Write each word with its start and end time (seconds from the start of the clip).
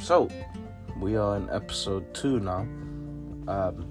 So, 0.00 0.28
we 0.98 1.16
are 1.16 1.36
in 1.36 1.50
episode 1.50 2.12
two 2.14 2.40
now. 2.40 2.66
Um, 3.46 3.86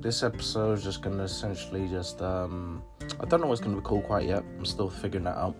this 0.00 0.22
episode 0.22 0.78
is 0.78 0.84
just 0.84 1.02
gonna 1.02 1.24
essentially 1.24 1.88
just 1.88 2.22
um, 2.22 2.80
I 3.18 3.24
don't 3.24 3.40
know 3.40 3.48
what's 3.48 3.60
gonna 3.60 3.74
be 3.74 3.82
called 3.82 4.04
quite 4.04 4.28
yet. 4.28 4.44
I'm 4.56 4.64
still 4.64 4.88
figuring 4.88 5.24
that 5.24 5.36
out, 5.36 5.56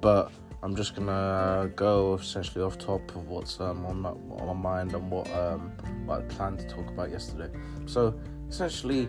but 0.00 0.32
I'm 0.64 0.74
just 0.74 0.96
gonna 0.96 1.70
go 1.76 2.14
essentially 2.14 2.64
off 2.64 2.76
top 2.76 3.08
of 3.14 3.28
what's 3.28 3.60
um, 3.60 3.86
on 3.86 4.00
my 4.00 4.10
on 4.10 4.46
my 4.48 4.52
mind 4.52 4.94
and 4.94 5.10
what 5.12 5.32
um, 5.32 5.70
what 6.06 6.22
I 6.22 6.24
planned 6.24 6.58
to 6.58 6.66
talk 6.66 6.88
about 6.88 7.10
yesterday. 7.10 7.48
So 7.86 8.18
essentially, 8.48 9.08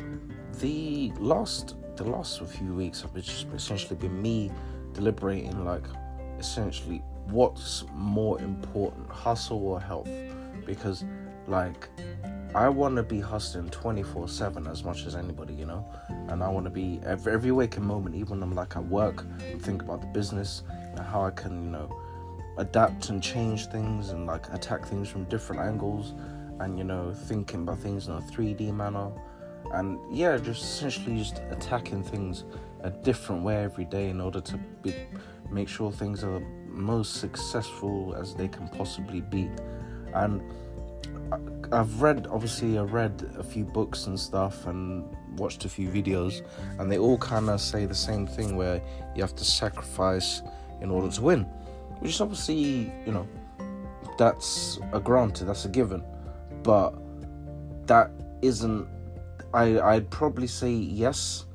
the 0.60 1.12
last 1.18 1.76
the 1.96 2.04
last 2.04 2.44
few 2.44 2.76
weeks 2.76 3.02
have 3.02 3.16
just 3.16 3.48
essentially 3.56 3.96
been 3.96 4.22
me 4.22 4.52
deliberating 4.94 5.66
like 5.66 5.86
essentially 6.38 7.02
what's 7.30 7.84
more 7.94 8.40
important, 8.42 9.10
hustle 9.10 9.66
or 9.66 9.80
health, 9.80 10.10
because 10.66 11.06
like 11.48 11.90
I 12.56 12.70
want 12.70 12.96
to 12.96 13.04
be 13.04 13.20
hustling 13.20 13.70
24 13.70 14.28
7 14.28 14.68
as 14.68 14.84
much 14.84 15.06
as 15.06 15.16
anybody, 15.16 15.54
you 15.54 15.66
know? 15.66 15.86
And 16.30 16.44
I 16.44 16.50
want 16.50 16.66
to 16.66 16.70
be 16.70 17.00
every, 17.06 17.34
every 17.34 17.52
waking 17.52 17.86
moment, 17.86 18.16
even 18.16 18.40
when 18.40 18.44
I'm 18.44 18.56
like 18.56 18.76
at 18.76 18.86
work, 18.86 19.26
and 19.46 19.62
think 19.62 19.84
about 19.84 20.02
the 20.02 20.08
business 20.08 20.64
and 20.70 21.00
how 21.00 21.24
I 21.24 21.32
can, 21.32 21.64
you 21.64 21.70
know, 21.70 22.02
adapt 22.58 23.10
and 23.10 23.22
change 23.22 23.68
things 23.68 24.10
and 24.10 24.26
like 24.26 24.52
attack 24.54 24.86
things 24.86 25.08
from 25.10 25.26
different 25.26 25.62
angles 25.62 26.14
and, 26.60 26.78
you 26.78 26.84
know, 26.84 27.14
thinking 27.14 27.62
about 27.62 27.80
things 27.80 28.08
in 28.08 28.14
a 28.16 28.22
3D 28.22 28.74
manner. 28.74 29.12
And 29.74 30.00
yeah, 30.12 30.38
just 30.38 30.64
essentially 30.64 31.18
just 31.18 31.42
attacking 31.52 32.02
things 32.02 32.46
a 32.82 32.90
different 32.90 33.44
way 33.44 33.64
every 33.64 33.86
day 33.86 34.10
in 34.10 34.22
order 34.22 34.40
to 34.40 34.58
be, 34.82 34.96
make 35.52 35.68
sure 35.68 35.92
things 35.92 36.24
are 36.24 36.42
most 36.78 37.16
successful 37.16 38.16
as 38.20 38.34
they 38.36 38.48
can 38.48 38.68
possibly 38.70 39.22
be. 39.22 39.50
And 40.14 40.42
I've 41.72 42.02
read, 42.02 42.28
obviously, 42.28 42.78
I 42.78 42.84
read 42.84 43.30
a 43.38 43.44
few 43.44 43.66
books 43.66 44.08
and 44.08 44.20
stuff 44.20 44.66
and 44.68 45.06
watched 45.38 45.66
a 45.66 45.70
few 45.70 45.90
videos, 45.90 46.46
and 46.80 46.92
they 46.92 46.98
all 46.98 47.18
kind 47.18 47.50
of 47.50 47.60
say 47.60 47.86
the 47.86 47.96
same 47.96 48.26
thing 48.26 48.56
where 48.56 48.82
you 49.16 49.22
have 49.22 49.36
to 49.36 49.44
sacrifice 49.46 50.42
in 50.82 50.90
order 50.90 51.10
to 51.10 51.22
win, 51.22 51.44
which 52.00 52.12
is 52.12 52.22
obviously, 52.22 52.92
you 53.06 53.12
know, 53.12 53.28
that's 54.18 54.80
a 54.94 55.00
granted, 55.00 55.46
that's 55.46 55.66
a 55.66 55.70
given, 55.70 56.04
but 56.64 56.94
that 57.88 58.12
isn't. 58.42 58.88
I 59.54 59.80
I'd 59.80 60.10
probably 60.10 60.48
say 60.48 60.72
yes, 60.72 61.46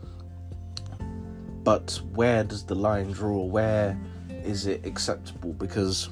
but 1.62 2.01
where 2.14 2.45
does 2.45 2.64
the 2.64 2.75
line 2.75 3.12
draw? 3.12 3.42
Where 3.45 3.98
is 4.45 4.67
it 4.67 4.85
acceptable? 4.87 5.53
Because 5.53 6.11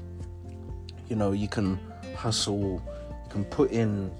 you 1.08 1.16
know 1.16 1.32
you 1.32 1.48
can 1.48 1.78
hustle 2.16 2.82
you 3.24 3.30
can 3.30 3.44
put 3.44 3.70
in 3.70 4.10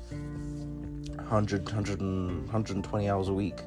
100, 1.30 1.64
100 1.64 2.00
120 2.00 3.08
hours 3.08 3.28
a 3.28 3.32
week. 3.32 3.58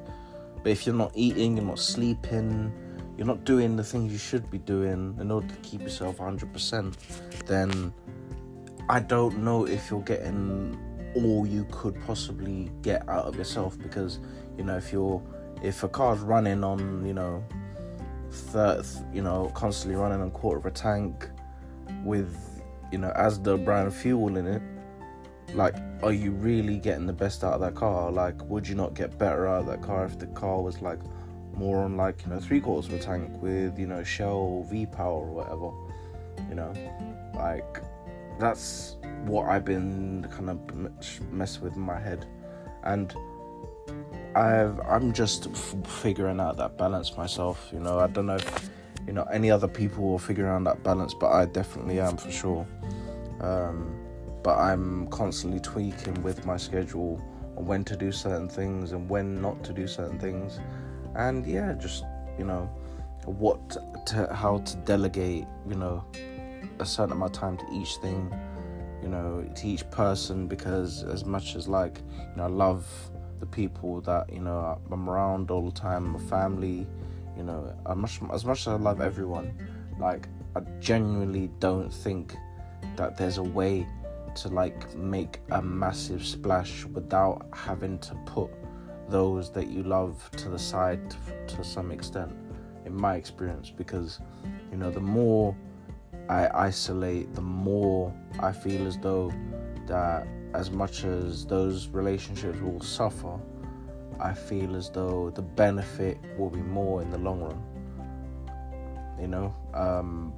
But 0.62 0.72
if 0.72 0.86
you're 0.86 0.94
not 0.94 1.12
eating, 1.14 1.56
you're 1.56 1.66
not 1.66 1.78
sleeping, 1.78 2.72
you're 3.16 3.26
not 3.26 3.44
doing 3.44 3.76
the 3.76 3.84
things 3.84 4.12
you 4.12 4.18
should 4.18 4.50
be 4.50 4.58
doing 4.58 5.16
in 5.20 5.30
order 5.30 5.46
to 5.46 5.56
keep 5.56 5.82
yourself 5.82 6.18
100%, 6.18 6.94
then 7.46 7.92
I 8.88 9.00
don't 9.00 9.38
know 9.38 9.66
if 9.66 9.90
you're 9.90 10.02
getting 10.02 10.78
all 11.14 11.46
you 11.46 11.66
could 11.70 11.98
possibly 12.06 12.70
get 12.82 13.08
out 13.08 13.24
of 13.24 13.36
yourself 13.36 13.78
because, 13.78 14.18
you 14.58 14.64
know, 14.64 14.76
if 14.76 14.92
you're 14.92 15.22
if 15.62 15.82
a 15.82 15.88
car's 15.88 16.20
running 16.20 16.64
on, 16.64 17.06
you 17.06 17.14
know, 17.14 17.42
third, 18.34 18.86
you 19.12 19.22
know, 19.22 19.50
constantly 19.54 19.98
running 20.00 20.20
on 20.20 20.30
quarter 20.30 20.58
of 20.58 20.66
a 20.66 20.70
tank 20.70 21.28
with, 22.04 22.62
you 22.92 22.98
know, 22.98 23.12
Asda 23.16 23.64
brand 23.64 23.92
fuel 23.92 24.36
in 24.36 24.46
it, 24.46 24.62
like 25.54 25.76
are 26.02 26.12
you 26.12 26.32
really 26.32 26.78
getting 26.78 27.06
the 27.06 27.12
best 27.12 27.44
out 27.44 27.54
of 27.54 27.60
that 27.60 27.74
car? 27.74 28.10
Like 28.10 28.42
would 28.44 28.66
you 28.66 28.74
not 28.74 28.94
get 28.94 29.18
better 29.18 29.46
out 29.48 29.60
of 29.60 29.66
that 29.66 29.82
car 29.82 30.04
if 30.04 30.18
the 30.18 30.26
car 30.28 30.60
was 30.60 30.80
like 30.82 30.98
more 31.54 31.84
on 31.84 31.96
like 31.96 32.22
you 32.24 32.30
know 32.30 32.40
three 32.40 32.60
quarters 32.60 32.92
of 32.92 32.98
a 32.98 33.02
tank 33.02 33.30
with 33.40 33.78
you 33.78 33.86
know 33.86 34.02
shell 34.02 34.66
v 34.68 34.86
power 34.86 35.20
or 35.20 35.32
whatever 35.32 35.70
you 36.48 36.54
know? 36.54 36.72
Like 37.34 37.82
that's 38.40 38.96
what 39.26 39.46
i've 39.48 39.64
been 39.64 40.26
kind 40.28 40.50
of 40.50 41.32
messing 41.32 41.62
with 41.62 41.74
in 41.74 41.80
my 41.80 41.98
head. 41.98 42.26
And 42.82 43.14
i've 44.34 44.80
i'm 44.80 45.12
just 45.12 45.46
f- 45.48 45.76
figuring 45.86 46.40
out 46.40 46.56
that 46.56 46.76
balance 46.76 47.16
myself 47.16 47.70
you 47.72 47.78
know. 47.78 47.98
I 47.98 48.08
don't 48.08 48.26
know 48.26 48.36
if 48.36 48.70
you 49.06 49.12
know 49.12 49.24
any 49.24 49.50
other 49.50 49.68
people 49.68 50.04
will 50.04 50.18
figure 50.18 50.48
out 50.48 50.64
that 50.64 50.82
balance 50.82 51.14
but 51.14 51.30
i 51.30 51.44
definitely 51.44 52.00
am 52.00 52.16
for 52.16 52.30
sure. 52.30 52.66
Um 53.40 54.04
but 54.44 54.58
I'm 54.58 55.06
constantly 55.06 55.58
tweaking 55.58 56.22
with 56.22 56.44
my 56.44 56.58
schedule 56.58 57.20
on 57.56 57.64
when 57.64 57.82
to 57.84 57.96
do 57.96 58.12
certain 58.12 58.46
things 58.46 58.92
and 58.92 59.08
when 59.08 59.40
not 59.40 59.64
to 59.64 59.72
do 59.72 59.88
certain 59.88 60.18
things. 60.18 60.60
And 61.16 61.46
yeah, 61.46 61.72
just, 61.72 62.04
you 62.38 62.44
know, 62.44 62.68
what 63.24 63.70
to, 64.06 64.28
how 64.34 64.58
to 64.58 64.76
delegate, 64.84 65.46
you 65.66 65.76
know, 65.76 66.04
a 66.78 66.84
certain 66.84 67.12
amount 67.12 67.34
of 67.34 67.40
time 67.40 67.56
to 67.56 67.64
each 67.72 67.96
thing, 67.96 68.30
you 69.02 69.08
know, 69.08 69.50
to 69.54 69.66
each 69.66 69.90
person. 69.90 70.46
Because 70.46 71.02
as 71.04 71.24
much 71.24 71.56
as 71.56 71.66
like, 71.66 72.02
you 72.18 72.36
know, 72.36 72.44
I 72.44 72.48
love 72.48 72.86
the 73.44 73.56
people 73.56 74.00
that, 74.00 74.32
you 74.32 74.40
know, 74.40 74.78
I'm 74.90 75.08
around 75.08 75.50
all 75.50 75.68
the 75.70 75.78
time, 75.78 76.12
my 76.12 76.18
family, 76.18 76.86
you 77.36 77.42
know, 77.42 77.74
as 77.86 77.96
much, 77.96 78.20
as 78.32 78.44
much 78.44 78.60
as 78.60 78.68
I 78.68 78.76
love 78.76 79.00
everyone, 79.00 79.52
like, 79.98 80.28
I 80.56 80.60
genuinely 80.80 81.50
don't 81.58 81.92
think 81.92 82.34
that 82.96 83.18
there's 83.18 83.38
a 83.38 83.42
way 83.42 83.86
to 84.36 84.48
like 84.48 84.94
make 84.96 85.40
a 85.50 85.60
massive 85.60 86.24
splash 86.24 86.84
without 86.86 87.46
having 87.52 87.98
to 88.00 88.14
put 88.24 88.50
those 89.08 89.52
that 89.52 89.68
you 89.68 89.82
love 89.82 90.30
to 90.36 90.48
the 90.48 90.58
side 90.58 91.00
to, 91.10 91.56
to 91.56 91.64
some 91.64 91.90
extent 91.90 92.32
in 92.86 92.94
my 92.94 93.16
experience. 93.16 93.70
Because 93.70 94.20
you 94.70 94.76
know 94.76 94.90
the 94.90 95.00
more 95.00 95.56
I 96.28 96.48
isolate 96.54 97.34
the 97.34 97.42
more 97.42 98.12
I 98.40 98.52
feel 98.52 98.86
as 98.86 98.96
though 98.98 99.32
that 99.86 100.26
as 100.54 100.70
much 100.70 101.04
as 101.04 101.44
those 101.46 101.88
relationships 101.88 102.58
will 102.60 102.80
suffer 102.80 103.38
I 104.20 104.32
feel 104.32 104.76
as 104.76 104.90
though 104.90 105.30
the 105.30 105.42
benefit 105.42 106.18
will 106.38 106.50
be 106.50 106.62
more 106.62 107.02
in 107.02 107.10
the 107.10 107.18
long 107.18 107.40
run 107.40 107.62
you 109.20 109.28
know 109.28 109.54
um, 109.74 110.32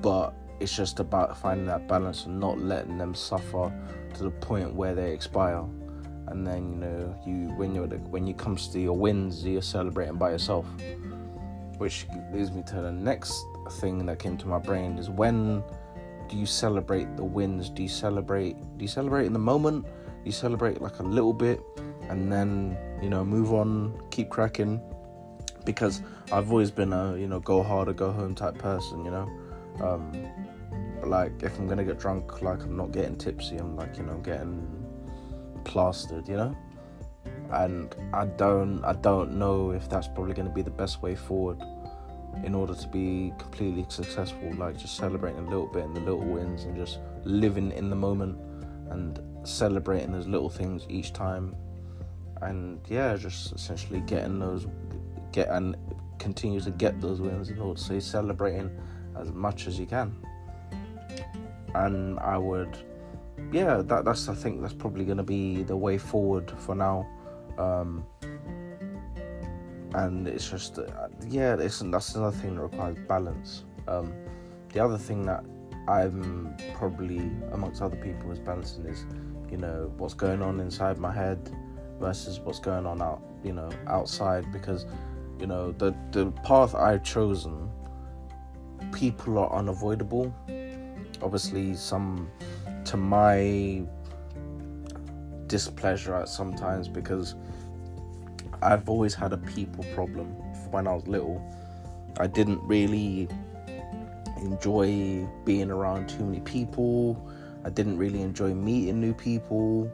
but 0.00 0.34
it's 0.60 0.76
just 0.76 1.00
about 1.00 1.36
finding 1.38 1.66
that 1.66 1.88
balance 1.88 2.26
and 2.26 2.38
not 2.38 2.58
letting 2.58 2.98
them 2.98 3.14
suffer 3.14 3.72
to 4.14 4.22
the 4.22 4.30
point 4.30 4.74
where 4.74 4.94
they 4.94 5.12
expire. 5.12 5.64
And 6.26 6.46
then 6.46 6.70
you 6.70 6.76
know 6.76 7.16
you 7.26 7.54
when 7.56 7.74
you're 7.74 7.86
when 7.86 8.26
you 8.26 8.34
comes 8.34 8.68
to 8.68 8.78
your 8.78 8.96
wins, 8.96 9.44
you're 9.44 9.62
celebrating 9.62 10.16
by 10.16 10.30
yourself. 10.30 10.66
Which 11.78 12.06
leads 12.32 12.52
me 12.52 12.62
to 12.64 12.76
the 12.76 12.92
next 12.92 13.42
thing 13.72 14.04
that 14.06 14.18
came 14.18 14.36
to 14.36 14.46
my 14.46 14.58
brain 14.58 14.98
is 14.98 15.08
when 15.08 15.64
do 16.30 16.36
you 16.36 16.46
celebrate 16.46 17.16
the 17.16 17.24
wins? 17.24 17.68
Do 17.68 17.82
you 17.82 17.88
celebrate? 17.88 18.54
Do 18.78 18.84
you 18.84 18.88
celebrate 18.88 19.26
in 19.26 19.32
the 19.32 19.40
moment? 19.40 19.84
Do 19.84 19.90
you 20.24 20.32
celebrate 20.32 20.80
like 20.80 21.00
a 21.00 21.02
little 21.02 21.32
bit, 21.32 21.60
and 22.08 22.32
then 22.32 22.78
you 23.02 23.10
know 23.10 23.24
move 23.24 23.52
on, 23.52 24.00
keep 24.10 24.30
cracking? 24.30 24.80
Because 25.64 26.02
I've 26.32 26.50
always 26.50 26.70
been 26.70 26.92
a 26.92 27.16
you 27.16 27.26
know 27.26 27.40
go 27.40 27.62
hard 27.62 27.88
or 27.88 27.92
go 27.92 28.12
home 28.12 28.36
type 28.36 28.56
person. 28.56 29.04
You 29.04 29.10
know, 29.10 29.28
um, 29.82 30.12
but 31.00 31.08
like, 31.08 31.42
if 31.42 31.58
I'm 31.58 31.66
gonna 31.66 31.84
get 31.84 31.98
drunk, 31.98 32.42
like 32.42 32.62
I'm 32.62 32.76
not 32.76 32.92
getting 32.92 33.16
tipsy. 33.16 33.56
I'm 33.56 33.76
like, 33.76 33.96
you 33.98 34.04
know, 34.04 34.18
getting 34.18 34.64
plastered. 35.64 36.28
You 36.28 36.36
know, 36.36 36.56
and 37.50 37.94
I 38.12 38.26
don't, 38.26 38.84
I 38.84 38.92
don't 38.92 39.32
know 39.32 39.72
if 39.72 39.88
that's 39.88 40.06
probably 40.06 40.34
gonna 40.34 40.54
be 40.54 40.62
the 40.62 40.70
best 40.70 41.02
way 41.02 41.16
forward 41.16 41.60
in 42.44 42.54
order 42.54 42.74
to 42.74 42.88
be 42.88 43.32
completely 43.38 43.84
successful. 43.88 44.52
Like 44.54 44.78
just 44.78 44.96
celebrating 44.96 45.40
a 45.40 45.48
little 45.48 45.66
bit 45.66 45.84
in 45.84 45.94
the 45.94 46.00
little 46.00 46.24
wins 46.24 46.64
and 46.64 46.76
just 46.76 46.98
living 47.24 47.72
in 47.72 47.90
the 47.90 47.96
moment 47.96 48.38
and 48.90 49.20
celebrating 49.44 50.12
those 50.12 50.26
little 50.26 50.48
things 50.48 50.86
each 50.88 51.12
time. 51.12 51.54
And 52.42 52.80
yeah, 52.88 53.16
just 53.16 53.52
essentially 53.52 54.00
getting 54.00 54.38
those, 54.38 54.66
get 55.32 55.48
and 55.48 55.76
continue 56.18 56.60
to 56.60 56.70
get 56.70 57.00
those 57.00 57.20
wins 57.20 57.50
in 57.50 57.58
order 57.58 57.78
to 57.78 57.84
so 57.84 57.98
celebrating 57.98 58.70
as 59.16 59.32
much 59.32 59.66
as 59.66 59.78
you 59.78 59.86
can 59.86 60.14
and 61.74 62.18
I 62.20 62.36
would, 62.38 62.76
yeah, 63.52 63.82
that 63.82 64.04
that's 64.04 64.28
I 64.28 64.34
think 64.34 64.60
that's 64.60 64.74
probably 64.74 65.04
going 65.04 65.18
to 65.18 65.22
be 65.22 65.62
the 65.62 65.76
way 65.76 65.98
forward 65.98 66.50
for 66.58 66.74
now. 66.74 67.06
Um, 67.58 68.04
and 69.94 70.26
it's 70.28 70.48
just, 70.48 70.78
yeah, 71.28 71.56
it's, 71.58 71.80
that's 71.80 72.14
another 72.14 72.36
thing 72.36 72.56
that 72.56 72.62
requires 72.62 72.96
balance. 73.08 73.64
Um, 73.88 74.12
the 74.72 74.82
other 74.84 74.98
thing 74.98 75.26
that 75.26 75.44
I'm 75.88 76.54
probably 76.74 77.30
amongst 77.52 77.82
other 77.82 77.96
people 77.96 78.30
is 78.30 78.38
balancing 78.38 78.86
is, 78.86 79.04
you 79.50 79.56
know, 79.56 79.92
what's 79.96 80.14
going 80.14 80.42
on 80.42 80.60
inside 80.60 80.98
my 80.98 81.12
head 81.12 81.50
versus 81.98 82.40
what's 82.40 82.60
going 82.60 82.86
on 82.86 83.02
out, 83.02 83.22
you 83.42 83.52
know, 83.52 83.70
outside 83.86 84.50
because, 84.52 84.86
you 85.38 85.46
know, 85.46 85.72
the 85.72 85.94
the 86.12 86.30
path 86.44 86.74
I've 86.74 87.02
chosen, 87.02 87.70
people 88.92 89.38
are 89.38 89.52
unavoidable 89.52 90.32
obviously 91.22 91.74
some 91.74 92.30
to 92.84 92.96
my 92.96 93.82
displeasure 95.46 96.14
at 96.14 96.28
sometimes 96.28 96.88
because 96.88 97.34
I've 98.62 98.88
always 98.88 99.14
had 99.14 99.32
a 99.32 99.38
people 99.38 99.84
problem 99.94 100.34
when 100.70 100.86
I 100.86 100.94
was 100.94 101.06
little. 101.06 101.42
I 102.18 102.26
didn't 102.26 102.62
really 102.62 103.28
enjoy 104.42 105.26
being 105.44 105.70
around 105.70 106.08
too 106.08 106.24
many 106.24 106.40
people. 106.40 107.30
I 107.64 107.70
didn't 107.70 107.98
really 107.98 108.22
enjoy 108.22 108.54
meeting 108.54 109.00
new 109.00 109.14
people. 109.14 109.90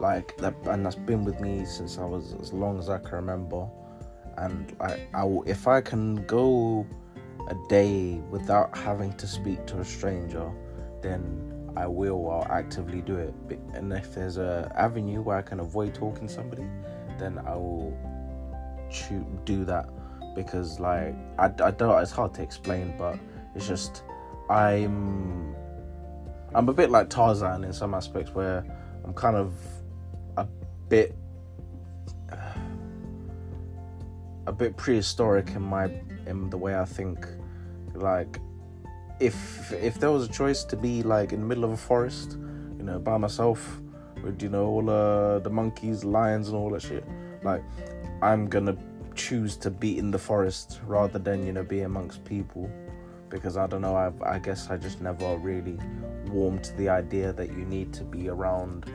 Like 0.00 0.36
that, 0.36 0.54
and 0.66 0.86
that's 0.86 0.94
been 0.94 1.24
with 1.24 1.40
me 1.40 1.64
since 1.64 1.98
I 1.98 2.04
was 2.04 2.34
as 2.40 2.52
long 2.52 2.78
as 2.78 2.88
I 2.88 2.98
can 2.98 3.16
remember. 3.16 3.68
And 4.36 4.76
I, 4.80 5.00
I 5.12 5.26
if 5.44 5.66
I 5.66 5.80
can 5.80 6.24
go 6.26 6.86
a 7.48 7.56
day 7.68 8.20
without 8.30 8.76
having 8.76 9.12
to 9.14 9.26
speak 9.26 9.66
to 9.66 9.80
a 9.80 9.84
stranger, 9.84 10.52
then 11.02 11.72
I 11.76 11.86
will. 11.88 12.30
I'll 12.30 12.46
actively 12.50 13.00
do 13.00 13.16
it. 13.16 13.34
And 13.74 13.92
if 13.92 14.14
there's 14.14 14.36
a 14.36 14.72
avenue 14.76 15.20
where 15.20 15.36
I 15.36 15.42
can 15.42 15.58
avoid 15.58 15.94
talking 15.94 16.28
to 16.28 16.32
somebody, 16.32 16.66
then 17.18 17.38
I 17.38 17.56
will 17.56 17.96
do 19.44 19.64
that 19.64 19.88
because 20.44 20.78
like 20.78 21.14
I, 21.38 21.46
I 21.62 21.70
don't. 21.72 22.00
It's 22.00 22.12
hard 22.12 22.32
to 22.34 22.42
explain, 22.42 22.94
but 22.96 23.18
it's 23.54 23.66
just 23.66 24.02
I'm 24.48 25.54
I'm 26.54 26.68
a 26.68 26.72
bit 26.72 26.90
like 26.90 27.10
Tarzan 27.10 27.64
in 27.64 27.72
some 27.72 27.92
aspects 27.92 28.30
where 28.34 28.64
I'm 29.04 29.12
kind 29.14 29.36
of 29.36 29.52
a 30.36 30.46
bit 30.88 31.14
a 34.46 34.52
bit 34.52 34.76
prehistoric 34.76 35.50
in 35.50 35.62
my 35.62 35.90
in 36.26 36.50
the 36.50 36.56
way 36.56 36.76
I 36.76 36.84
think. 36.84 37.26
Like 37.94 38.38
if 39.18 39.72
if 39.72 39.98
there 39.98 40.12
was 40.12 40.24
a 40.28 40.32
choice 40.32 40.62
to 40.64 40.76
be 40.76 41.02
like 41.02 41.32
in 41.32 41.40
the 41.40 41.46
middle 41.46 41.64
of 41.64 41.72
a 41.72 41.76
forest, 41.76 42.38
you 42.78 42.84
know, 42.84 42.98
by 42.98 43.16
myself 43.18 43.80
with 44.22 44.40
you 44.42 44.48
know 44.48 44.66
all 44.66 44.88
uh, 44.88 45.40
the 45.40 45.50
monkeys, 45.50 46.04
lions, 46.04 46.48
and 46.48 46.56
all 46.56 46.70
that 46.70 46.82
shit, 46.82 47.04
like 47.42 47.62
I'm 48.22 48.48
gonna 48.48 48.76
choose 49.18 49.56
to 49.56 49.70
be 49.70 49.98
in 49.98 50.10
the 50.10 50.18
forest 50.18 50.80
rather 50.86 51.18
than 51.18 51.44
you 51.44 51.52
know 51.52 51.64
be 51.64 51.80
amongst 51.80 52.24
people. 52.24 52.70
Because 53.28 53.58
I 53.58 53.66
don't 53.66 53.82
know 53.82 53.94
I, 53.94 54.10
I 54.36 54.38
guess 54.38 54.70
I 54.70 54.78
just 54.78 55.02
never 55.02 55.36
really 55.36 55.78
warmed 56.28 56.64
to 56.64 56.72
the 56.76 56.88
idea 56.88 57.32
that 57.34 57.48
you 57.48 57.66
need 57.66 57.92
to 57.94 58.04
be 58.04 58.30
around 58.30 58.90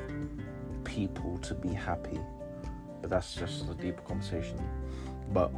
people 0.83 1.37
to 1.39 1.53
be 1.53 1.69
happy. 1.69 2.19
But 3.01 3.11
that's 3.11 3.35
just 3.35 3.69
a 3.69 3.75
deeper 3.75 4.01
conversation. 4.01 4.59
But 5.31 5.51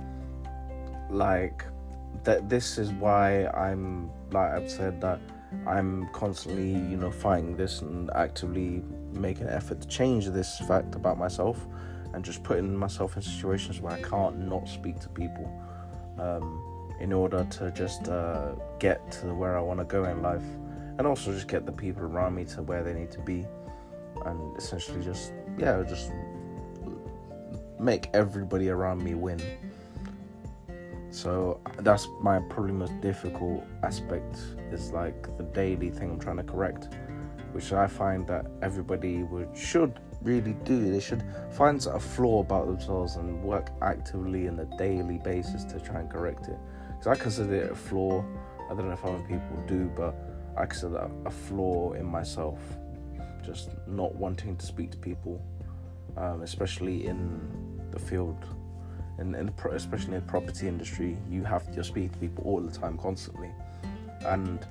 like 1.10 1.64
that 2.24 2.50
this 2.50 2.78
is 2.78 2.92
why 2.94 3.46
I'm 3.48 4.10
like 4.32 4.52
I've 4.52 4.70
said 4.70 5.00
that 5.02 5.20
I'm 5.68 6.10
constantly 6.12 6.72
you 6.72 6.98
know 6.98 7.12
fighting 7.12 7.56
this 7.56 7.82
and 7.82 8.10
actively 8.16 8.84
making 9.14 9.44
an 9.44 9.54
effort 9.54 9.82
to 9.82 9.88
change 9.88 10.28
this 10.28 10.60
fact 10.68 10.96
about 10.96 11.18
myself 11.18 11.66
and 12.16 12.24
just 12.24 12.44
putting 12.44 12.76
myself 12.76 13.18
in 13.18 13.22
situations 13.22 13.82
where 13.82 13.94
I 13.94 14.02
can't 14.02 14.40
not 14.40 14.68
speak 14.70 15.00
to 15.02 15.10
people 15.10 15.52
um, 16.18 16.96
in 17.00 17.12
order 17.12 17.46
to 17.52 17.72
just 17.72 18.08
uh, 18.08 18.54
get 18.80 19.12
to 19.20 19.34
where 19.34 19.58
I 19.58 19.62
want 19.62 19.80
to 19.82 19.86
go 19.86 20.06
in 20.06 20.22
life 20.22 20.46
and 20.98 21.06
also 21.06 21.34
just 21.34 21.50
get 21.50 21.66
the 21.66 21.74
people 21.74 22.04
around 22.04 22.34
me 22.34 22.46
to 22.46 22.62
where 22.64 22.84
they 22.84 22.94
need 22.94 23.12
to 23.12 23.20
be 23.20 23.46
and 24.26 24.58
essentially 24.58 25.04
just 25.04 25.34
yeah 25.58 25.84
just 25.84 26.12
make 27.80 28.10
everybody 28.14 28.70
around 28.70 29.04
me 29.04 29.14
win. 29.14 29.42
So 31.12 31.60
that's 31.80 32.08
my 32.22 32.40
probably 32.40 32.72
most 32.72 33.00
difficult 33.02 33.62
aspect 33.84 34.38
is 34.72 34.92
like 34.92 35.38
the 35.38 35.44
daily 35.44 35.90
thing 35.90 36.12
i'm 36.12 36.20
trying 36.20 36.38
to 36.38 36.44
correct 36.44 36.90
which 37.52 37.72
i 37.72 37.88
find 37.88 38.28
that 38.28 38.46
everybody 38.62 39.24
would 39.24 39.48
should 39.56 40.00
really 40.26 40.54
do. 40.66 40.92
They 40.92 41.00
should 41.00 41.24
find 41.52 41.86
a 41.86 42.00
flaw 42.00 42.42
about 42.42 42.68
themselves 42.68 43.16
and 43.16 43.42
work 43.42 43.72
actively 43.82 44.48
on 44.50 44.60
a 44.60 44.78
daily 44.78 45.20
basis 45.20 45.64
to 45.66 45.80
try 45.80 46.02
and 46.02 46.10
correct 46.10 46.48
it. 46.48 46.58
Because 46.90 47.08
i 47.08 47.16
consider 47.16 47.56
it 47.56 47.72
a 47.72 47.76
flaw. 47.76 48.26
I 48.66 48.74
don't 48.74 48.88
know 48.88 48.94
if 48.94 49.06
other 49.06 49.20
people 49.20 49.64
do 49.68 49.92
but 49.96 50.16
i 50.58 50.66
consider 50.66 51.10
a 51.26 51.32
flaw 51.32 51.94
in 51.94 52.06
myself. 52.06 52.60
Just 53.46 53.70
not 53.88 54.14
wanting 54.16 54.58
to 54.58 54.66
speak 54.66 54.92
to 54.92 54.98
people 54.98 55.40
um, 56.18 56.42
especially 56.42 57.08
in 57.08 57.40
the 57.92 58.00
field. 58.00 58.38
And, 59.18 59.36
and 59.36 59.52
especially 59.72 60.16
in 60.16 60.26
the 60.26 60.32
property 60.32 60.68
industry, 60.68 61.18
you 61.30 61.44
have 61.44 61.74
to 61.74 61.84
speak 61.84 62.12
to 62.12 62.18
people 62.18 62.44
all 62.44 62.60
the 62.60 62.72
time, 62.72 62.98
constantly. 62.98 63.50
And 64.26 64.66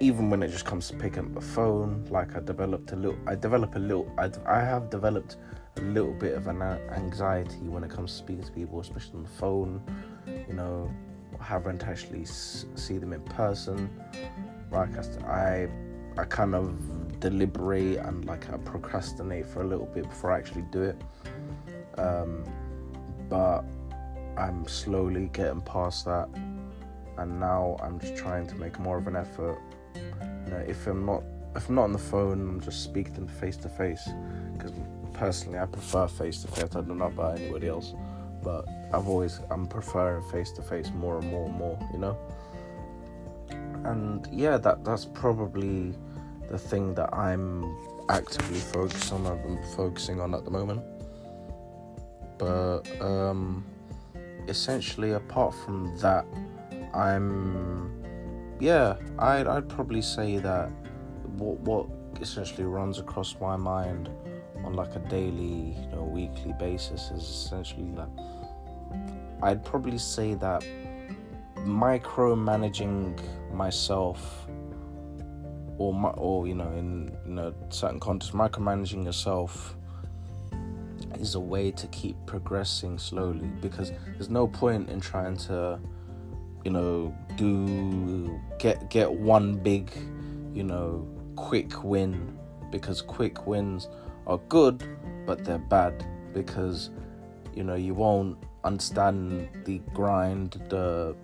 even 0.00 0.30
when 0.30 0.42
it 0.42 0.48
just 0.48 0.64
comes 0.64 0.88
to 0.88 0.96
picking 0.96 1.24
up 1.24 1.34
the 1.34 1.40
phone, 1.40 2.06
like 2.10 2.36
I 2.36 2.40
developed 2.40 2.92
a 2.92 2.96
little, 2.96 3.18
I 3.26 3.34
develop 3.34 3.74
a 3.74 3.78
little, 3.78 4.10
I, 4.18 4.30
I 4.46 4.60
have 4.60 4.90
developed 4.90 5.36
a 5.76 5.80
little 5.80 6.12
bit 6.12 6.34
of 6.34 6.46
an 6.46 6.62
anxiety 6.62 7.68
when 7.68 7.84
it 7.84 7.90
comes 7.90 8.12
to 8.12 8.18
speaking 8.18 8.44
to 8.44 8.52
people, 8.52 8.80
especially 8.80 9.16
on 9.16 9.22
the 9.24 9.28
phone. 9.30 9.82
You 10.48 10.54
know, 10.54 10.90
having 11.40 11.78
to 11.78 11.86
actually 11.86 12.24
see 12.24 12.98
them 12.98 13.12
in 13.12 13.22
person. 13.22 13.90
Like 14.70 14.90
I, 15.24 15.68
I 16.16 16.24
kind 16.24 16.54
of 16.54 17.20
deliberate 17.20 17.96
and 17.96 18.24
like 18.24 18.52
I 18.52 18.56
procrastinate 18.58 19.46
for 19.46 19.62
a 19.62 19.66
little 19.66 19.86
bit 19.86 20.04
before 20.04 20.32
I 20.32 20.38
actually 20.38 20.64
do 20.70 20.82
it. 20.82 21.00
Um, 21.96 22.44
but 23.28 23.62
I'm 24.36 24.66
slowly 24.68 25.30
getting 25.32 25.60
past 25.62 26.04
that, 26.04 26.28
and 27.16 27.40
now 27.40 27.76
I'm 27.82 27.98
just 27.98 28.16
trying 28.16 28.46
to 28.46 28.54
make 28.56 28.78
more 28.78 28.98
of 28.98 29.06
an 29.06 29.16
effort. 29.16 29.58
Know, 30.50 30.64
if 30.66 30.86
I'm 30.86 31.04
not 31.06 31.22
if 31.56 31.68
I'm 31.68 31.74
not 31.74 31.84
on 31.84 31.92
the 31.92 31.98
phone, 31.98 32.40
I'm 32.40 32.60
just 32.60 32.84
speaking 32.84 33.14
to 33.14 33.20
them 33.20 33.28
face 33.28 33.56
to 33.58 33.68
face. 33.68 34.08
Because 34.56 34.72
personally, 35.12 35.58
I 35.58 35.66
prefer 35.66 36.06
face 36.08 36.42
to 36.42 36.48
face. 36.48 36.64
I 36.76 36.80
don't 36.80 36.98
know 36.98 37.06
about 37.06 37.38
anybody 37.38 37.68
else, 37.68 37.94
but 38.42 38.66
I've 38.92 39.08
always 39.08 39.40
I'm 39.50 39.66
preferring 39.66 40.28
face 40.30 40.52
to 40.52 40.62
face 40.62 40.90
more 40.94 41.18
and 41.18 41.30
more 41.30 41.46
and 41.46 41.54
more. 41.54 41.78
You 41.92 41.98
know, 41.98 42.18
and 43.84 44.28
yeah, 44.32 44.56
that 44.58 44.84
that's 44.84 45.04
probably 45.04 45.94
the 46.48 46.58
thing 46.58 46.94
that 46.94 47.12
I'm 47.14 47.76
actively 48.08 48.58
focused 48.58 49.12
on. 49.12 49.26
I'm 49.26 49.58
focusing 49.76 50.20
on 50.20 50.34
at 50.34 50.44
the 50.44 50.50
moment 50.50 50.82
but 52.38 52.82
um, 53.00 53.64
essentially, 54.46 55.12
apart 55.12 55.54
from 55.54 55.96
that, 55.98 56.24
I'm 56.94 57.97
yeah, 58.60 58.96
I'd 59.18 59.46
I'd 59.46 59.68
probably 59.68 60.02
say 60.02 60.38
that 60.38 60.70
what 61.36 61.60
what 61.60 61.86
essentially 62.20 62.64
runs 62.64 62.98
across 62.98 63.36
my 63.40 63.56
mind 63.56 64.10
on 64.64 64.74
like 64.74 64.94
a 64.96 65.00
daily, 65.00 65.76
you 65.80 65.88
know, 65.92 66.02
weekly 66.02 66.54
basis 66.58 67.10
is 67.10 67.22
essentially 67.22 67.90
that 67.94 68.08
I'd 69.42 69.64
probably 69.64 69.98
say 69.98 70.34
that 70.34 70.64
micromanaging 71.58 73.20
myself 73.52 74.46
or 75.78 75.94
my, 75.94 76.10
or 76.10 76.46
you 76.46 76.54
know 76.54 76.72
in 76.72 77.16
you 77.26 77.34
know 77.34 77.54
certain 77.68 78.00
context 78.00 78.34
micromanaging 78.34 79.04
yourself 79.04 79.76
is 81.20 81.34
a 81.34 81.40
way 81.40 81.70
to 81.70 81.86
keep 81.88 82.16
progressing 82.26 82.98
slowly 82.98 83.48
because 83.60 83.92
there's 84.12 84.28
no 84.28 84.46
point 84.46 84.88
in 84.88 85.00
trying 85.00 85.36
to 85.36 85.78
you 86.68 86.74
know 86.74 87.14
do 87.36 88.38
get 88.58 88.90
get 88.90 89.10
one 89.10 89.54
big 89.54 89.90
you 90.52 90.62
know 90.62 91.08
quick 91.34 91.82
win. 91.82 92.36
Because 92.70 93.00
quick 93.00 93.46
wins 93.46 93.88
are 94.26 94.36
good 94.50 94.84
but 95.26 95.46
they're 95.46 95.66
bad. 95.76 96.04
Because 96.34 96.90
you 97.54 97.64
know 97.64 97.74
you 97.74 97.94
won't 97.94 98.36
understand 98.64 99.48
the 99.64 99.78
grind 99.94 100.60
the 100.68 101.16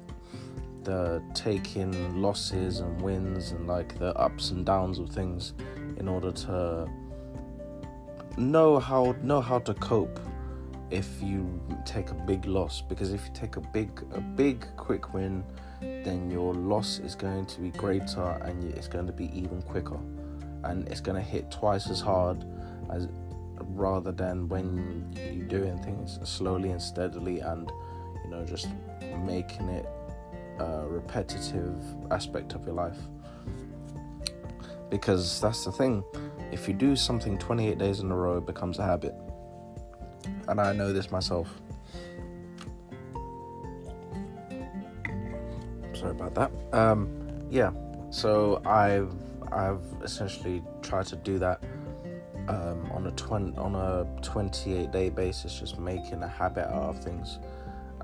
the 0.84 1.22
taking 1.34 1.92
losses 2.22 2.80
and 2.80 2.98
wins 3.02 3.50
and 3.50 3.66
like 3.66 3.98
the 3.98 4.14
ups 4.14 4.50
and 4.50 4.64
downs 4.64 4.98
of 4.98 5.10
things 5.10 5.52
in 5.98 6.08
order 6.08 6.32
to 6.32 6.88
know 8.38 8.78
how 8.78 9.14
know 9.22 9.42
how 9.42 9.58
to 9.58 9.74
cope 9.74 10.18
if 10.94 11.20
you 11.20 11.60
take 11.84 12.10
a 12.12 12.14
big 12.14 12.46
loss 12.46 12.80
because 12.80 13.12
if 13.12 13.26
you 13.26 13.32
take 13.34 13.56
a 13.56 13.60
big 13.60 13.90
a 14.12 14.20
big 14.20 14.64
quick 14.76 15.12
win 15.12 15.42
then 15.80 16.30
your 16.30 16.54
loss 16.54 17.00
is 17.00 17.16
going 17.16 17.44
to 17.44 17.60
be 17.60 17.70
greater 17.70 18.38
and 18.42 18.62
it's 18.74 18.86
going 18.86 19.04
to 19.04 19.12
be 19.12 19.28
even 19.36 19.60
quicker 19.62 19.98
and 20.62 20.86
it's 20.88 21.00
going 21.00 21.16
to 21.16 21.28
hit 21.28 21.50
twice 21.50 21.90
as 21.90 22.00
hard 22.00 22.44
as 22.92 23.08
rather 23.70 24.12
than 24.12 24.48
when 24.48 25.04
you're 25.32 25.48
doing 25.48 25.76
things 25.82 26.20
slowly 26.22 26.70
and 26.70 26.80
steadily 26.80 27.40
and 27.40 27.72
you 28.22 28.30
know 28.30 28.44
just 28.44 28.68
making 29.24 29.68
it 29.70 29.86
a 30.60 30.86
repetitive 30.86 31.76
aspect 32.12 32.52
of 32.52 32.64
your 32.64 32.74
life 32.74 32.98
because 34.90 35.40
that's 35.40 35.64
the 35.64 35.72
thing 35.72 36.04
if 36.52 36.68
you 36.68 36.74
do 36.74 36.94
something 36.94 37.36
28 37.36 37.78
days 37.78 37.98
in 37.98 38.12
a 38.12 38.16
row, 38.16 38.38
it 38.38 38.46
becomes 38.46 38.78
a 38.78 38.84
habit. 38.84 39.12
And 40.48 40.60
I 40.60 40.72
know 40.72 40.92
this 40.92 41.10
myself. 41.10 41.48
Sorry 45.94 46.10
about 46.10 46.34
that. 46.34 46.50
Um, 46.72 47.08
yeah, 47.50 47.70
so 48.10 48.60
I've 48.64 49.12
I've 49.52 49.82
essentially 50.02 50.62
tried 50.82 51.06
to 51.06 51.16
do 51.16 51.38
that 51.38 51.62
um, 52.48 52.90
on 52.92 53.06
a 53.06 53.10
twen- 53.12 53.56
on 53.56 53.74
a 53.74 54.06
28 54.22 54.90
day 54.90 55.08
basis, 55.08 55.58
just 55.58 55.78
making 55.78 56.22
a 56.22 56.28
habit 56.28 56.66
out 56.66 56.96
of 56.96 57.02
things 57.02 57.38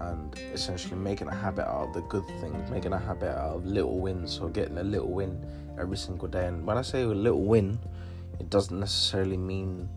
and 0.00 0.38
essentially 0.54 0.97
making 0.97 1.28
a 1.28 1.35
habit 1.35 1.68
out 1.68 1.88
of 1.88 1.94
the 1.94 2.00
good 2.02 2.26
things, 2.40 2.70
making 2.70 2.92
a 2.92 2.99
habit 2.99 3.37
out 3.37 3.56
of 3.56 3.66
little 3.66 3.99
wins, 3.99 4.38
or 4.38 4.49
getting 4.49 4.78
a 4.78 4.82
little 4.82 5.11
win 5.11 5.44
every 5.78 5.97
single 5.97 6.26
day. 6.26 6.47
And 6.47 6.66
when 6.66 6.78
I 6.78 6.82
say 6.82 7.02
a 7.02 7.06
little 7.06 7.42
win, 7.42 7.78
it 8.38 8.49
doesn't 8.49 8.78
necessarily 8.78 9.37
mean 9.37 9.88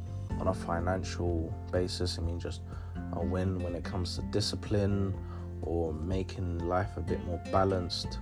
on 0.43 0.50
a 0.50 0.53
financial 0.53 1.53
basis, 1.71 2.19
I 2.19 2.21
mean, 2.21 2.38
just 2.38 2.62
a 3.13 3.23
win 3.23 3.59
when 3.59 3.75
it 3.75 3.85
comes 3.85 4.17
to 4.17 4.21
discipline 4.23 5.15
or 5.62 5.93
making 5.93 6.59
life 6.67 6.97
a 6.97 7.01
bit 7.01 7.23
more 7.25 7.41
balanced 7.51 8.19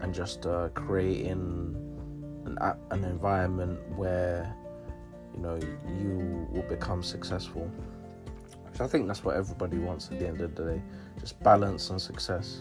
and 0.00 0.12
just 0.12 0.44
uh, 0.44 0.68
creating 0.74 1.76
an, 2.46 2.58
an 2.90 3.04
environment 3.04 3.78
where 3.96 4.52
you 5.34 5.40
know 5.40 5.56
you 6.00 6.48
will 6.50 6.68
become 6.68 7.02
successful 7.02 7.70
I 8.80 8.86
think 8.86 9.06
that's 9.06 9.24
what 9.24 9.36
everybody 9.36 9.78
wants 9.78 10.10
at 10.10 10.18
the 10.18 10.26
end 10.26 10.40
of 10.42 10.54
the 10.54 10.64
day, 10.64 10.82
just 11.18 11.42
balance 11.42 11.88
and 11.88 12.00
success. 12.00 12.60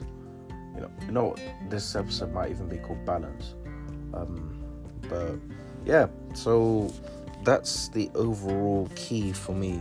You 0.74 0.82
know, 0.82 0.92
you 1.06 1.12
know, 1.12 1.36
this 1.70 1.96
episode 1.96 2.34
might 2.34 2.52
even 2.52 2.70
be 2.70 2.78
called 2.78 3.06
balance. 3.06 3.56
Um, 4.14 4.64
but 5.10 5.36
yeah, 5.86 6.08
so 6.34 6.94
that's 7.46 7.90
the 7.90 8.10
overall 8.16 8.90
key 8.96 9.32
for 9.32 9.54
me. 9.54 9.80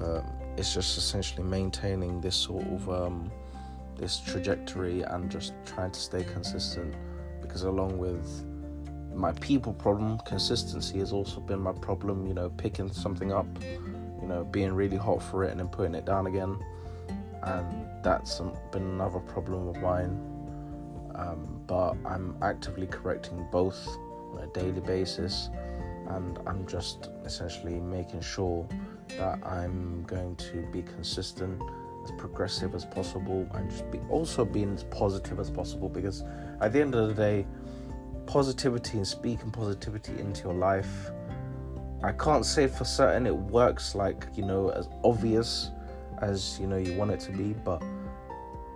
Um, 0.00 0.22
it's 0.56 0.72
just 0.72 0.96
essentially 0.96 1.42
maintaining 1.42 2.20
this 2.20 2.34
sort 2.34 2.66
of 2.66 2.88
um, 2.88 3.30
this 3.96 4.20
trajectory 4.20 5.02
and 5.02 5.30
just 5.30 5.52
trying 5.66 5.90
to 5.90 6.00
stay 6.00 6.24
consistent. 6.24 6.94
Because 7.42 7.62
along 7.62 7.98
with 7.98 8.44
my 9.14 9.32
people 9.32 9.72
problem, 9.72 10.18
consistency 10.26 10.98
has 10.98 11.12
also 11.12 11.40
been 11.40 11.60
my 11.60 11.72
problem. 11.72 12.26
You 12.26 12.34
know, 12.34 12.48
picking 12.50 12.90
something 12.92 13.32
up 13.32 13.46
you 14.26 14.28
know, 14.28 14.44
being 14.44 14.72
really 14.72 14.96
hot 14.96 15.22
for 15.22 15.44
it 15.44 15.50
and 15.50 15.60
then 15.60 15.68
putting 15.68 15.94
it 15.94 16.04
down 16.04 16.26
again. 16.26 16.58
And 17.42 17.86
that's 18.02 18.40
been 18.72 18.82
another 18.82 19.20
problem 19.20 19.68
of 19.68 19.80
mine. 19.80 20.20
Um, 21.14 21.62
but 21.66 21.94
I'm 22.04 22.36
actively 22.42 22.86
correcting 22.86 23.46
both 23.52 23.86
on 24.32 24.40
a 24.42 24.46
daily 24.48 24.80
basis, 24.80 25.48
and 26.08 26.38
I'm 26.46 26.66
just 26.66 27.10
essentially 27.24 27.80
making 27.80 28.20
sure 28.20 28.66
that 29.18 29.44
I'm 29.44 30.02
going 30.04 30.36
to 30.36 30.66
be 30.72 30.82
consistent, 30.82 31.60
as 32.04 32.12
progressive 32.18 32.74
as 32.74 32.84
possible, 32.84 33.48
and 33.54 33.70
just 33.70 33.90
be 33.90 33.98
also 34.08 34.44
being 34.44 34.74
as 34.74 34.84
positive 34.84 35.38
as 35.40 35.50
possible. 35.50 35.88
Because 35.88 36.24
at 36.60 36.72
the 36.72 36.80
end 36.80 36.94
of 36.94 37.08
the 37.08 37.14
day, 37.14 37.46
positivity 38.26 38.98
and 38.98 39.06
speaking 39.06 39.50
positivity 39.50 40.18
into 40.18 40.44
your 40.44 40.54
life 40.54 41.10
I 42.02 42.12
can't 42.12 42.44
say 42.44 42.66
for 42.66 42.84
certain 42.84 43.26
it 43.26 43.34
works 43.34 43.94
like, 43.94 44.26
you 44.34 44.44
know, 44.44 44.68
as 44.68 44.88
obvious 45.02 45.70
as, 46.20 46.58
you 46.60 46.66
know, 46.66 46.76
you 46.76 46.96
want 46.96 47.10
it 47.10 47.20
to 47.20 47.32
be, 47.32 47.52
but 47.52 47.82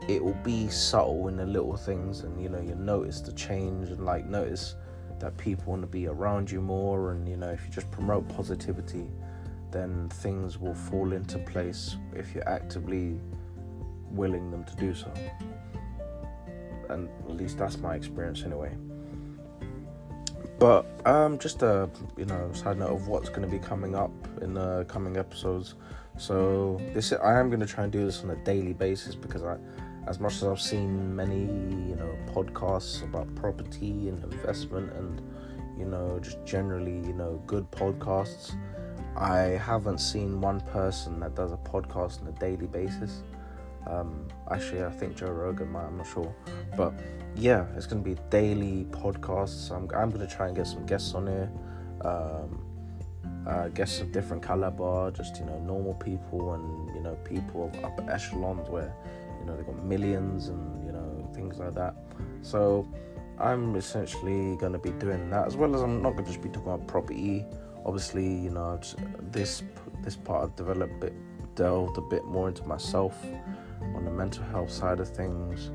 it 0.09 0.25
will 0.25 0.39
be 0.43 0.69
subtle 0.69 1.29
in 1.29 1.37
the 1.37 1.47
little 1.47 1.77
things 1.77 2.21
and, 2.21 2.43
you 2.43 2.49
know, 2.49 2.61
you 2.61 2.75
notice 2.75 3.21
the 3.21 3.33
change 3.33 3.91
and 3.91 4.05
like 4.05 4.27
notice 4.27 4.75
that 5.21 5.37
people 5.37 5.65
want 5.67 5.83
to 5.83 5.87
be 5.87 6.07
around 6.07 6.51
you 6.51 6.61
more 6.61 7.13
and, 7.13 7.29
you 7.29 7.37
know, 7.37 7.51
if 7.51 7.65
you 7.65 7.71
just 7.71 7.91
promote 7.91 8.29
positivity, 8.29 9.07
then 9.71 10.09
things 10.09 10.59
will 10.59 10.75
fall 10.75 11.13
into 11.13 11.39
place 11.39 11.97
if 12.15 12.35
you're 12.35 12.49
actively 12.49 13.19
willing 14.11 14.51
them 14.51 14.65
to 14.65 14.77
do 14.77 14.95
so. 14.95 15.13
And 16.89 17.09
at 17.29 17.37
least 17.37 17.59
that's 17.59 17.79
my 17.79 17.95
experience 17.95 18.43
anyway. 18.43 18.75
But 20.59 20.85
um, 21.07 21.39
just 21.39 21.63
a 21.63 21.89
you 22.19 22.27
know 22.27 22.53
side 22.53 22.79
note 22.79 22.91
of 22.91 23.09
what's 23.09 23.31
going 23.31 23.43
to 23.43 23.49
be 23.49 23.59
coming 23.59 23.95
up 23.95 24.13
in 24.43 24.53
the 24.53 24.85
coming 24.89 25.17
episodes. 25.17 25.75
So 26.19 26.79
this 26.93 27.13
I 27.13 27.41
am 27.41 27.49
going 27.49 27.61
to 27.61 27.67
try 27.67 27.85
and 27.85 27.93
do 27.93 28.05
this 28.05 28.23
on 28.23 28.31
a 28.31 28.37
daily 28.37 28.75
basis 28.75 29.15
because 29.15 29.43
I, 29.43 29.57
as 30.07 30.21
much 30.21 30.37
as 30.37 30.45
I've 30.45 30.61
seen 30.61 31.15
many 31.15 31.41
you 31.41 31.97
know 31.97 32.17
podcasts 32.27 33.03
about 33.03 33.33
property 33.35 34.09
and 34.09 34.23
investment 34.25 34.93
and 34.95 35.21
you 35.79 35.85
know 35.85 36.19
just 36.21 36.45
generally 36.45 37.07
you 37.07 37.13
know 37.13 37.43
good 37.47 37.71
podcasts, 37.71 38.55
I 39.17 39.39
haven't 39.39 39.99
seen 39.99 40.41
one 40.41 40.61
person 40.61 41.21
that 41.21 41.35
does 41.35 41.53
a 41.53 41.57
podcast 41.57 42.23
on 42.23 42.29
a 42.29 42.33
daily 42.33 42.67
basis. 42.67 43.23
Um, 43.87 44.29
actually, 44.51 44.85
I 44.85 44.91
think 44.91 45.17
Joe 45.17 45.31
Rogan 45.31 45.73
might. 45.73 45.85
I'm 45.85 45.97
not 45.97 46.07
sure, 46.07 46.35
but 46.77 46.93
yeah, 47.35 47.67
it's 47.77 47.87
gonna 47.87 48.03
be 48.03 48.17
daily 48.29 48.87
podcasts. 48.91 49.71
I'm 49.71 49.89
I'm 49.95 50.11
gonna 50.11 50.27
try 50.27 50.49
and 50.49 50.57
get 50.57 50.67
some 50.67 50.85
guests 50.87 51.15
on 51.15 51.27
here, 51.27 51.51
um, 52.03 52.63
uh, 53.47 53.69
guests 53.69 54.01
of 54.01 54.13
different 54.13 54.43
caliber, 54.43 55.11
just 55.13 55.39
you 55.39 55.47
know 55.47 55.59
normal 55.61 55.95
people 55.95 56.55
and 56.55 56.95
you 56.95 57.03
know 57.03 57.15
people 57.25 57.67
of 57.67 57.85
upper 57.85 58.11
echelons 58.11 58.69
where 58.69 58.95
you 59.41 59.47
know 59.47 59.57
they've 59.57 59.67
got 59.67 59.83
millions 59.85 60.49
and 60.49 60.85
you 60.85 60.93
know 60.93 61.31
things 61.35 61.59
like 61.59 61.75
that. 61.75 61.95
So 62.43 62.87
I'm 63.39 63.75
essentially 63.77 64.57
gonna 64.57 64.79
be 64.79 64.91
doing 64.93 65.31
that 65.31 65.47
as 65.47 65.57
well 65.57 65.75
as 65.75 65.83
I'm 65.83 66.03
not 66.03 66.11
gonna 66.17 66.27
just 66.27 66.43
be 66.43 66.49
talking 66.49 66.73
about 66.73 66.87
property. 66.87 67.45
Obviously, 67.85 68.27
you 68.27 68.51
know 68.51 68.79
this 69.33 69.63
this 70.03 70.17
part 70.17 70.45
I've 70.45 70.57
developed 70.57 70.93
a 70.95 71.07
bit 71.07 71.15
delved 71.55 71.99
a 71.99 72.03
bit 72.03 72.25
more 72.25 72.49
into 72.49 72.65
myself 72.65 73.15
on 73.95 74.05
the 74.05 74.11
mental 74.11 74.45
health 74.45 74.71
side 74.71 75.01
of 75.01 75.09
things 75.09 75.67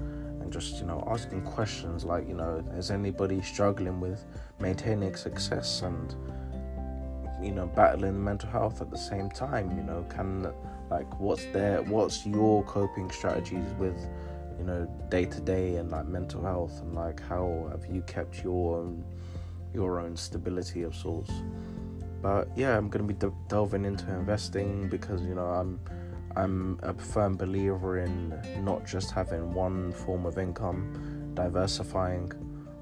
and 0.42 0.52
just 0.52 0.80
you 0.80 0.86
know 0.86 1.04
asking 1.08 1.42
questions 1.42 2.06
like 2.06 2.28
you 2.28 2.34
know 2.34 2.64
is 2.78 2.92
anybody 2.92 3.42
struggling 3.42 4.00
with 4.00 4.26
maintaining 4.60 5.16
success 5.16 5.82
and 5.82 6.16
you 7.42 7.52
know 7.52 7.68
battling 7.68 8.24
mental 8.24 8.50
health 8.50 8.82
at 8.82 8.90
the 8.90 8.98
same 8.98 9.30
time 9.30 9.76
you 9.76 9.84
know 9.84 10.06
can 10.10 10.52
like 10.90 11.20
what's 11.20 11.46
their 11.46 11.82
what's 11.84 12.26
your 12.26 12.64
coping 12.64 13.10
strategies 13.12 13.74
with 13.78 13.98
you 14.58 14.66
know 14.66 14.86
day 15.10 15.26
to 15.26 15.42
day 15.42 15.76
and 15.78 15.92
like 15.92 16.08
mental 16.08 16.42
health 16.42 16.82
and 16.82 16.94
like 16.94 17.20
how 17.28 17.68
have 17.72 17.86
you 17.94 18.02
kept 18.04 18.44
your 18.44 18.78
own 18.78 19.04
your 19.74 20.00
own 20.00 20.16
stability 20.16 20.84
of 20.84 20.96
sorts 20.96 21.32
but 22.22 22.48
yeah 22.56 22.78
i'm 22.78 22.90
going 22.90 23.06
to 23.06 23.14
be 23.14 23.20
de- 23.20 23.36
delving 23.50 23.84
into 23.84 24.10
investing 24.14 24.88
because 24.88 25.22
you 25.24 25.36
know 25.36 25.48
i'm 25.48 25.80
I'm 26.36 26.80
a 26.84 26.94
firm 26.94 27.38
believer 27.38 28.00
in 28.00 28.34
not 28.64 28.86
just 28.86 29.12
having 29.12 29.54
one 29.54 29.92
form 29.94 30.26
of 30.26 30.38
income, 30.38 31.32
diversifying. 31.34 32.32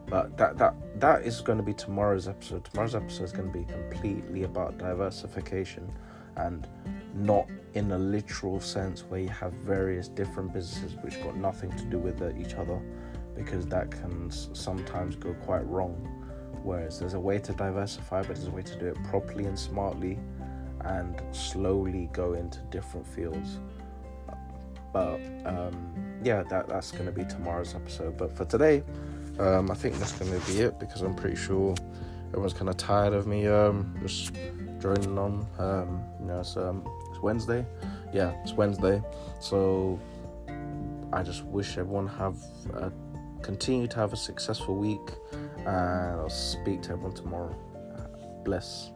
But 0.07 0.37
that 0.37 0.57
that 0.57 0.75
that 0.99 1.21
is 1.23 1.41
going 1.41 1.59
to 1.59 1.63
be 1.63 1.73
tomorrow's 1.73 2.27
episode. 2.27 2.65
Tomorrow's 2.65 2.95
episode 2.95 3.23
is 3.25 3.31
going 3.31 3.51
to 3.51 3.57
be 3.57 3.65
completely 3.65 4.43
about 4.43 4.77
diversification, 4.77 5.91
and 6.37 6.67
not 7.15 7.47
in 7.73 7.91
a 7.91 7.97
literal 7.97 8.59
sense 8.59 9.01
where 9.01 9.19
you 9.19 9.29
have 9.29 9.53
various 9.53 10.07
different 10.07 10.53
businesses 10.53 10.97
which 11.01 11.21
got 11.23 11.35
nothing 11.37 11.71
to 11.77 11.85
do 11.85 11.97
with 11.97 12.21
each 12.39 12.55
other, 12.55 12.79
because 13.35 13.65
that 13.67 13.91
can 13.91 14.29
sometimes 14.31 15.15
go 15.15 15.33
quite 15.45 15.67
wrong. 15.67 15.95
Whereas 16.63 16.99
there's 16.99 17.13
a 17.13 17.19
way 17.19 17.39
to 17.39 17.51
diversify, 17.53 18.21
but 18.21 18.35
there's 18.35 18.47
a 18.47 18.51
way 18.51 18.61
to 18.61 18.79
do 18.79 18.87
it 18.87 18.97
properly 19.05 19.45
and 19.45 19.57
smartly 19.57 20.17
and 20.81 21.21
slowly 21.31 22.09
go 22.13 22.33
into 22.33 22.59
different 22.69 23.05
fields. 23.07 23.59
But 24.93 25.19
um, 25.45 25.93
yeah, 26.23 26.43
that 26.43 26.69
that's 26.69 26.91
going 26.91 27.05
to 27.05 27.11
be 27.11 27.25
tomorrow's 27.25 27.75
episode. 27.75 28.17
But 28.17 28.35
for 28.35 28.45
today, 28.45 28.83
um, 29.39 29.71
I 29.71 29.73
think 29.73 29.95
that's 29.97 30.13
going 30.13 30.39
to 30.39 30.47
be 30.47 30.59
it 30.59 30.79
because 30.79 31.01
I'm 31.01 31.15
pretty 31.15 31.35
sure 31.35 31.75
everyone's 32.29 32.53
kind 32.53 32.69
of 32.69 32.77
tired 32.77 33.13
of 33.13 33.27
me 33.27 33.47
um, 33.47 33.95
just 34.01 34.31
joining 34.83 35.17
on. 35.17 35.47
Um, 35.59 36.03
you 36.19 36.25
know, 36.25 36.41
it's, 36.41 36.57
um, 36.57 36.85
it's 37.09 37.21
Wednesday. 37.21 37.65
Yeah, 38.11 38.33
it's 38.43 38.51
Wednesday. 38.51 39.01
So 39.39 39.97
I 41.13 41.23
just 41.23 41.45
wish 41.45 41.77
everyone 41.77 42.05
have 42.07 42.35
a, 42.73 42.91
continue 43.41 43.87
to 43.87 43.95
have 43.95 44.11
a 44.11 44.17
successful 44.17 44.75
week, 44.75 44.99
and 45.59 45.69
I'll 46.19 46.29
speak 46.29 46.81
to 46.81 46.91
everyone 46.91 47.13
tomorrow. 47.15 47.55
Bless. 48.43 48.91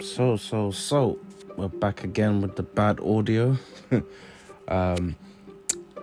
So, 0.00 0.36
so, 0.36 0.70
so, 0.70 1.18
we're 1.56 1.66
back 1.66 2.04
again 2.04 2.40
with 2.40 2.54
the 2.54 2.62
bad 2.62 3.00
audio. 3.00 3.56
um, 4.68 5.16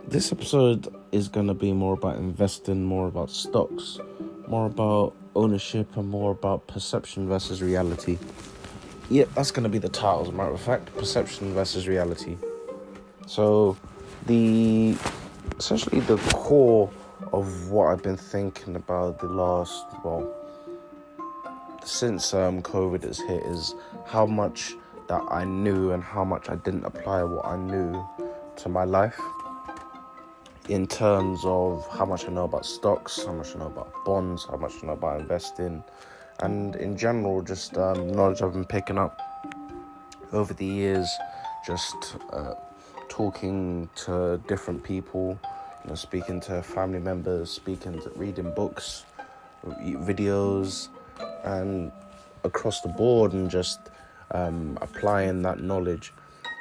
this 0.08 0.32
episode 0.32 0.94
is 1.12 1.28
going 1.28 1.48
to 1.48 1.54
be 1.54 1.74
more 1.74 1.94
about 1.94 2.18
investing, 2.18 2.84
more 2.84 3.08
about 3.08 3.32
stocks, 3.32 4.00
more 4.48 4.68
about 4.68 5.14
ownership, 5.36 5.98
and 5.98 6.08
more 6.08 6.32
about 6.32 6.68
perception 6.68 7.28
versus 7.28 7.62
reality. 7.62 8.18
Yep, 9.10 9.30
that's 9.36 9.52
going 9.52 9.64
to 9.64 9.70
be 9.70 9.78
the 9.78 9.90
title, 9.90 10.22
as 10.22 10.30
a 10.30 10.32
matter 10.32 10.52
of 10.52 10.62
fact 10.62 10.96
perception 10.96 11.54
versus 11.54 11.88
reality. 11.88 12.38
So, 13.28 13.78
the 14.28 14.96
essentially 15.58 16.02
the 16.02 16.18
core 16.34 16.90
of 17.34 17.70
what 17.70 17.88
I've 17.88 18.04
been 18.04 18.18
thinking 18.18 18.76
about 18.76 19.20
the 19.20 19.28
last, 19.28 19.86
well, 20.04 20.32
since 21.84 22.34
um, 22.34 22.62
COVID 22.62 23.04
has 23.04 23.20
hit 23.20 23.44
is 23.44 23.74
how 24.06 24.26
much 24.26 24.74
that 25.08 25.24
I 25.30 25.46
knew 25.46 25.92
and 25.92 26.04
how 26.04 26.24
much 26.24 26.50
I 26.50 26.56
didn't 26.56 26.86
apply 26.86 27.24
what 27.24 27.46
I 27.46 27.58
knew 27.58 28.08
to 28.58 28.70
my 28.70 28.84
life 28.84 29.20
in 30.70 30.88
terms 30.88 31.42
of 31.44 31.88
how 31.90 32.06
much 32.06 32.26
I 32.26 32.30
know 32.30 32.46
about 32.46 32.66
stocks, 32.66 33.24
how 33.24 33.34
much 33.34 33.56
I 33.56 33.60
know 33.60 33.68
about 33.68 33.94
bonds, 34.04 34.46
how 34.46 34.58
much 34.58 34.74
I 34.82 34.88
know 34.88 34.94
about 34.94 35.22
investing, 35.22 35.84
and 36.40 36.76
in 36.76 36.98
general, 36.98 37.42
just 37.42 37.78
um, 37.78 38.12
knowledge 38.12 38.42
I've 38.42 38.54
been 38.54 38.66
picking 38.66 38.98
up 38.98 39.22
over 40.34 40.54
the 40.54 40.66
years, 40.66 41.10
just 41.66 42.18
uh, 42.34 42.56
talking 43.10 43.90
to 43.96 44.42
different 44.48 44.84
people, 44.84 45.40
you 45.84 45.90
know, 45.90 45.96
speaking 45.96 46.40
to 46.42 46.62
family 46.64 47.00
members, 47.00 47.52
speaking 47.52 47.94
to 48.02 48.10
reading 48.16 48.52
books, 48.54 49.06
videos, 49.66 50.90
and 51.44 51.92
across 52.44 52.82
the 52.82 52.90
board, 52.90 53.34
and 53.34 53.50
just 53.50 53.80
um, 54.32 54.78
applying 54.82 55.42
that 55.44 55.62
knowledge. 55.62 56.12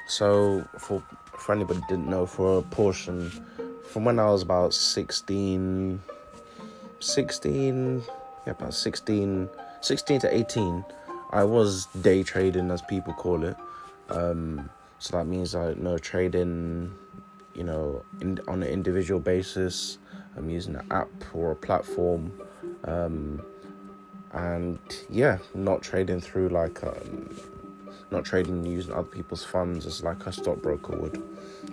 So, 0.09 0.63
for 0.79 1.03
for 1.39 1.53
anybody 1.53 1.81
didn't 1.89 2.09
know, 2.09 2.27
for 2.27 2.59
a 2.59 2.63
portion 2.63 3.33
from 3.95 4.05
when 4.05 4.19
I 4.19 4.29
was 4.29 4.43
about 4.43 4.75
16, 4.75 6.03
16, 6.99 8.03
yeah, 8.45 8.51
about 8.51 8.75
16, 8.75 9.49
16 9.83 10.21
to 10.21 10.37
18, 10.37 10.85
I 11.31 11.45
was 11.45 11.87
day 12.03 12.25
trading, 12.25 12.73
as 12.73 12.83
people 12.83 13.13
call 13.13 13.45
it. 13.45 13.57
Um, 14.09 14.69
so 14.99 15.17
that 15.17 15.27
means 15.27 15.55
I 15.55 15.75
know 15.75 15.97
trading, 15.97 16.93
you 17.55 17.63
know, 17.63 18.03
in, 18.21 18.41
on 18.49 18.65
an 18.65 18.69
individual 18.69 19.21
basis. 19.21 19.99
I'm 20.37 20.51
using 20.51 20.75
an 20.75 20.89
app 20.91 21.11
or 21.33 21.53
a 21.53 21.57
platform. 21.57 22.33
Um, 22.83 23.43
and 24.33 24.81
yeah, 25.09 25.39
not 25.55 25.83
trading 25.83 26.21
through 26.21 26.49
like 26.49 26.83
um, 26.83 27.33
not 28.11 28.25
trading 28.25 28.67
using 28.67 28.93
other 28.93 29.05
people's 29.05 29.45
funds 29.45 29.87
as 29.87 30.03
like 30.03 30.27
a 30.27 30.33
stockbroker 30.33 30.97
would. 30.97 31.23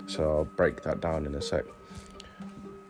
So 0.05 0.21
I'll 0.21 0.45
break 0.45 0.83
that 0.83 1.01
down 1.01 1.25
in 1.25 1.33
a 1.33 1.41
sec. 1.41 1.65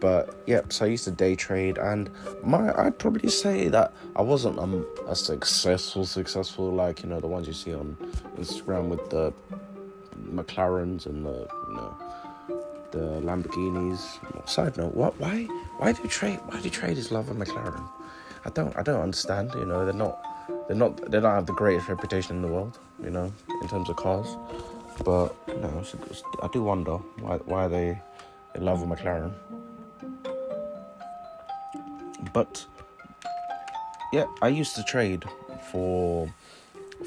But 0.02 0.42
yep, 0.48 0.74
so 0.74 0.86
I 0.86 0.90
used 0.90 1.04
to 1.04 1.12
day 1.12 1.36
trade, 1.36 1.78
and 1.78 2.10
my 2.44 2.76
I'd 2.76 2.98
probably 2.98 3.30
say 3.30 3.70
that 3.70 3.94
I 4.16 4.24
wasn't 4.24 4.58
um, 4.58 4.84
a 5.08 5.16
successful, 5.16 6.06
successful 6.06 6.72
like 6.72 7.04
you 7.04 7.10
know 7.10 7.20
the 7.20 7.28
ones 7.28 7.46
you 7.46 7.54
see 7.54 7.74
on 7.74 7.96
Instagram 8.36 8.88
with 8.88 9.12
the 9.12 9.32
McLarens 10.26 11.06
and 11.06 11.24
the 11.24 11.48
you 11.68 11.76
know 11.76 11.96
the 12.92 13.22
Lamborghinis. 13.22 14.50
Side 14.50 14.76
note: 14.76 14.96
What? 14.96 15.20
Why? 15.20 15.44
Why 15.78 15.92
do 15.92 16.04
trade? 16.08 16.40
Why 16.48 16.60
do 16.60 16.70
traders 16.72 17.12
love 17.12 17.30
a 17.30 17.36
McLaren? 17.36 17.88
I 18.44 18.50
don't. 18.50 18.76
I 18.76 18.82
don't 18.82 19.02
understand. 19.02 19.52
You 19.54 19.66
know, 19.66 19.86
they're 19.86 19.94
not. 19.94 20.20
They're 20.68 20.78
not. 20.78 20.98
They 21.12 21.20
don't 21.20 21.36
have 21.36 21.46
the 21.46 21.54
greatest 21.54 21.90
reputation 21.90 22.38
in 22.38 22.42
the 22.42 22.48
world. 22.48 22.80
You 23.04 23.12
know, 23.12 23.32
in 23.62 23.68
terms 23.68 23.88
of 23.88 23.98
cars. 23.98 24.36
But 25.06 25.36
you 25.48 25.58
know, 25.58 25.84
I 26.42 26.48
do 26.48 26.64
wonder 26.64 26.98
why 27.20 27.38
why 27.46 27.68
they 27.68 28.02
they 28.56 28.62
love 28.62 28.82
a 28.82 28.86
McLaren. 28.88 29.34
But 32.34 32.66
yeah, 34.14 34.26
I 34.42 34.50
used 34.50 34.76
to 34.76 34.84
trade 34.84 35.24
for 35.72 36.34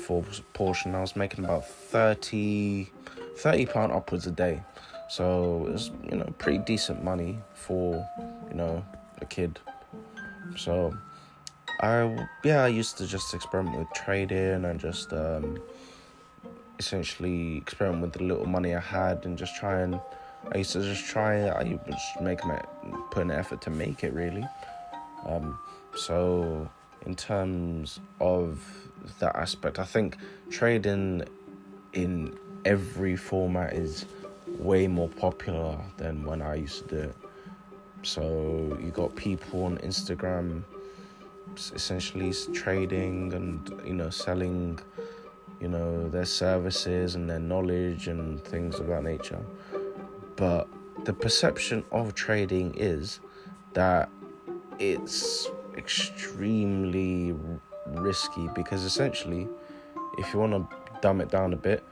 for 0.07 0.25
portion. 0.53 0.95
I 0.95 1.01
was 1.01 1.17
making 1.17 1.45
about 1.45 1.67
30 1.67 2.91
30 3.37 3.67
pound 3.67 3.93
upwards 3.93 4.27
a 4.27 4.31
day. 4.31 4.63
So 5.09 5.69
it's 5.73 5.91
you 6.11 6.17
know 6.17 6.33
pretty 6.39 6.59
decent 6.59 7.05
money 7.05 7.39
for 7.55 8.07
you 8.49 8.55
know 8.55 8.85
a 9.21 9.25
kid. 9.25 9.59
So 10.57 10.97
I 11.81 12.27
yeah 12.43 12.65
I 12.65 12.69
used 12.69 12.99
to 12.99 13.07
just 13.07 13.35
experiment 13.35 13.79
with 13.79 13.89
trading 13.95 14.65
and 14.65 14.81
just 14.81 15.13
um, 15.13 15.61
essentially 16.79 17.57
experiment 17.59 18.03
with 18.03 18.13
the 18.15 18.25
little 18.25 18.47
money 18.47 18.75
I 18.75 18.81
had 18.81 19.25
and 19.27 19.37
just 19.37 19.57
try 19.57 19.81
and 19.81 20.01
I 20.53 20.59
used 20.59 20.73
to 20.73 20.81
just 20.81 21.07
try 21.07 21.49
I 21.49 21.79
make 22.21 22.45
my 22.45 22.61
put 23.11 23.23
an 23.23 23.31
effort 23.31 23.61
to 23.63 23.71
make 23.71 24.05
it 24.05 24.13
really. 24.13 24.45
Um, 25.27 25.59
so, 25.95 26.69
in 27.07 27.15
terms 27.15 28.01
of 28.21 28.61
that 29.21 29.37
aspect, 29.37 29.79
I 29.79 29.85
think 29.85 30.17
trading 30.51 31.25
in 31.93 32.37
every 32.65 33.17
format 33.17 33.73
is 33.75 34.07
way 34.59 34.87
more 34.87 35.09
popular 35.09 35.79
than 35.97 36.25
when 36.25 36.43
I 36.43 36.57
used 36.57 36.89
to 36.89 36.95
do 36.95 37.01
it. 37.03 37.17
So, 38.03 38.79
you 38.83 38.91
got 38.91 39.15
people 39.15 39.65
on 39.65 39.79
Instagram 39.79 40.65
essentially 41.75 42.33
trading 42.53 43.33
and 43.33 43.81
you 43.87 43.95
know 43.95 44.11
selling 44.11 44.79
you 45.61 45.69
know 45.69 46.09
their 46.09 46.25
services 46.25 47.15
and 47.15 47.29
their 47.29 47.39
knowledge 47.39 48.09
and 48.09 48.43
things 48.45 48.81
of 48.81 48.87
that 48.89 49.05
nature 49.05 49.41
but 50.37 50.69
the 51.05 51.13
perception 51.13 51.85
of 51.93 52.15
trading 52.15 52.75
is 52.77 53.21
that 53.75 54.09
it's 54.79 55.49
extremely 55.77 57.35
risky 57.87 58.49
because 58.55 58.85
essentially, 58.85 59.49
if 60.19 60.33
you 60.33 60.41
want 60.41 60.53
to 60.53 60.77
dumb 61.01 61.21
it 61.21 61.31
down 61.31 61.53
a 61.53 61.57
bit, 61.57 61.85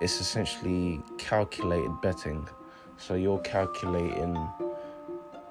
it's 0.00 0.20
essentially 0.20 1.02
calculated 1.16 1.92
betting. 2.02 2.48
So 2.96 3.14
you're 3.14 3.40
calculating 3.40 4.36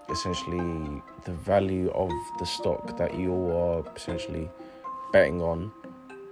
essentially 0.09 1.01
the 1.25 1.33
value 1.33 1.89
of 1.91 2.11
the 2.39 2.45
stock 2.45 2.97
that 2.97 3.17
you 3.17 3.33
are 3.51 3.83
essentially 3.95 4.49
betting 5.11 5.41
on 5.41 5.71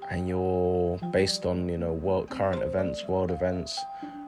and 0.10 0.28
you're 0.28 0.98
based 1.12 1.46
on 1.46 1.68
you 1.68 1.78
know 1.78 1.92
world 1.92 2.30
current 2.30 2.62
events 2.62 3.08
world 3.08 3.32
events 3.32 3.78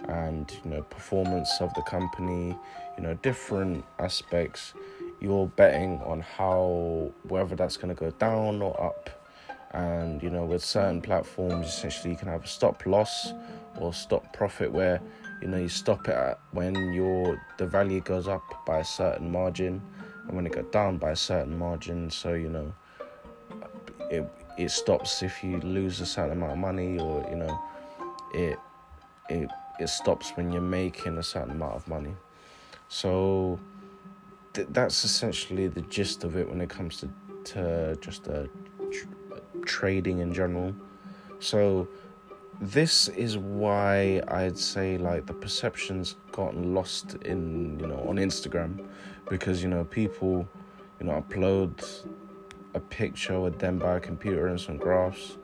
and 0.08 0.52
you 0.64 0.72
know 0.72 0.82
performance 0.84 1.50
of 1.62 1.74
the 1.76 1.82
company 1.84 2.58
you 2.98 3.04
know 3.04 3.14
different 3.16 3.86
aspects 4.00 4.74
you're 5.20 5.48
betting 5.48 6.00
on 6.06 6.22
how 6.22 7.12
whether 7.24 7.56
that's 7.56 7.78
going 7.78 7.94
to 7.94 8.00
go 8.00 8.12
down 8.12 8.62
or 8.62 8.80
up. 8.82 9.10
And 9.72 10.22
you 10.24 10.30
know, 10.30 10.46
with 10.46 10.64
certain 10.64 11.02
platforms, 11.02 11.68
essentially 11.68 12.12
you 12.12 12.18
can 12.18 12.28
have 12.28 12.44
a 12.44 12.48
stop 12.48 12.86
loss 12.86 13.34
or 13.80 13.94
stop 13.94 14.34
profit 14.34 14.72
where 14.72 15.02
you 15.42 15.48
know 15.48 15.58
you 15.58 15.70
stop 15.70 16.08
it 16.08 16.16
at 16.16 16.40
when 16.52 16.94
your 16.94 17.40
the 17.58 17.68
value 17.68 18.02
goes 18.02 18.28
up 18.28 18.66
by 18.66 18.80
a 18.80 18.86
certain 18.86 19.32
margin 19.32 19.82
and 20.28 20.36
when 20.36 20.46
it 20.46 20.54
goes 20.54 20.66
down 20.72 20.98
by 20.98 21.12
a 21.12 21.16
certain 21.16 21.58
margin. 21.58 22.10
So 22.10 22.34
you 22.34 22.50
know, 22.50 22.74
it 24.10 24.30
it 24.58 24.72
stops 24.72 25.22
if 25.22 25.44
you 25.44 25.60
lose 25.60 26.02
a 26.02 26.06
certain 26.06 26.32
amount 26.32 26.54
of 26.54 26.58
money 26.58 27.00
or 27.00 27.26
you 27.30 27.36
know, 27.36 27.60
it 28.34 28.60
it 29.30 29.50
it 29.80 29.90
stops 29.90 30.32
when 30.32 30.52
you're 30.52 30.62
making 30.62 31.18
a 31.18 31.24
certain 31.24 31.52
amount 31.52 31.76
of 31.76 31.88
money. 31.88 32.16
So 32.90 33.60
th- 34.58 34.68
that's 34.72 35.04
essentially 35.04 35.68
the 35.68 35.82
gist 35.82 36.24
of 36.24 36.36
it 36.36 36.50
when 36.50 36.62
it 36.62 36.70
comes 36.70 36.98
to 37.02 37.08
to 37.52 37.96
just 38.02 38.28
uh, 38.28 38.44
tr- 38.92 39.40
trading 39.66 40.20
in 40.20 40.34
general. 40.34 40.74
So 41.40 41.88
this 42.60 43.08
is 43.10 43.38
why 43.38 44.22
I'd 44.28 44.58
say 44.58 44.98
like 44.98 45.28
the 45.28 45.38
perception's 45.46 46.16
gotten 46.32 46.74
lost 46.74 47.16
in 47.32 47.80
you 47.80 47.88
know 47.88 48.02
on 48.10 48.16
Instagram 48.18 48.72
because 49.30 49.62
you 49.64 49.70
know 49.70 49.84
people 49.84 50.48
you 51.00 51.06
know 51.06 51.16
upload 51.22 51.72
a 52.74 52.80
picture 52.80 53.40
with 53.40 53.60
them 53.60 53.78
by 53.78 53.98
a 53.98 54.00
computer 54.00 54.48
and 54.48 54.60
some 54.60 54.78
graphs 54.78 55.38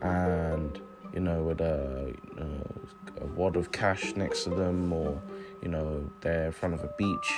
and 0.00 0.80
you 1.12 1.20
know 1.20 1.42
with 1.42 1.60
a, 1.60 2.14
you 2.28 2.40
know, 2.40 2.60
a 3.20 3.26
wad 3.38 3.56
of 3.56 3.70
cash 3.70 4.16
next 4.16 4.44
to 4.44 4.50
them 4.50 4.92
or 4.92 5.20
you 5.62 5.68
know 5.68 5.86
they're 6.22 6.46
in 6.46 6.52
front 6.52 6.74
of 6.74 6.82
a 6.82 6.90
beach 6.96 7.30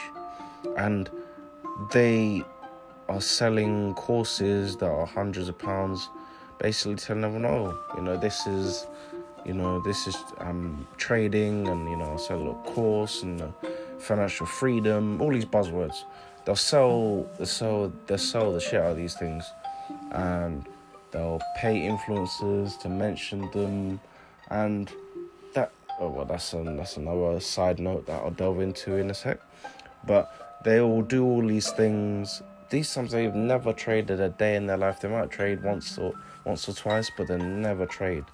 and 0.76 1.10
they 1.92 2.42
are 3.08 3.20
selling 3.20 3.94
courses 3.94 4.76
that 4.76 4.90
are 4.90 5.06
hundreds 5.06 5.48
of 5.48 5.58
pounds, 5.58 6.08
basically 6.58 6.96
telling 6.96 7.24
everyone, 7.24 7.46
oh, 7.46 7.78
you 7.96 8.02
know, 8.02 8.16
this 8.16 8.46
is, 8.46 8.86
you 9.44 9.54
know, 9.54 9.80
this 9.82 10.06
is 10.06 10.16
um, 10.38 10.86
trading, 10.96 11.68
and 11.68 11.88
you 11.88 11.96
know, 11.96 12.04
I'll 12.04 12.18
sell 12.18 12.50
a 12.50 12.54
course 12.70 13.22
and 13.22 13.40
uh, 13.40 13.48
financial 13.98 14.46
freedom, 14.46 15.20
all 15.22 15.32
these 15.32 15.46
buzzwords. 15.46 16.04
They'll 16.44 16.56
sell, 16.56 17.26
they'll 17.36 17.46
sell, 17.46 17.92
they'll 18.06 18.18
sell 18.18 18.52
the 18.52 18.60
shit 18.60 18.80
out 18.80 18.92
of 18.92 18.96
these 18.96 19.14
things, 19.14 19.44
and 20.10 20.66
they'll 21.10 21.40
pay 21.56 21.88
influencers 21.88 22.78
to 22.80 22.88
mention 22.88 23.50
them, 23.52 24.00
and 24.50 24.90
that. 25.54 25.72
Oh 26.00 26.10
well, 26.10 26.24
that's 26.24 26.52
an, 26.52 26.76
that's 26.76 26.96
another 26.96 27.40
side 27.40 27.80
note 27.80 28.06
that 28.06 28.22
I'll 28.22 28.30
delve 28.30 28.60
into 28.60 28.96
in 28.96 29.10
a 29.10 29.14
sec, 29.14 29.40
but 30.06 30.47
they 30.64 30.80
will 30.80 31.02
do 31.02 31.24
all 31.24 31.46
these 31.46 31.70
things. 31.70 32.42
These 32.70 32.92
times 32.92 33.12
they've 33.12 33.34
never 33.34 33.72
traded 33.72 34.20
a 34.20 34.28
day 34.28 34.56
in 34.56 34.66
their 34.66 34.76
life. 34.76 35.00
They 35.00 35.08
might 35.08 35.30
trade 35.30 35.62
once 35.62 35.98
or 35.98 36.12
once 36.44 36.68
or 36.68 36.74
twice, 36.74 37.10
but 37.16 37.28
they 37.28 37.38
never 37.38 37.86
trade. 37.86 38.24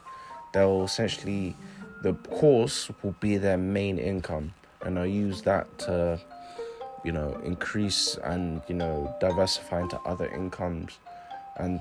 They'll 0.53 0.85
essentially 0.85 1.57
the 2.03 2.15
course 2.15 2.91
will 3.03 3.15
be 3.21 3.39
their 3.39 3.57
main 3.57 3.99
income, 3.99 4.53
and 4.83 4.97
they'll 4.97 5.07
use 5.07 5.43
that 5.43 5.79
to, 5.79 6.21
you 7.05 7.13
know, 7.13 7.41
increase 7.45 8.19
and 8.23 8.61
you 8.69 8.75
know 8.75 9.17
diversify 9.21 9.83
into 9.83 9.99
other 10.01 10.27
incomes, 10.29 10.99
and 11.57 11.81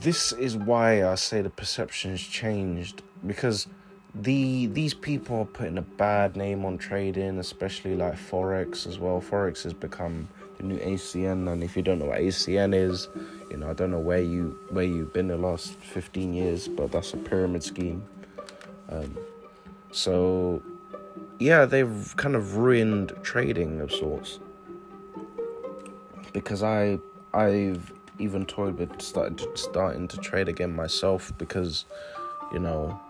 this 0.00 0.32
is 0.32 0.56
why 0.56 1.04
I 1.04 1.14
say 1.14 1.40
the 1.42 1.50
perception 1.50 2.10
has 2.10 2.20
changed 2.20 3.02
because 3.26 3.66
the 4.14 4.66
these 4.66 4.94
people 4.94 5.40
are 5.40 5.44
putting 5.44 5.78
a 5.78 5.82
bad 5.82 6.36
name 6.36 6.64
on 6.64 6.78
trading, 6.78 7.38
especially 7.38 7.96
like 7.96 8.14
forex 8.14 8.86
as 8.86 8.98
well. 8.98 9.20
Forex 9.20 9.64
has 9.64 9.72
become 9.72 10.28
the 10.58 10.62
new 10.62 10.78
ACN, 10.78 11.50
and 11.50 11.64
if 11.64 11.76
you 11.76 11.82
don't 11.82 11.98
know 11.98 12.06
what 12.06 12.20
ACN 12.20 12.74
is, 12.74 13.08
you 13.50 13.56
know 13.56 13.70
I 13.70 13.72
don't 13.72 13.90
know 13.90 13.98
where 13.98 14.22
you 14.22 14.58
where 14.70 14.84
you've 14.84 15.12
been 15.12 15.28
the 15.28 15.36
last 15.36 15.74
fifteen 15.74 16.32
years, 16.32 16.68
but 16.68 16.92
that's 16.92 17.12
a 17.12 17.16
pyramid 17.16 17.64
scheme. 17.64 18.04
Um, 18.88 19.18
so 19.90 20.62
yeah, 21.40 21.64
they've 21.64 22.14
kind 22.16 22.36
of 22.36 22.56
ruined 22.56 23.12
trading 23.22 23.80
of 23.80 23.90
sorts 23.90 24.38
because 26.32 26.62
I 26.62 26.98
I've 27.32 27.92
even 28.20 28.46
toyed 28.46 28.78
with 28.78 29.02
starting 29.02 29.36
to, 29.36 29.56
starting 29.56 30.06
to 30.06 30.16
trade 30.18 30.48
again 30.48 30.74
myself 30.74 31.32
because 31.36 31.84
you 32.52 32.60
know 32.60 33.00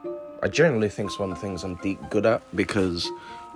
I 0.45 0.49
generally 0.49 0.91
think 0.91 1.09
it's 1.09 1.19
one 1.19 1.33
of 1.33 1.37
the 1.37 1.41
things 1.41 1.65
I'm 1.65 1.77
deep 1.77 1.99
good 2.11 2.27
at 2.27 2.43
because 2.55 3.11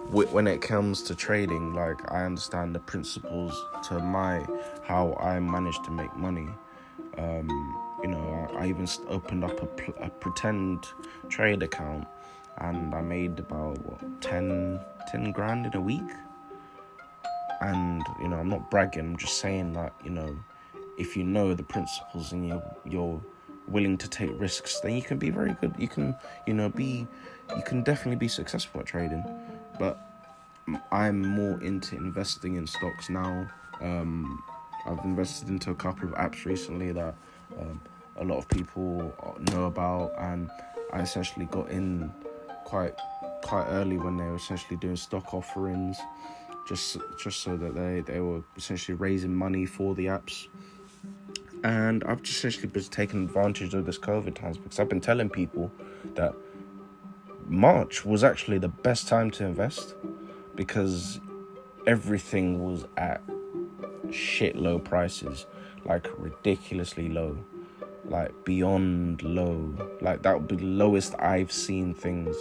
when 0.08 0.46
it 0.46 0.62
comes 0.62 1.02
to 1.02 1.14
trading, 1.14 1.74
like 1.74 2.10
I 2.10 2.24
understand 2.24 2.74
the 2.74 2.78
principles 2.78 3.52
to 3.88 3.98
my 3.98 4.46
how 4.84 5.12
I 5.20 5.38
manage 5.38 5.78
to 5.82 5.90
make 5.90 6.16
money. 6.16 6.48
Um, 7.18 7.46
you 8.02 8.08
know, 8.08 8.48
I, 8.54 8.64
I 8.64 8.68
even 8.68 8.88
opened 9.06 9.44
up 9.44 9.60
a, 9.60 10.06
a, 10.06 10.08
pretend 10.08 10.86
trade 11.28 11.62
account 11.62 12.06
and 12.56 12.94
I 12.94 13.02
made 13.02 13.38
about 13.38 13.76
what 13.84 14.22
10, 14.22 14.80
10 15.12 15.32
grand 15.32 15.66
in 15.66 15.74
a 15.74 15.80
week. 15.82 16.10
And 17.60 18.02
you 18.22 18.28
know, 18.28 18.36
I'm 18.36 18.48
not 18.48 18.70
bragging. 18.70 19.00
I'm 19.00 19.16
just 19.18 19.36
saying 19.40 19.74
that 19.74 19.92
you 20.02 20.10
know, 20.10 20.38
if 20.96 21.18
you 21.18 21.24
know 21.24 21.52
the 21.52 21.64
principles 21.64 22.32
and 22.32 22.48
you 22.48 22.62
you're 22.86 23.20
willing 23.68 23.96
to 23.98 24.08
take 24.08 24.30
risks, 24.40 24.80
then 24.80 24.94
you 24.94 25.02
can 25.02 25.18
be 25.18 25.30
very 25.30 25.56
good. 25.60 25.74
You 25.78 25.88
can 25.88 26.16
you 26.46 26.54
know 26.54 26.68
be 26.68 27.06
you 27.56 27.62
can 27.62 27.82
definitely 27.82 28.16
be 28.16 28.28
successful 28.28 28.80
at 28.80 28.86
trading. 28.86 29.24
But 29.78 29.98
I'm 30.92 31.20
more 31.22 31.60
into 31.62 31.96
investing 31.96 32.56
in 32.56 32.66
stocks 32.66 33.08
now. 33.08 33.48
Um, 33.80 34.42
I've 34.86 35.04
invested 35.04 35.48
into 35.48 35.70
a 35.70 35.74
couple 35.74 36.08
of 36.08 36.14
apps 36.14 36.44
recently 36.44 36.92
that 36.92 37.14
um, 37.60 37.80
a 38.16 38.24
lot 38.24 38.38
of 38.38 38.48
people 38.48 39.14
know 39.52 39.66
about, 39.66 40.12
and 40.18 40.50
I 40.92 41.00
essentially 41.00 41.46
got 41.46 41.70
in 41.70 42.12
quite 42.64 42.94
quite 43.42 43.66
early 43.68 43.96
when 43.96 44.16
they 44.16 44.24
were 44.24 44.36
essentially 44.36 44.76
doing 44.76 44.96
stock 44.96 45.32
offerings, 45.32 45.98
just 46.68 46.98
just 47.22 47.40
so 47.40 47.56
that 47.56 47.74
they 47.74 48.00
they 48.00 48.20
were 48.20 48.42
essentially 48.56 48.96
raising 48.96 49.34
money 49.34 49.66
for 49.66 49.94
the 49.94 50.06
apps. 50.06 50.48
And 51.64 52.04
I've 52.04 52.22
just 52.22 52.38
essentially 52.38 52.68
been 52.68 52.82
taking 52.84 53.24
advantage 53.24 53.74
of 53.74 53.84
this 53.86 53.98
COVID 53.98 54.34
times 54.34 54.58
because 54.58 54.78
I've 54.78 54.88
been 54.88 55.00
telling 55.00 55.28
people 55.28 55.70
that 56.14 56.34
March 57.46 58.04
was 58.04 58.22
actually 58.22 58.58
the 58.58 58.68
best 58.68 59.08
time 59.08 59.30
to 59.32 59.44
invest 59.44 59.94
because 60.54 61.20
everything 61.86 62.64
was 62.64 62.84
at 62.96 63.22
shit 64.10 64.56
low 64.56 64.78
prices, 64.78 65.46
like 65.84 66.06
ridiculously 66.18 67.08
low 67.08 67.38
like 68.10 68.32
beyond 68.44 69.22
low. 69.22 69.74
Like 70.00 70.22
that 70.22 70.34
would 70.34 70.48
be 70.48 70.56
the 70.56 70.64
lowest 70.64 71.14
I've 71.18 71.52
seen 71.52 71.94
things. 71.94 72.36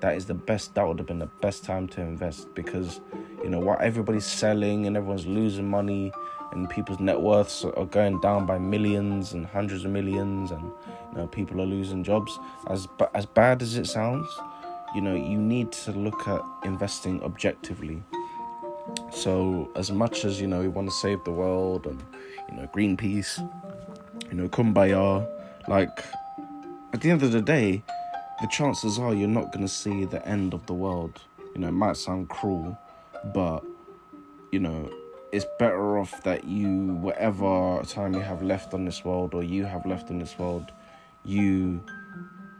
That 0.00 0.16
is 0.16 0.26
the 0.26 0.34
best. 0.34 0.74
That 0.74 0.86
would 0.86 0.98
have 0.98 1.06
been 1.06 1.18
the 1.18 1.26
best 1.26 1.64
time 1.64 1.88
to 1.88 2.00
invest 2.00 2.54
because 2.54 3.00
you 3.42 3.50
know 3.50 3.58
what 3.58 3.80
everybody's 3.80 4.26
selling 4.26 4.86
and 4.86 4.96
everyone's 4.96 5.26
losing 5.26 5.68
money 5.68 6.12
and 6.52 6.68
people's 6.68 7.00
net 7.00 7.20
worths 7.20 7.64
are 7.64 7.84
going 7.84 8.20
down 8.20 8.46
by 8.46 8.58
millions 8.58 9.32
and 9.32 9.46
hundreds 9.46 9.84
of 9.84 9.90
millions 9.90 10.50
and 10.50 10.62
you 10.62 11.16
know 11.16 11.26
people 11.26 11.60
are 11.60 11.66
losing 11.66 12.02
jobs. 12.02 12.38
As 12.68 12.88
as 13.14 13.26
bad 13.26 13.62
as 13.62 13.76
it 13.76 13.86
sounds, 13.86 14.28
you 14.94 15.00
know 15.00 15.14
you 15.14 15.38
need 15.38 15.72
to 15.72 15.92
look 15.92 16.26
at 16.28 16.40
investing 16.64 17.22
objectively. 17.22 18.02
So 19.12 19.70
as 19.76 19.90
much 19.92 20.24
as 20.24 20.40
you 20.40 20.46
know 20.46 20.60
we 20.60 20.68
want 20.68 20.88
to 20.88 20.94
save 20.94 21.22
the 21.24 21.32
world 21.32 21.86
and 21.86 22.02
you 22.48 22.56
know 22.56 22.66
Greenpeace 22.74 23.42
you 24.30 24.36
know, 24.36 24.48
kumbaya. 24.48 25.26
Like, 25.68 26.04
at 26.92 27.00
the 27.00 27.10
end 27.10 27.22
of 27.22 27.32
the 27.32 27.42
day, 27.42 27.82
the 28.40 28.46
chances 28.48 28.98
are 28.98 29.14
you're 29.14 29.28
not 29.28 29.52
going 29.52 29.66
to 29.66 29.72
see 29.72 30.04
the 30.04 30.26
end 30.26 30.54
of 30.54 30.66
the 30.66 30.74
world. 30.74 31.20
You 31.54 31.60
know, 31.60 31.68
it 31.68 31.72
might 31.72 31.96
sound 31.96 32.28
cruel, 32.28 32.78
but, 33.34 33.64
you 34.52 34.60
know, 34.60 34.90
it's 35.32 35.46
better 35.58 35.98
off 35.98 36.22
that 36.24 36.44
you, 36.44 36.94
whatever 37.00 37.82
time 37.84 38.14
you 38.14 38.20
have 38.20 38.42
left 38.42 38.74
on 38.74 38.84
this 38.84 39.04
world 39.04 39.34
or 39.34 39.42
you 39.42 39.64
have 39.64 39.84
left 39.86 40.10
on 40.10 40.18
this 40.18 40.38
world, 40.38 40.72
you 41.24 41.82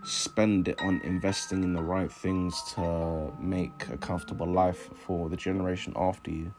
spend 0.04 0.68
it 0.68 0.80
on 0.80 1.00
investing 1.02 1.62
in 1.62 1.72
the 1.72 1.82
right 1.82 2.10
things 2.10 2.60
to 2.74 3.32
make 3.40 3.88
a 3.92 3.96
comfortable 3.96 4.46
life 4.46 4.90
for 5.06 5.28
the 5.28 5.36
generation 5.36 5.92
after 5.96 6.30
you. 6.30 6.52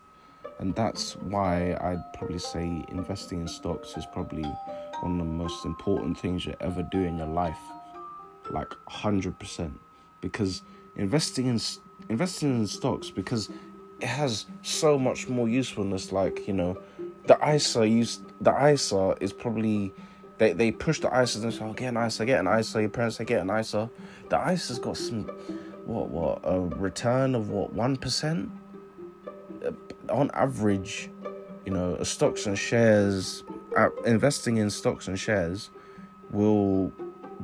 And 0.60 0.76
that's 0.76 1.16
why 1.18 1.78
I'd 1.80 2.04
probably 2.18 2.40
say 2.40 2.84
investing 2.90 3.42
in 3.42 3.48
stocks 3.48 3.96
is 3.96 4.06
probably 4.12 4.44
one 5.02 5.20
of 5.20 5.28
the 5.28 5.34
most 5.34 5.66
important 5.66 6.20
things 6.20 6.46
you 6.46 6.54
ever 6.60 6.84
do 6.84 7.00
in 7.00 7.18
your 7.18 7.28
life 7.28 7.58
like 8.52 8.70
100% 8.90 9.72
because 10.22 10.64
investing 10.96 11.48
in 11.48 11.60
investing 12.10 12.50
in 12.50 12.68
stocks 12.68 13.10
because 13.10 13.50
it 14.02 14.08
has 14.08 14.46
so 14.62 14.98
much 14.98 15.28
more 15.28 15.48
usefulness 15.48 16.12
like 16.12 16.48
you 16.48 16.54
know 16.54 16.78
the 17.28 17.38
ISA 17.56 17.88
used 17.88 18.22
the 18.42 18.72
ISA 18.72 19.16
is 19.20 19.34
probably 19.34 19.94
they, 20.40 20.54
they 20.54 20.72
push 20.72 21.00
the 21.00 21.08
ISA 21.08 21.42
and 21.42 21.54
say, 21.54 21.60
oh, 21.62 21.74
get 21.74 21.94
an 21.94 22.08
ISA, 22.08 22.26
get 22.26 22.40
an 22.40 22.60
ISA. 22.60 22.80
Your 22.80 22.90
parents 22.90 23.18
say, 23.18 23.26
get 23.26 23.42
an 23.42 23.50
ISA. 23.50 23.90
The 24.30 24.52
ISA's 24.52 24.80
got 24.80 24.96
some, 24.96 25.26
what, 25.86 26.10
what, 26.10 26.40
a 26.46 26.60
return 26.62 27.36
of 27.36 27.50
what, 27.50 27.76
1%? 27.76 28.50
Uh, 29.66 29.72
on 30.10 30.32
average, 30.34 31.10
you 31.66 31.74
know, 31.74 32.02
stocks 32.04 32.46
and 32.46 32.58
shares 32.58 33.44
uh, 33.78 33.90
investing 34.06 34.58
in 34.58 34.70
stocks 34.70 35.08
and 35.08 35.20
shares 35.20 35.70
will 36.32 36.92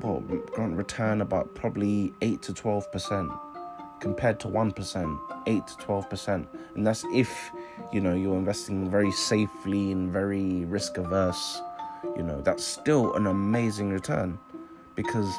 well, 0.01 0.21
grant 0.53 0.77
return 0.77 1.21
about 1.21 1.53
probably 1.53 2.13
8 2.21 2.41
to 2.43 2.53
12% 2.53 3.39
compared 4.05 4.39
to 4.39 4.47
1%, 4.47 5.19
8 5.47 5.67
to 5.67 5.73
12%. 5.77 6.45
And 6.75 6.85
that's 6.85 7.03
if, 7.11 7.49
you 7.91 7.99
know, 7.99 8.13
you're 8.13 8.37
investing 8.37 8.87
very 8.87 9.11
safely 9.11 9.91
and 9.91 10.11
very 10.11 10.63
risk 10.65 10.99
averse. 10.99 11.59
You 12.15 12.21
know, 12.21 12.39
that's 12.39 12.63
still 12.63 13.15
an 13.15 13.25
amazing 13.25 13.89
return 13.89 14.37
because 14.93 15.33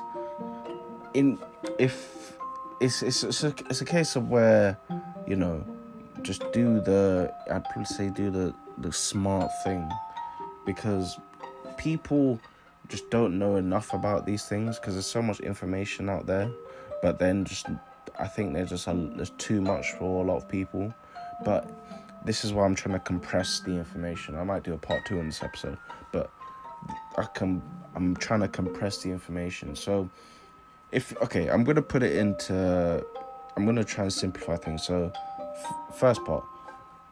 in 1.15 1.39
if 1.79 2.37
it's 2.81 3.05
it's 3.05 3.23
it's 3.23 3.45
a, 3.45 3.55
it's 3.71 3.83
a 3.83 3.85
case 3.85 4.17
of 4.17 4.31
where, 4.31 4.77
you 5.29 5.37
know, 5.37 5.65
just 6.23 6.43
do 6.53 6.81
the 6.81 7.33
I'd 7.49 7.63
probably 7.67 7.85
say 7.85 8.11
do 8.11 8.33
the 8.33 8.53
the 8.79 8.93
smart 8.93 9.49
thing 9.63 9.89
because 10.67 11.17
people 11.77 12.41
just 12.89 13.09
don't 13.11 13.39
know 13.39 13.55
enough 13.55 13.95
about 13.95 14.27
these 14.27 14.45
things 14.47 14.81
because 14.81 14.95
there's 14.95 15.07
so 15.07 15.23
much 15.23 15.39
information 15.39 16.09
out 16.09 16.27
there 16.27 16.51
but 17.03 17.19
then 17.19 17.45
just 17.45 17.67
i 18.19 18.27
think 18.27 18.53
there's 18.53 18.71
just 18.71 18.87
a, 18.87 18.95
there's 19.17 19.31
too 19.39 19.61
much 19.61 19.93
for 19.93 20.25
a 20.25 20.27
lot 20.27 20.37
of 20.37 20.49
people 20.49 20.93
but 21.45 21.69
this 22.25 22.45
is 22.45 22.53
why 22.53 22.65
i'm 22.65 22.75
trying 22.75 22.95
to 22.95 23.01
compress 23.01 23.61
the 23.61 23.73
information 23.73 24.35
i 24.37 24.45
might 24.45 24.63
do 24.63 24.75
a 24.75 24.79
part 24.79 25.05
two 25.07 25.19
in 25.19 25.27
this 25.27 25.43
episode 25.43 25.79
but 26.13 26.31
i 27.19 27.25
can 27.35 27.63
i'm 27.95 28.17
trying 28.17 28.41
to 28.41 28.49
compress 28.49 29.03
the 29.03 29.11
information 29.11 29.75
so 29.75 30.09
if 30.93 31.17
okay 31.23 31.49
i'm 31.49 31.65
gonna 31.65 31.83
put 31.83 32.03
it 32.03 32.17
into 32.17 33.05
i'm 33.57 33.65
gonna 33.65 33.85
try 33.85 34.05
and 34.05 34.13
simplify 34.13 34.57
things 34.57 34.85
so 34.85 35.13
f- 35.55 35.97
first 35.97 36.25
part 36.25 36.45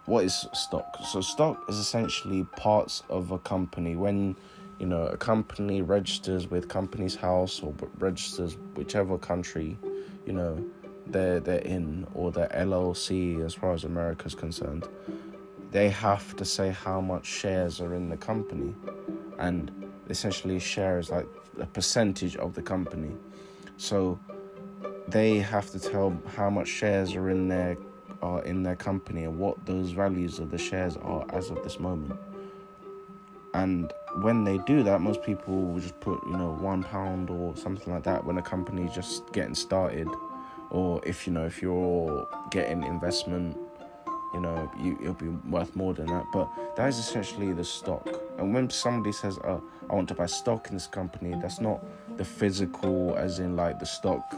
what 0.06 0.24
is 0.24 0.46
stock? 0.52 0.98
So 1.10 1.20
stock 1.20 1.64
is 1.68 1.78
essentially 1.78 2.44
parts 2.56 3.02
of 3.08 3.30
a 3.30 3.38
company. 3.38 3.96
When 3.96 4.36
you 4.78 4.86
know 4.86 5.06
a 5.06 5.16
company 5.16 5.80
registers 5.82 6.50
with 6.50 6.68
Companies 6.68 7.14
House 7.14 7.62
or 7.62 7.74
registers 7.98 8.56
whichever 8.74 9.16
country, 9.16 9.78
you 10.26 10.32
know 10.32 10.62
they're 11.06 11.40
they're 11.40 11.58
in 11.58 12.06
or 12.14 12.32
their 12.32 12.48
LLC 12.48 13.44
as 13.44 13.54
far 13.54 13.72
as 13.72 13.84
America 13.84 14.26
is 14.26 14.34
concerned, 14.34 14.88
they 15.70 15.88
have 15.88 16.36
to 16.36 16.44
say 16.44 16.70
how 16.70 17.00
much 17.00 17.26
shares 17.26 17.80
are 17.80 17.94
in 17.94 18.08
the 18.08 18.16
company, 18.16 18.74
and 19.38 19.70
essentially 20.08 20.58
shares 20.58 21.10
like 21.10 21.26
a 21.60 21.66
percentage 21.66 22.36
of 22.36 22.54
the 22.54 22.62
company. 22.62 23.12
So 23.76 24.18
they 25.08 25.38
have 25.38 25.70
to 25.70 25.78
tell 25.78 26.16
how 26.36 26.50
much 26.50 26.68
shares 26.68 27.14
are 27.14 27.30
in 27.30 27.48
their 27.48 27.76
are 28.22 28.42
in 28.44 28.62
their 28.62 28.76
company 28.76 29.24
and 29.24 29.38
what 29.38 29.66
those 29.66 29.90
values 29.90 30.38
of 30.38 30.50
the 30.50 30.58
shares 30.58 30.96
are 30.96 31.26
as 31.30 31.50
of 31.50 31.62
this 31.62 31.78
moment. 31.78 32.18
And 33.52 33.92
when 34.22 34.44
they 34.44 34.58
do 34.58 34.82
that, 34.82 35.00
most 35.00 35.22
people 35.22 35.54
will 35.54 35.80
just 35.80 35.98
put, 36.00 36.18
you 36.26 36.36
know, 36.36 36.52
one 36.54 36.82
pound 36.82 37.30
or 37.30 37.56
something 37.56 37.92
like 37.92 38.02
that 38.04 38.24
when 38.24 38.38
a 38.38 38.42
company 38.42 38.84
is 38.84 38.94
just 38.94 39.30
getting 39.32 39.54
started. 39.54 40.08
Or 40.74 41.00
if 41.06 41.26
you 41.26 41.32
know, 41.32 41.46
if 41.46 41.62
you're 41.62 42.26
getting 42.50 42.82
investment 42.82 43.56
you 44.34 44.40
know, 44.40 44.68
you, 44.76 44.98
it'll 45.00 45.14
be 45.14 45.28
worth 45.28 45.74
more 45.76 45.94
than 45.94 46.06
that. 46.06 46.26
But 46.32 46.48
that 46.76 46.88
is 46.88 46.98
essentially 46.98 47.52
the 47.52 47.64
stock. 47.64 48.08
And 48.36 48.52
when 48.52 48.68
somebody 48.68 49.12
says, 49.12 49.38
oh, 49.44 49.62
I 49.88 49.94
want 49.94 50.08
to 50.08 50.14
buy 50.14 50.26
stock 50.26 50.68
in 50.68 50.74
this 50.74 50.88
company, 50.88 51.38
that's 51.40 51.60
not 51.60 51.80
the 52.16 52.24
physical, 52.24 53.14
as 53.16 53.38
in 53.38 53.54
like 53.54 53.78
the 53.78 53.86
stock, 53.86 54.34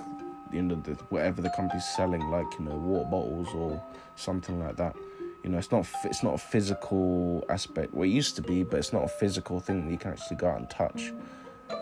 you 0.52 0.62
know, 0.62 0.74
the, 0.74 0.92
whatever 1.08 1.40
the 1.40 1.50
company's 1.56 1.86
selling, 1.96 2.30
like, 2.30 2.46
you 2.58 2.66
know, 2.66 2.76
water 2.76 3.08
bottles 3.10 3.48
or 3.54 3.82
something 4.16 4.62
like 4.62 4.76
that. 4.76 4.94
You 5.42 5.50
know, 5.50 5.58
it's 5.58 5.70
not 5.70 5.86
it's 6.04 6.22
not 6.22 6.34
a 6.34 6.38
physical 6.38 7.44
aspect. 7.48 7.94
Well, 7.94 8.04
it 8.04 8.12
used 8.12 8.36
to 8.36 8.42
be, 8.42 8.64
but 8.64 8.78
it's 8.78 8.92
not 8.92 9.04
a 9.04 9.08
physical 9.08 9.60
thing 9.60 9.86
that 9.86 9.90
you 9.90 9.96
can 9.96 10.10
actually 10.12 10.36
go 10.36 10.48
out 10.48 10.58
and 10.58 10.68
touch. 10.68 11.12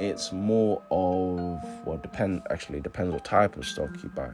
It's 0.01 0.33
more 0.33 0.83
of 0.91 1.63
well, 1.85 1.99
depend 1.99 2.43
actually 2.51 2.81
depends 2.81 3.13
what 3.13 3.25
type 3.25 3.57
of 3.57 3.67
stock 3.67 3.91
you 4.03 4.09
buy. 4.11 4.31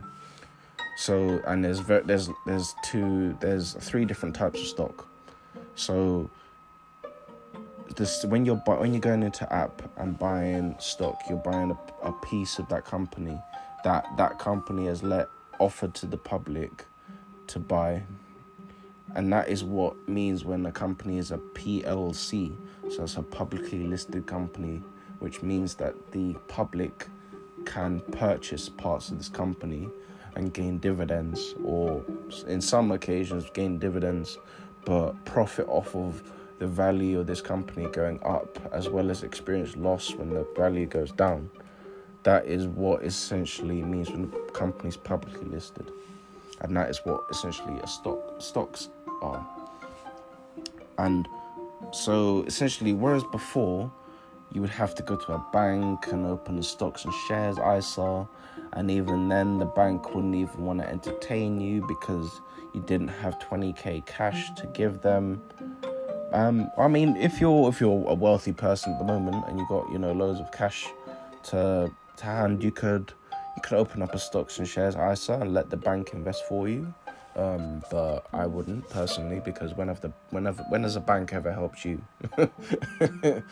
So 0.97 1.41
and 1.47 1.65
there's 1.65 1.81
ver- 1.81 2.03
there's 2.03 2.29
there's 2.47 2.75
two 2.85 3.37
there's 3.41 3.75
three 3.75 4.05
different 4.05 4.35
types 4.35 4.61
of 4.61 4.67
stock. 4.67 5.09
So 5.75 6.31
this 7.97 8.25
when 8.25 8.45
you're 8.45 8.57
bu- 8.57 8.81
when 8.81 8.93
you're 8.93 9.01
going 9.01 9.23
into 9.23 9.51
app 9.53 9.83
and 9.97 10.19
buying 10.19 10.77
stock, 10.79 11.21
you're 11.29 11.39
buying 11.39 11.71
a, 11.71 12.09
a 12.09 12.13
piece 12.13 12.59
of 12.59 12.69
that 12.69 12.85
company 12.85 13.39
that 13.85 14.07
that 14.17 14.39
company 14.39 14.87
has 14.87 15.03
let 15.03 15.29
offered 15.59 15.95
to 15.95 16.07
the 16.07 16.17
public 16.17 16.87
to 17.49 17.59
buy. 17.59 18.03
And 19.15 19.33
that 19.33 19.49
is 19.49 19.65
what 19.65 20.09
means 20.09 20.45
when 20.45 20.65
a 20.67 20.73
company 20.73 21.19
is 21.19 21.33
a 21.33 21.39
PLC. 21.39 22.55
So 22.91 23.03
it's 23.03 23.17
a 23.17 23.23
publicly 23.23 23.85
listed 23.85 24.27
company, 24.27 24.83
which 25.21 25.43
means 25.43 25.75
that 25.77 25.95
the 26.13 26.35
public 26.49 27.07
can 27.65 28.01
purchase 28.13 28.69
parts 28.69 29.11
of 29.11 29.19
this 29.19 29.29
company 29.29 29.89
and 30.35 30.53
gain 30.53 30.79
dividends, 30.79 31.55
or 31.65 32.05
in 32.47 32.61
some 32.61 32.91
occasions, 32.93 33.49
gain 33.55 33.79
dividends, 33.79 34.39
but 34.85 35.13
profit 35.25 35.67
off 35.69 35.95
of 35.95 36.23
the 36.59 36.67
value 36.67 37.21
of 37.21 37.27
this 37.27 37.41
company 37.41 37.87
going 37.87 38.23
up 38.23 38.59
as 38.73 38.89
well 38.89 39.11
as 39.11 39.23
experience 39.23 39.77
loss 39.77 40.15
when 40.15 40.31
the 40.31 40.47
value 40.57 40.87
goes 40.87 41.11
down. 41.13 41.51
That 42.23 42.45
is 42.47 42.67
what 42.67 43.03
essentially 43.03 43.83
means 43.83 44.11
when 44.11 44.31
the 44.31 44.37
company 44.53 44.91
is 44.91 44.97
publicly 44.97 45.47
listed. 45.47 45.91
And 46.61 46.77
that 46.77 46.91
is 46.91 47.01
what 47.05 47.25
essentially 47.31 47.81
a 47.81 47.87
stock 47.87 48.43
stocks 48.43 48.91
are. 49.23 49.47
And 50.99 51.27
so 51.93 52.43
essentially 52.43 52.93
whereas 52.93 53.25
before 53.33 53.91
you 54.53 54.61
would 54.61 54.71
have 54.71 54.95
to 54.95 55.03
go 55.03 55.17
to 55.17 55.33
a 55.33 55.45
bank 55.53 56.09
and 56.09 56.27
open 56.27 56.57
the 56.57 56.63
stocks 56.63 57.05
and 57.05 57.15
shares 57.29 57.57
ISA 57.59 58.29
and 58.75 58.91
even 58.91 59.29
then 59.29 59.59
the 59.59 59.65
bank 59.65 60.15
wouldn't 60.15 60.35
even 60.35 60.65
want 60.65 60.81
to 60.81 60.89
entertain 60.89 61.61
you 61.61 61.85
because 61.87 62.41
you 62.75 62.81
didn't 62.83 63.09
have 63.09 63.39
20k 63.39 64.05
cash 64.07 64.51
to 64.57 64.67
give 64.69 65.01
them 65.03 65.41
um, 66.33 66.71
I 66.79 66.87
mean, 66.87 67.17
if 67.17 67.41
you're 67.41 67.69
if 67.69 67.81
you're 67.81 68.09
a 68.09 68.15
wealthy 68.15 68.53
person 68.53 68.93
at 68.93 68.99
the 68.99 69.05
moment 69.05 69.45
and 69.49 69.59
you 69.59 69.67
got 69.69 69.91
you 69.91 69.99
know 69.99 70.13
loads 70.13 70.39
of 70.41 70.51
cash 70.53 70.87
to 71.45 71.91
to 72.17 72.25
hand, 72.25 72.63
you 72.63 72.71
could 72.71 73.13
you 73.57 73.63
could 73.63 73.77
open 73.77 74.01
up 74.01 74.15
a 74.15 74.19
stocks 74.19 74.59
and 74.59 74.69
shares 74.69 74.95
ISA 74.95 75.35
and 75.35 75.53
let 75.53 75.71
the 75.71 75.77
bank 75.77 76.11
invest 76.13 76.45
for 76.47 76.69
you. 76.69 76.95
Um, 77.37 77.83
but 77.91 78.27
I 78.33 78.47
wouldn't 78.47 78.89
personally 78.91 79.41
because 79.45 79.75
whenever 79.75 80.01
the 80.01 80.13
whenever 80.31 80.63
when 80.65 80.83
has 80.83 80.97
a 80.97 81.01
bank 81.01 81.33
ever 81.33 81.53
helped 81.53 81.85
you? 81.85 82.03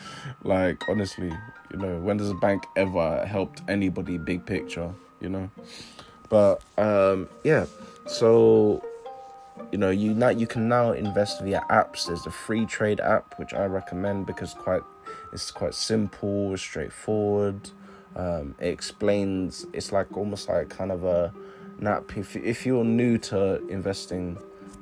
like 0.42 0.82
honestly, 0.88 1.32
you 1.70 1.78
know, 1.78 1.98
when 2.00 2.16
does 2.16 2.30
a 2.30 2.34
bank 2.34 2.64
ever 2.76 3.24
helped 3.24 3.62
anybody 3.68 4.18
big 4.18 4.44
picture? 4.44 4.92
You 5.20 5.28
know, 5.28 5.50
but 6.28 6.62
um, 6.76 7.28
yeah. 7.44 7.66
So 8.06 8.82
you 9.72 9.78
know 9.78 9.90
you 9.90 10.14
now 10.14 10.28
you 10.28 10.46
can 10.46 10.68
now 10.68 10.92
invest 10.92 11.42
via 11.42 11.60
apps 11.70 12.06
there's 12.06 12.22
the 12.22 12.30
Freetrade 12.30 13.00
app 13.00 13.38
which 13.38 13.52
i 13.52 13.64
recommend 13.64 14.24
because 14.24 14.54
quite 14.54 14.82
it's 15.32 15.50
quite 15.50 15.74
simple 15.74 16.56
straightforward 16.56 17.70
um, 18.16 18.54
it 18.58 18.68
explains 18.68 19.66
it's 19.72 19.92
like 19.92 20.16
almost 20.16 20.48
like 20.48 20.68
kind 20.70 20.90
of 20.90 21.04
a 21.04 21.32
app 21.86 22.16
if, 22.16 22.36
if 22.36 22.66
you're 22.66 22.84
new 22.84 23.18
to 23.18 23.66
investing 23.68 24.38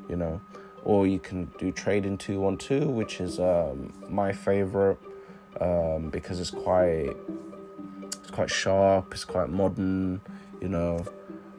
you 0.09 0.17
know 0.17 0.41
or 0.85 1.07
you 1.07 1.19
can 1.19 1.47
do 1.59 1.73
trading 1.73 2.17
212 2.17 2.89
which 2.89 3.21
is 3.21 3.39
um, 3.41 3.93
my 4.09 4.33
favorite 4.33 4.99
um, 5.61 6.11
because 6.11 6.41
it's 6.41 6.51
quite 6.51 7.17
it's 8.03 8.31
quite 8.31 8.51
sharp 8.51 9.13
it's 9.13 9.25
quite 9.25 9.49
modern 9.49 10.21
you 10.61 10.69
know 10.69 11.05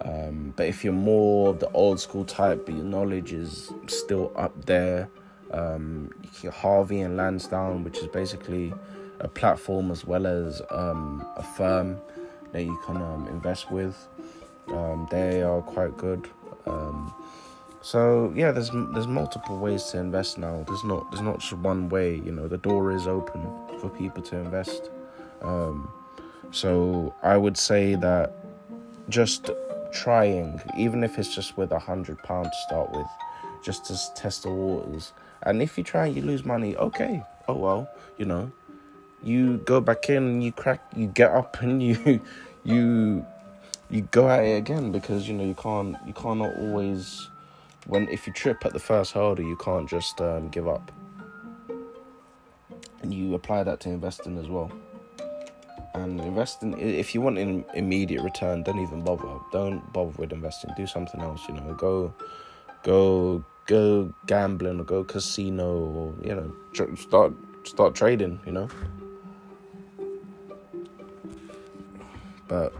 um, 0.02 0.54
but 0.56 0.68
if 0.68 0.84
you're 0.84 0.94
more 0.94 1.50
of 1.50 1.60
the 1.60 1.70
old 1.72 2.00
school 2.00 2.24
type, 2.24 2.66
but 2.66 2.76
your 2.76 2.84
knowledge 2.84 3.34
is 3.34 3.72
still 3.88 4.32
up 4.36 4.66
there, 4.66 5.10
um, 5.52 6.12
Hargreaves 6.54 7.10
Lansdown, 7.10 7.84
which 7.84 7.98
is 7.98 8.08
basically 8.08 8.74
a 9.20 9.28
platform 9.28 9.92
as 9.92 10.06
well 10.06 10.28
as 10.28 10.62
um, 10.70 11.26
a 11.36 11.44
firm 11.44 12.00
that 12.52 12.64
you 12.64 12.80
can 12.86 12.98
um, 12.98 13.28
invest 13.28 13.72
with. 13.72 14.08
Um, 14.70 15.08
they 15.10 15.42
are 15.42 15.62
quite 15.62 15.98
good. 15.98 16.30
Um, 16.66 17.14
so 17.82 18.34
yeah, 18.36 18.52
there's 18.52 18.72
there's 18.94 19.08
multiple 19.08 19.58
ways 19.60 19.84
to 19.86 20.00
invest 20.00 20.38
now. 20.38 20.64
There's 20.68 20.84
not 20.84 21.10
there's 21.12 21.22
not 21.22 21.40
just 21.40 21.54
one 21.54 21.90
way. 21.90 22.16
You 22.16 22.32
know, 22.32 22.48
the 22.48 22.58
door 22.58 22.92
is 22.92 23.08
open 23.08 23.42
for 23.80 23.90
people 23.90 24.22
to 24.24 24.38
invest. 24.38 24.90
so 26.52 27.14
I 27.24 27.38
would 27.38 27.58
say 27.58 27.96
that 27.96 28.34
just 29.10 29.52
trying, 29.92 30.62
even 30.78 31.04
if 31.04 31.18
it's 31.18 31.34
just 31.34 31.58
with 31.58 31.72
a 31.72 31.80
hundred 31.80 32.22
pounds 32.24 32.50
to 32.50 32.58
start 32.68 32.92
with, 32.92 33.08
just 33.64 33.86
to 33.86 33.98
test 34.16 34.44
the 34.44 34.50
waters. 34.50 35.14
And 35.44 35.62
if 35.62 35.78
you 35.78 35.84
try 35.84 36.08
and 36.08 36.16
you 36.16 36.22
lose 36.22 36.44
money, 36.46 36.76
okay, 36.76 37.24
oh 37.48 37.56
well, 37.56 37.90
you 38.18 38.26
know, 38.26 38.52
you 39.24 39.58
go 39.58 39.80
back 39.82 40.10
in 40.10 40.24
and 40.24 40.44
you 40.44 40.52
crack, 40.52 40.82
you 40.96 41.08
get 41.08 41.32
up 41.32 41.62
and 41.62 41.82
you, 41.90 42.22
you, 42.64 43.26
you 43.90 44.02
go 44.12 44.30
at 44.30 44.44
it 44.44 44.58
again 44.58 44.92
because 44.92 45.28
you 45.28 45.34
know 45.34 45.44
you 45.44 45.54
can't, 45.54 45.96
you 46.06 46.14
cannot 46.14 46.56
always, 46.58 47.30
when 47.86 48.08
if 48.10 48.28
you 48.28 48.34
trip 48.34 48.66
at 48.66 48.74
the 48.74 48.80
first 48.80 49.14
hurdle, 49.14 49.46
you 49.46 49.56
can't 49.58 49.90
just 49.90 50.20
um, 50.22 50.50
give 50.50 50.68
up. 50.68 50.92
And 53.02 53.14
you 53.14 53.34
apply 53.36 53.64
that 53.64 53.80
to 53.82 53.90
investing 53.90 54.38
as 54.38 54.48
well. 54.48 54.72
And 55.94 56.20
investing 56.22 56.78
if 56.78 57.16
you 57.16 57.22
want 57.22 57.38
an 57.38 57.66
immediate 57.74 58.22
return 58.22 58.62
don't 58.64 58.80
even 58.80 59.04
bother. 59.04 59.40
Don't 59.52 59.82
bother 59.94 60.12
with 60.18 60.32
investing. 60.32 60.72
Do 60.78 60.86
something 60.86 61.22
else 61.22 61.42
you 61.48 61.56
know. 61.56 61.74
Go 61.74 62.14
go 62.84 63.44
go 63.66 64.14
gambling 64.28 64.80
or 64.80 64.84
go 64.84 65.04
casino 65.04 65.76
or 65.76 66.14
you 66.24 66.36
know 66.36 66.96
start 66.96 67.34
start 67.64 67.96
trading 67.96 68.40
you 68.46 68.52
know. 68.52 68.68
But 72.48 72.74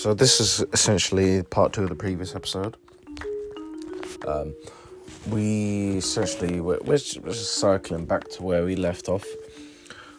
So 0.00 0.14
this 0.14 0.40
is 0.40 0.64
essentially 0.72 1.42
part 1.42 1.74
two 1.74 1.82
of 1.82 1.90
the 1.90 1.94
previous 1.94 2.34
episode. 2.34 2.78
Um, 4.26 4.54
we 5.28 5.98
essentially 5.98 6.58
we're, 6.62 6.78
we're, 6.86 6.96
just, 6.96 7.20
we're, 7.20 7.32
just, 7.32 7.56
circling 7.56 8.06
back 8.06 8.26
to 8.28 8.42
where 8.42 8.64
we 8.64 8.76
left 8.76 9.10
off. 9.10 9.26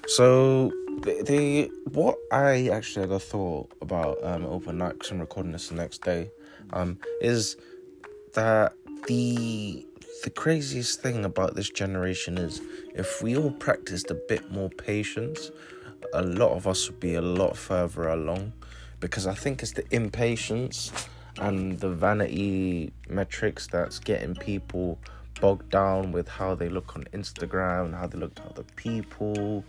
So 0.06 0.72
the, 1.02 1.24
the 1.26 1.72
what 1.94 2.20
I 2.32 2.70
actually 2.72 3.08
had 3.08 3.12
a 3.12 3.20
thought 3.20 3.72
about 3.82 4.20
um, 4.22 4.46
open 4.46 4.78
because 4.78 5.10
I'm 5.10 5.20
recording 5.20 5.52
this 5.52 5.70
the 5.70 5.76
next 5.76 6.04
day 6.04 6.30
um, 6.74 7.00
is 7.20 7.58
that 8.36 8.74
the 9.08 9.84
the 10.24 10.30
craziest 10.30 11.02
thing 11.02 11.26
about 11.26 11.56
this 11.56 11.72
generation 11.72 12.38
is 12.38 12.62
if 12.94 13.24
we 13.24 13.36
all 13.36 13.50
practiced 13.50 14.12
a 14.12 14.20
bit 14.30 14.52
more 14.52 14.70
patience, 14.70 15.50
a 16.14 16.22
lot 16.22 16.52
of 16.52 16.68
us 16.68 16.88
would 16.88 17.00
be 17.00 17.16
a 17.16 17.22
lot 17.22 17.58
further 17.58 18.10
along 18.10 18.54
because 19.02 19.28
I 19.28 19.34
think 19.34 19.62
it's 19.62 19.74
the 19.74 19.84
impatience 19.94 20.92
and 21.38 21.80
the 21.80 21.90
vanity 21.90 22.94
metrics 23.10 23.68
that's 23.68 24.00
getting 24.00 24.36
people 24.36 24.98
bogged 25.42 25.72
down 25.72 26.12
with 26.12 26.28
how 26.30 26.56
they 26.56 26.70
look 26.70 26.96
on 26.96 27.04
Instagram, 27.12 27.98
how 27.98 28.08
they 28.08 28.18
look 28.18 28.36
to 28.36 28.44
other 28.44 28.64
people, 28.76 29.66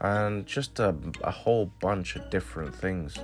and 0.00 0.46
just 0.46 0.80
a, 0.80 0.94
a 1.22 1.30
whole 1.30 1.66
bunch 1.80 2.16
of 2.16 2.30
different 2.30 2.74
things. 2.74 3.16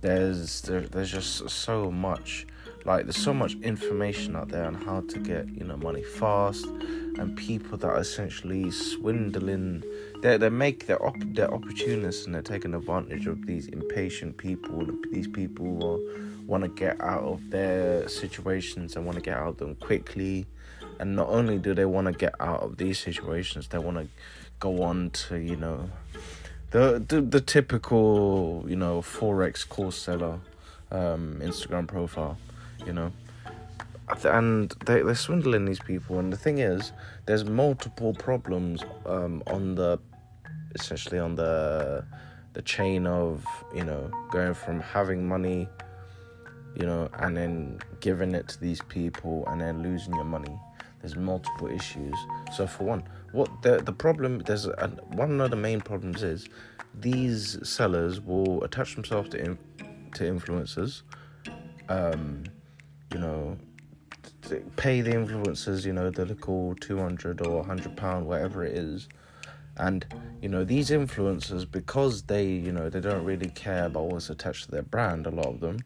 There's 0.00 0.62
there, 0.62 0.80
there's 0.80 1.12
just 1.12 1.48
so 1.50 1.90
much 1.90 2.46
like 2.86 3.04
there's 3.04 3.16
so 3.16 3.34
much 3.34 3.54
information 3.56 4.34
out 4.34 4.48
there 4.48 4.64
on 4.64 4.74
how 4.74 5.02
to 5.02 5.18
get 5.18 5.46
you 5.48 5.64
know 5.64 5.76
money 5.76 6.02
fast 6.02 6.64
and 6.64 7.36
people 7.36 7.76
that 7.76 7.86
are 7.86 7.98
essentially 7.98 8.70
swindling 8.70 9.84
they 10.22 10.36
they 10.36 10.50
make 10.50 10.86
their 10.86 11.02
op- 11.04 11.34
they're 11.34 11.52
opportunists 11.52 12.26
and 12.26 12.34
they're 12.34 12.42
taking 12.42 12.74
advantage 12.74 13.26
of 13.26 13.46
these 13.46 13.66
impatient 13.68 14.36
people 14.36 14.86
these 15.10 15.28
people 15.28 16.00
want 16.46 16.62
to 16.64 16.68
get 16.68 17.00
out 17.00 17.22
of 17.22 17.50
their 17.50 18.08
situations 18.08 18.96
and 18.96 19.04
want 19.04 19.16
to 19.16 19.22
get 19.22 19.36
out 19.36 19.48
of 19.48 19.56
them 19.58 19.74
quickly 19.76 20.46
and 20.98 21.14
not 21.14 21.28
only 21.28 21.58
do 21.58 21.74
they 21.74 21.84
want 21.84 22.06
to 22.06 22.12
get 22.12 22.34
out 22.40 22.60
of 22.60 22.76
these 22.76 22.98
situations 22.98 23.68
they 23.68 23.78
want 23.78 23.96
to 23.96 24.06
go 24.58 24.82
on 24.82 25.10
to 25.10 25.36
you 25.36 25.56
know 25.56 25.88
the 26.70 27.04
the, 27.08 27.20
the 27.20 27.40
typical 27.40 28.64
you 28.68 28.76
know 28.76 29.00
forex 29.00 29.66
course 29.68 29.96
seller 29.96 30.40
um, 30.90 31.40
Instagram 31.42 31.86
profile, 31.86 32.36
you 32.86 32.92
know, 32.92 33.12
and 34.24 34.70
they 34.86 35.02
they're 35.02 35.14
swindling 35.14 35.64
these 35.64 35.80
people. 35.80 36.18
And 36.18 36.32
the 36.32 36.36
thing 36.36 36.58
is, 36.58 36.92
there's 37.26 37.44
multiple 37.44 38.14
problems 38.14 38.82
um, 39.06 39.42
on 39.46 39.74
the 39.76 39.98
essentially 40.74 41.18
on 41.18 41.34
the 41.34 42.04
the 42.52 42.62
chain 42.62 43.06
of 43.06 43.46
you 43.74 43.84
know 43.84 44.10
going 44.30 44.54
from 44.54 44.80
having 44.80 45.26
money 45.26 45.68
you 46.76 46.86
know 46.86 47.08
and 47.18 47.36
then 47.36 47.78
giving 48.00 48.34
it 48.34 48.48
to 48.48 48.60
these 48.60 48.80
people 48.82 49.44
and 49.48 49.60
then 49.60 49.82
losing 49.82 50.14
your 50.14 50.24
money. 50.24 50.58
There's 51.00 51.16
multiple 51.16 51.68
issues. 51.68 52.14
So 52.52 52.66
for 52.66 52.84
one 52.84 53.04
what 53.32 53.62
the 53.62 53.78
the 53.78 53.92
problem 53.92 54.40
there's 54.40 54.66
a, 54.66 54.88
one 55.12 55.40
of 55.40 55.50
the 55.50 55.56
main 55.56 55.80
problems 55.80 56.22
is 56.22 56.48
these 56.94 57.58
sellers 57.68 58.20
will 58.20 58.62
attach 58.64 58.94
themselves 58.94 59.30
to 59.30 59.38
in, 59.38 59.58
to 60.14 60.24
influencers 60.24 61.02
um 61.88 62.42
you 63.12 63.20
know 63.20 63.56
pay 64.76 65.00
the 65.00 65.12
influencers 65.12 65.84
you 65.86 65.92
know 65.92 66.10
the 66.10 66.24
little 66.24 66.74
200 66.80 67.46
or 67.46 67.58
100 67.58 67.96
pound 67.96 68.26
whatever 68.26 68.64
it 68.64 68.76
is 68.76 69.08
and 69.80 70.06
you 70.40 70.48
know 70.48 70.64
these 70.64 70.90
influencers 70.90 71.70
because 71.70 72.22
they 72.22 72.46
you 72.46 72.72
know 72.72 72.88
they 72.88 73.00
don't 73.00 73.24
really 73.24 73.48
care 73.50 73.86
about 73.86 74.04
what's 74.04 74.30
attached 74.30 74.64
to 74.66 74.70
their 74.70 74.82
brand 74.82 75.26
a 75.26 75.30
lot 75.30 75.46
of 75.46 75.60
them 75.60 75.78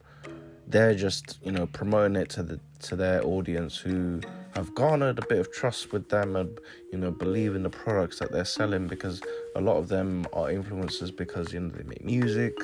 they're 0.67 0.95
just 0.95 1.39
you 1.43 1.53
know 1.53 1.67
promoting 1.67 2.17
it 2.17 2.29
to 2.29 2.43
the 2.43 2.59
to 2.81 2.97
their 2.97 3.25
audience 3.25 3.77
who 3.77 4.21
have 4.55 4.75
garnered 4.75 5.19
a 5.19 5.27
bit 5.27 5.39
of 5.39 5.53
trust 5.53 5.93
with 5.93 6.09
them 6.09 6.37
and 6.37 6.59
you 6.93 6.99
know 6.99 7.11
believe 7.11 7.55
in 7.55 7.63
the 7.63 7.71
products 7.71 8.19
that 8.19 8.31
they're 8.33 8.45
selling 8.45 8.87
because 8.87 9.21
a 9.57 9.61
lot 9.61 9.77
of 9.77 9.89
them 9.89 10.27
are 10.33 10.49
influencers 10.49 11.15
because 11.15 11.53
you 11.53 11.61
know 11.61 11.69
they 11.69 11.85
make 11.85 12.05
music 12.05 12.55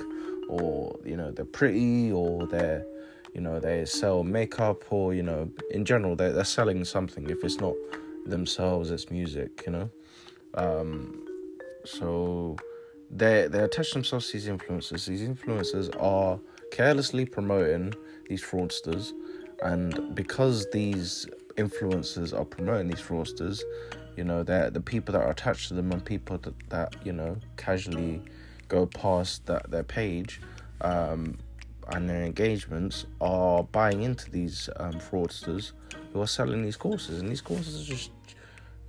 or 0.48 0.98
you 1.04 1.16
know 1.16 1.30
they're 1.30 1.44
pretty 1.44 2.10
or 2.10 2.46
they're 2.46 2.84
you 3.34 3.40
know 3.40 3.60
they 3.60 3.84
sell 3.84 4.24
makeup 4.24 4.84
or 4.90 5.14
you 5.14 5.22
know 5.22 5.48
in 5.70 5.84
general 5.84 6.16
they're, 6.16 6.32
they're 6.32 6.44
selling 6.44 6.84
something. 6.84 7.28
If 7.30 7.44
it's 7.44 7.60
not 7.60 7.74
themselves 8.26 8.90
it's 8.90 9.10
music 9.10 9.62
you 9.66 9.72
know 9.72 9.90
um, 10.54 11.26
so 11.84 12.56
they 13.10 13.48
they 13.48 13.60
attach 13.62 13.92
themselves 13.92 14.26
to 14.28 14.32
these 14.34 14.48
influencers. 14.48 15.06
These 15.06 15.22
influencers 15.22 15.90
are 16.00 16.38
carelessly 16.70 17.24
promoting 17.24 17.94
these 18.28 18.42
fraudsters. 18.42 19.12
And 19.62 20.14
because 20.14 20.66
these 20.70 21.26
influencers 21.56 22.38
are 22.38 22.44
promoting 22.44 22.88
these 22.88 23.00
fraudsters 23.00 23.62
you 24.16 24.24
know 24.24 24.42
they're 24.42 24.70
the 24.70 24.80
people 24.80 25.12
that 25.12 25.22
are 25.22 25.30
attached 25.30 25.68
to 25.68 25.74
them 25.74 25.92
and 25.92 26.04
people 26.04 26.38
that, 26.38 26.54
that 26.68 26.94
you 27.04 27.12
know 27.12 27.36
casually 27.56 28.22
go 28.68 28.86
past 28.86 29.46
that 29.46 29.70
their 29.70 29.82
page 29.82 30.40
um, 30.80 31.38
and 31.88 32.08
their 32.08 32.24
engagements 32.24 33.06
are 33.20 33.62
buying 33.64 34.02
into 34.02 34.30
these 34.30 34.68
um, 34.76 34.92
fraudsters 34.92 35.72
who 36.12 36.20
are 36.20 36.26
selling 36.26 36.62
these 36.62 36.76
courses. 36.76 37.20
And 37.20 37.28
these 37.28 37.40
courses 37.40 37.82
are 37.82 37.92
just 37.92 38.10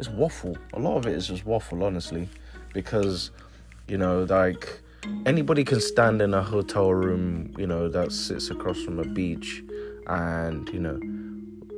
it's 0.02 0.10
waffle 0.10 0.58
a 0.74 0.80
lot 0.80 0.98
of 0.98 1.06
it 1.06 1.16
is 1.16 1.28
just 1.28 1.46
waffle 1.46 1.84
honestly 1.84 2.28
because 2.74 3.32
you 3.88 3.98
know 3.98 4.24
like 4.24 4.82
anybody 5.26 5.64
can 5.64 5.80
stand 5.80 6.22
in 6.22 6.34
a 6.34 6.42
hotel 6.42 6.94
room, 6.94 7.54
you 7.58 7.68
know, 7.68 7.88
that 7.90 8.12
sits 8.12 8.50
across 8.50 8.82
from 8.82 9.00
a 9.00 9.06
beach 9.06 9.64
and, 10.08 10.70
you 10.70 10.80
know, 10.80 11.00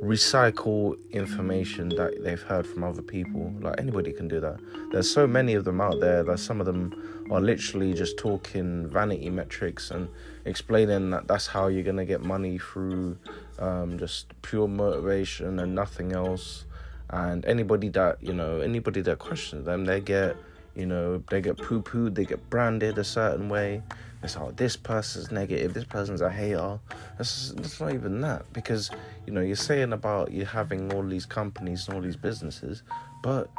recycle 0.02 0.98
information 1.12 1.88
that 1.88 2.22
they've 2.22 2.42
heard 2.42 2.66
from 2.66 2.84
other 2.84 3.02
people. 3.02 3.52
Like 3.60 3.78
anybody 3.78 4.12
can 4.12 4.28
do 4.28 4.40
that. 4.40 4.58
There's 4.92 5.10
so 5.10 5.26
many 5.26 5.54
of 5.54 5.64
them 5.64 5.80
out 5.80 6.00
there 6.00 6.22
that 6.24 6.38
some 6.38 6.60
of 6.60 6.66
them 6.66 7.26
are 7.30 7.40
literally 7.40 7.94
just 7.94 8.18
talking 8.18 8.88
vanity 8.88 9.30
metrics 9.30 9.90
and 9.90 10.08
explaining 10.44 11.10
that 11.10 11.26
that's 11.26 11.46
how 11.46 11.68
you're 11.68 11.82
gonna 11.82 12.04
get 12.04 12.20
money 12.20 12.58
through 12.58 13.16
um, 13.58 13.98
just 13.98 14.26
pure 14.42 14.68
motivation 14.68 15.58
and 15.58 15.74
nothing 15.74 16.12
else. 16.12 16.66
And 17.10 17.44
anybody 17.44 17.88
that 17.90 18.18
you 18.22 18.32
know, 18.32 18.60
anybody 18.60 19.00
that 19.02 19.18
questions 19.18 19.66
them, 19.66 19.84
they 19.84 20.00
get 20.00 20.36
you 20.74 20.86
know, 20.86 21.22
they 21.30 21.40
get 21.40 21.56
poo 21.56 21.82
pooed, 21.82 22.14
they 22.14 22.24
get 22.24 22.50
branded 22.50 22.98
a 22.98 23.04
certain 23.04 23.48
way. 23.48 23.82
It's 24.22 24.36
oh, 24.36 24.52
this 24.56 24.76
person's 24.76 25.30
negative, 25.30 25.74
this 25.74 25.84
person's 25.84 26.20
a 26.20 26.30
hater. 26.30 26.80
That's, 27.16 27.52
that's 27.52 27.80
not 27.80 27.92
even 27.92 28.20
that 28.22 28.50
because, 28.52 28.90
you 29.26 29.32
know, 29.32 29.40
you're 29.40 29.54
saying 29.54 29.92
about 29.92 30.32
you 30.32 30.46
having 30.46 30.92
all 30.92 31.02
these 31.02 31.26
companies 31.26 31.86
and 31.86 31.96
all 31.96 32.02
these 32.02 32.16
businesses, 32.16 32.82
but 33.22 33.50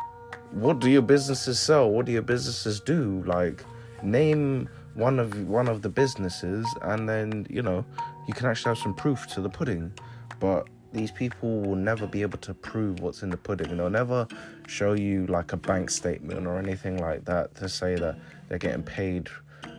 what 0.52 0.80
do 0.80 0.90
your 0.90 1.04
businesses 1.04 1.60
sell? 1.60 1.90
What 1.90 2.06
do 2.06 2.12
your 2.12 2.22
businesses 2.22 2.80
do? 2.80 3.24
Like, 3.26 3.64
name 4.02 4.68
one 4.96 5.20
of 5.20 5.48
one 5.48 5.68
of 5.68 5.82
the 5.82 5.90
businesses 5.90 6.66
and 6.82 7.08
then 7.08 7.46
you 7.50 7.62
know 7.62 7.84
you 8.28 8.34
can 8.34 8.48
actually 8.48 8.70
have 8.70 8.78
some 8.78 8.94
proof 8.94 9.28
to 9.28 9.42
the 9.42 9.50
pudding 9.50 9.92
but 10.40 10.68
these 10.96 11.12
people 11.12 11.60
will 11.60 11.76
never 11.76 12.08
be 12.08 12.22
able 12.22 12.38
to 12.38 12.54
prove 12.54 13.02
what's 13.02 13.22
in 13.22 13.30
the 13.30 13.36
pudding. 13.38 13.76
They'll 13.76 13.90
never 13.90 14.28
show 14.66 14.94
you 14.94 15.28
like 15.28 15.52
a 15.52 15.58
bank 15.58 15.90
statement 15.90 16.48
or 16.48 16.58
anything 16.58 16.98
like 16.98 17.26
that 17.26 17.54
to 17.56 17.68
say 17.68 17.96
that 17.96 18.18
they're 18.48 18.58
getting 18.58 18.82
paid 18.82 19.28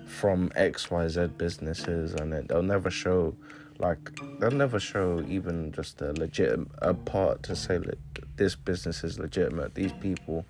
from 0.06 0.50
XYZ 0.50 1.38
businesses, 1.38 2.12
and 2.12 2.32
they'll 2.48 2.62
never 2.62 2.90
show 2.90 3.34
like 3.78 4.10
they'll 4.38 4.50
never 4.50 4.78
show 4.78 5.24
even 5.26 5.72
just 5.72 6.00
a 6.02 6.12
legit 6.12 6.58
a 6.82 6.92
part 6.92 7.42
to 7.44 7.56
say 7.56 7.78
that 7.78 7.98
this 8.36 8.54
business 8.54 9.02
is 9.02 9.18
legitimate. 9.18 9.74
These 9.74 9.92
people 9.94 10.44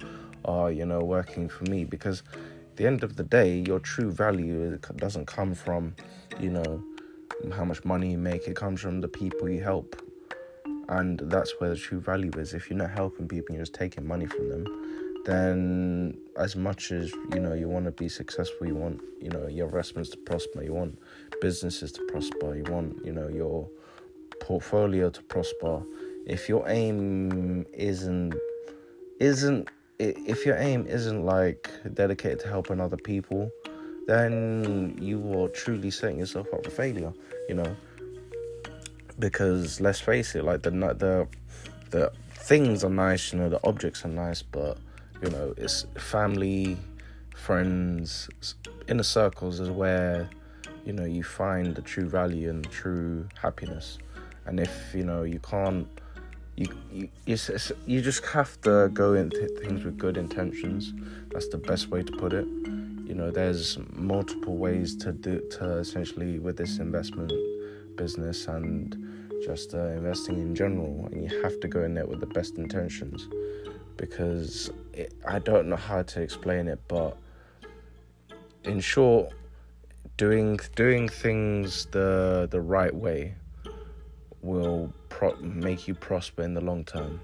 are 0.44 0.72
you 0.72 0.85
know 0.85 1.00
working 1.00 1.48
for 1.48 1.62
me 1.64 1.85
because 1.85 2.24
at 2.35 2.76
the 2.76 2.87
end 2.87 3.05
of 3.05 3.14
the 3.14 3.22
day, 3.22 3.62
your 3.66 3.79
true 3.79 4.11
value 4.11 4.79
doesn't 4.96 5.26
come 5.26 5.55
from 5.55 5.94
you 6.40 6.50
know 6.50 6.83
how 7.55 7.64
much 7.64 7.85
money 7.85 8.11
you 8.11 8.18
make. 8.18 8.48
It 8.48 8.57
comes 8.57 8.81
from 8.81 9.00
the 9.00 9.09
people 9.09 9.48
you 9.48 9.62
help 9.62 10.02
and 10.88 11.20
that's 11.25 11.55
where 11.59 11.70
the 11.70 11.77
true 11.77 12.01
value 12.01 12.31
is. 12.37 12.55
If 12.55 12.70
you're 12.70 12.79
not 12.79 12.90
helping 12.90 13.29
people 13.29 13.55
you're 13.55 13.62
just 13.62 13.75
taking 13.75 14.07
money 14.07 14.27
from 14.27 14.49
them 14.49 14.66
then 15.25 16.16
as 16.38 16.55
much 16.55 16.92
as 16.92 17.12
you 17.33 17.40
know 17.40 17.53
you 17.53 17.68
want 17.68 17.85
to 17.85 17.90
be 17.90 18.09
successful 18.09 18.64
you 18.64 18.77
want 18.77 19.01
you 19.20 19.29
know 19.29 19.49
your 19.49 19.66
investments 19.66 20.09
to 20.09 20.16
prosper 20.18 20.62
you 20.62 20.72
want 20.72 20.96
businesses 21.40 21.90
to 21.90 22.01
prosper 22.05 22.55
you 22.55 22.62
want 22.72 22.96
you 23.05 23.12
know 23.12 23.27
your 23.27 23.68
portfolio 24.40 25.11
to 25.11 25.22
prosper. 25.22 25.83
If 26.27 26.49
your 26.49 26.68
aim 26.68 27.66
isn't 27.72 28.35
isn't 29.20 29.68
if 29.99 30.44
your 30.44 30.57
aim 30.59 30.87
isn't 30.87 31.25
like 31.25 31.70
dedicated 31.94 32.40
to 32.40 32.49
helping 32.49 32.81
other 32.81 32.99
people 32.99 33.51
then 34.07 34.96
you 35.01 35.18
are 35.40 35.49
truly 35.49 35.90
setting 35.90 36.18
yourself 36.18 36.46
up 36.53 36.64
for 36.64 36.70
failure 36.70 37.12
you 37.49 37.55
know 37.55 37.77
because 39.18 39.81
let's 39.81 40.00
face 40.00 40.35
it, 40.35 40.44
like 40.44 40.62
the 40.62 40.70
the 40.70 41.29
the 41.90 42.12
things 42.35 42.85
are 42.85 42.90
nice, 42.90 43.33
you 43.33 43.38
know, 43.38 43.48
the 43.48 43.61
objects 43.66 44.05
are 44.05 44.09
nice, 44.09 44.42
but 44.42 44.79
you 45.22 45.31
know, 45.31 45.55
it's 45.57 45.87
family, 45.96 46.76
friends, 47.35 48.29
inner 48.88 49.02
circles 49.02 49.61
is 49.61 49.70
where 49.70 50.29
you 50.85 50.92
know 50.92 51.05
you 51.05 51.22
find 51.22 51.74
the 51.74 51.83
true 51.83 52.09
value 52.09 52.50
and 52.50 52.68
true 52.70 53.29
happiness. 53.40 53.98
And 54.46 54.61
if 54.61 54.94
you 54.94 55.05
know 55.05 55.22
you 55.22 55.40
can't, 55.40 55.88
you 56.57 56.68
you 56.92 57.09
you 57.24 58.00
just 58.00 58.24
have 58.26 58.61
to 58.62 58.90
go 58.92 59.14
into 59.14 59.48
things 59.61 59.85
with 59.85 59.96
good 59.98 60.16
intentions. 60.16 60.92
That's 61.33 61.48
the 61.48 61.59
best 61.59 61.88
way 61.88 62.02
to 62.02 62.12
put 62.12 62.33
it. 62.33 62.46
You 62.46 63.14
know, 63.14 63.31
there's 63.31 63.79
multiple 63.92 64.57
ways 64.57 64.96
to 64.96 65.12
do 65.12 65.40
to 65.52 65.79
essentially 65.79 66.38
with 66.38 66.57
this 66.57 66.79
investment 66.79 67.33
business 67.96 68.46
and 68.46 69.06
just 69.44 69.75
uh, 69.75 69.87
investing 69.88 70.38
in 70.38 70.55
general, 70.55 71.09
and 71.12 71.22
you 71.22 71.42
have 71.42 71.59
to 71.61 71.68
go 71.68 71.83
in 71.83 71.94
there 71.94 72.07
with 72.07 72.20
the 72.20 72.27
best 72.27 72.57
intentions 72.57 73.29
because 73.96 74.71
it, 74.92 75.15
I 75.27 75.38
don't 75.38 75.69
know 75.69 75.77
how 75.77 76.02
to 76.02 76.21
explain 76.21 76.69
it, 76.69 76.81
but 76.88 77.17
in 78.65 78.81
short, 78.81 79.33
doing 80.17 80.58
doing 80.75 81.08
things 81.08 81.87
the 81.87 82.48
the 82.50 82.60
right 82.60 82.94
way 82.94 83.35
will 84.42 84.92
pro- 85.08 85.37
make 85.37 85.88
you 85.88 85.94
prosper 85.94 86.42
in 86.42 86.54
the 86.54 86.60
long 86.60 86.85
term. 86.85 87.21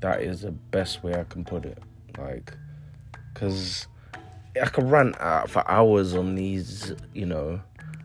That 0.00 0.22
is 0.22 0.42
the 0.42 0.52
best 0.52 1.02
way 1.02 1.14
I 1.14 1.24
can 1.24 1.44
put 1.44 1.64
it. 1.64 1.78
Like, 2.18 2.54
because 3.32 3.86
I 4.60 4.66
could 4.66 4.90
run 4.90 5.14
out 5.20 5.50
for 5.50 5.68
hours 5.70 6.14
on 6.14 6.34
these, 6.34 6.94
you 7.14 7.26
know, 7.26 7.60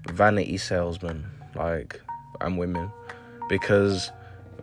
vanity 0.09 0.57
salesmen, 0.57 1.25
like, 1.55 2.01
and 2.41 2.57
women 2.57 2.91
because 3.49 4.11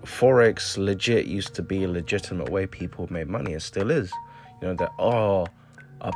forex 0.04 0.76
legit 0.76 1.26
used 1.26 1.54
to 1.54 1.62
be 1.62 1.84
a 1.84 1.88
legitimate 1.88 2.50
way 2.50 2.66
people 2.66 3.06
made 3.10 3.28
money. 3.28 3.52
It 3.52 3.62
still 3.62 3.90
is. 3.90 4.12
You 4.60 4.68
know, 4.68 4.74
there 4.74 4.92
are 4.98 5.46
a 6.00 6.12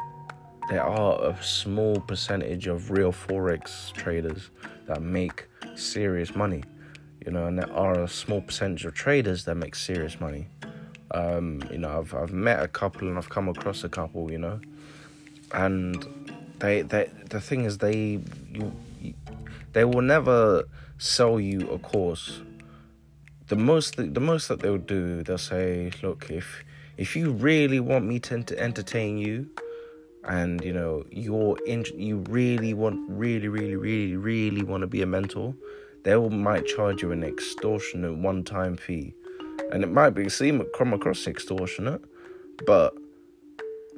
there 0.68 0.82
are 0.82 1.30
a 1.30 1.42
small 1.42 2.00
percentage 2.00 2.66
of 2.66 2.90
real 2.90 3.12
forex 3.12 3.92
traders 3.92 4.50
that 4.86 5.00
make 5.00 5.46
serious 5.76 6.34
money. 6.34 6.64
You 7.24 7.32
know, 7.32 7.46
and 7.46 7.58
there 7.58 7.72
are 7.72 8.02
a 8.02 8.08
small 8.08 8.40
percentage 8.40 8.84
of 8.84 8.94
traders 8.94 9.44
that 9.44 9.56
make 9.56 9.74
serious 9.74 10.20
money. 10.20 10.48
Um, 11.12 11.62
you 11.70 11.78
know, 11.78 11.98
I've 11.98 12.14
I've 12.14 12.32
met 12.32 12.62
a 12.62 12.68
couple 12.68 13.08
and 13.08 13.16
I've 13.16 13.28
come 13.28 13.48
across 13.48 13.84
a 13.84 13.88
couple. 13.88 14.30
You 14.30 14.38
know, 14.38 14.60
and 15.52 16.04
they 16.58 16.82
they 16.82 17.10
the 17.30 17.40
thing 17.40 17.64
is 17.64 17.78
they 17.78 18.20
you, 18.52 18.72
they 19.72 19.84
will 19.84 20.02
never 20.02 20.64
sell 20.98 21.38
you 21.38 21.68
a 21.70 21.78
course. 21.78 22.40
The 23.48 23.56
most 23.56 23.96
the 23.96 24.20
most 24.20 24.48
that 24.48 24.60
they'll 24.60 24.76
do, 24.78 25.22
they'll 25.22 25.38
say, 25.38 25.92
look, 26.02 26.30
if 26.30 26.64
if 26.96 27.14
you 27.14 27.30
really 27.30 27.80
want 27.80 28.04
me 28.04 28.18
to 28.20 28.58
entertain 28.58 29.18
you, 29.18 29.48
and 30.24 30.64
you 30.64 30.72
know 30.72 31.04
you're 31.10 31.56
in, 31.66 31.84
you 31.94 32.24
really 32.28 32.74
want, 32.74 32.98
really, 33.08 33.48
really, 33.48 33.76
really, 33.76 34.16
really 34.16 34.62
want 34.62 34.80
to 34.80 34.86
be 34.86 35.02
a 35.02 35.06
mentor, 35.06 35.54
they 36.02 36.16
will, 36.16 36.30
might 36.30 36.66
charge 36.66 37.02
you 37.02 37.12
an 37.12 37.22
extortionate 37.22 38.16
one-time 38.16 38.76
fee, 38.76 39.14
and 39.72 39.84
it 39.84 39.90
might 39.90 40.10
be 40.10 40.28
seem 40.28 40.64
come 40.76 40.92
across 40.92 41.26
extortionate, 41.26 42.02
but 42.66 42.94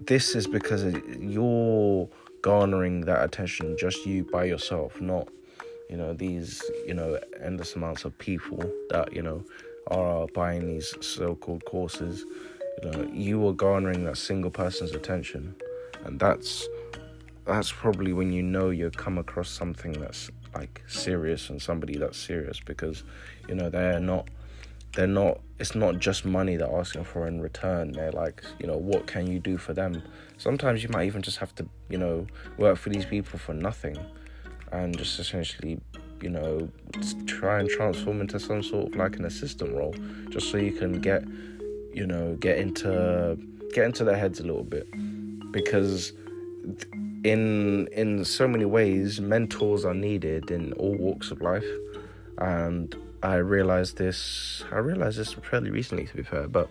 this 0.06 0.34
is 0.34 0.46
because 0.46 0.84
you're 1.18 2.08
garnering 2.42 3.02
that 3.02 3.24
attention 3.24 3.76
just 3.78 4.06
you 4.06 4.24
by 4.24 4.44
yourself, 4.44 5.00
not 5.00 5.28
you 5.88 5.96
know 5.96 6.12
these 6.12 6.62
you 6.86 6.94
know 6.94 7.18
endless 7.42 7.74
amounts 7.74 8.04
of 8.04 8.16
people 8.18 8.62
that 8.90 9.12
you 9.12 9.22
know 9.22 9.42
are 9.88 10.26
buying 10.28 10.66
these 10.66 10.94
so-called 11.00 11.64
courses. 11.64 12.24
You 12.82 12.90
know 12.90 13.10
you 13.12 13.46
are 13.48 13.52
garnering 13.52 14.04
that 14.04 14.18
single 14.18 14.50
person's 14.50 14.92
attention. 14.92 15.54
And 16.04 16.20
that's 16.20 16.68
that's 17.44 17.72
probably 17.72 18.12
when 18.12 18.32
you 18.32 18.42
know 18.42 18.70
you 18.70 18.90
come 18.90 19.18
across 19.18 19.48
something 19.48 19.92
that's 19.92 20.30
like 20.54 20.82
serious 20.86 21.50
and 21.50 21.60
somebody 21.60 21.96
that's 21.96 22.18
serious 22.18 22.60
because 22.60 23.04
you 23.48 23.54
know 23.54 23.70
they're 23.70 24.00
not 24.00 24.28
they're 24.94 25.06
not 25.06 25.40
it's 25.58 25.74
not 25.74 25.98
just 25.98 26.24
money 26.24 26.56
they're 26.56 26.76
asking 26.78 27.04
for 27.04 27.26
in 27.26 27.40
return. 27.40 27.92
They're 27.92 28.12
like 28.12 28.44
you 28.58 28.66
know 28.66 28.76
what 28.76 29.06
can 29.06 29.26
you 29.26 29.38
do 29.38 29.56
for 29.56 29.72
them? 29.72 30.02
Sometimes 30.36 30.82
you 30.82 30.88
might 30.90 31.06
even 31.06 31.22
just 31.22 31.38
have 31.38 31.54
to 31.56 31.66
you 31.88 31.98
know 31.98 32.26
work 32.58 32.76
for 32.76 32.90
these 32.90 33.06
people 33.06 33.38
for 33.38 33.54
nothing 33.54 33.98
and 34.72 34.96
just 34.96 35.18
essentially, 35.18 35.80
you 36.20 36.30
know, 36.30 36.68
try 37.26 37.60
and 37.60 37.68
transform 37.68 38.20
into 38.20 38.38
some 38.40 38.62
sort 38.62 38.88
of 38.88 38.96
like 38.96 39.16
an 39.16 39.24
assistant 39.24 39.74
role, 39.74 39.94
just 40.30 40.50
so 40.50 40.56
you 40.56 40.72
can 40.72 41.00
get, 41.00 41.24
you 41.92 42.06
know, 42.06 42.36
get 42.40 42.58
into 42.58 43.38
get 43.72 43.84
into 43.84 44.04
their 44.04 44.16
heads 44.16 44.40
a 44.40 44.42
little 44.42 44.64
bit, 44.64 44.86
because 45.52 46.12
in 47.24 47.88
in 47.88 48.24
so 48.24 48.48
many 48.48 48.64
ways, 48.64 49.20
mentors 49.20 49.84
are 49.84 49.94
needed 49.94 50.50
in 50.50 50.72
all 50.74 50.94
walks 50.94 51.30
of 51.30 51.40
life, 51.40 51.66
and 52.38 52.94
I 53.22 53.36
realized 53.36 53.98
this. 53.98 54.64
I 54.70 54.78
realized 54.78 55.18
this 55.18 55.32
fairly 55.32 55.70
recently, 55.70 56.06
to 56.06 56.16
be 56.16 56.22
fair, 56.22 56.48
but 56.48 56.68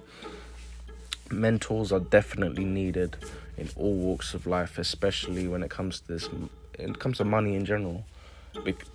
mentors 1.30 1.92
are 1.92 2.00
definitely 2.00 2.64
needed 2.64 3.18
in 3.58 3.70
all 3.76 3.94
walks 3.96 4.34
of 4.34 4.48
life, 4.48 4.78
especially 4.78 5.48
when 5.48 5.64
it 5.64 5.70
comes 5.70 6.00
to 6.02 6.08
this 6.08 6.30
it 6.78 7.00
comes 7.00 7.18
to 7.18 7.26
money 7.26 7.56
in 7.56 7.66
general. 7.66 8.06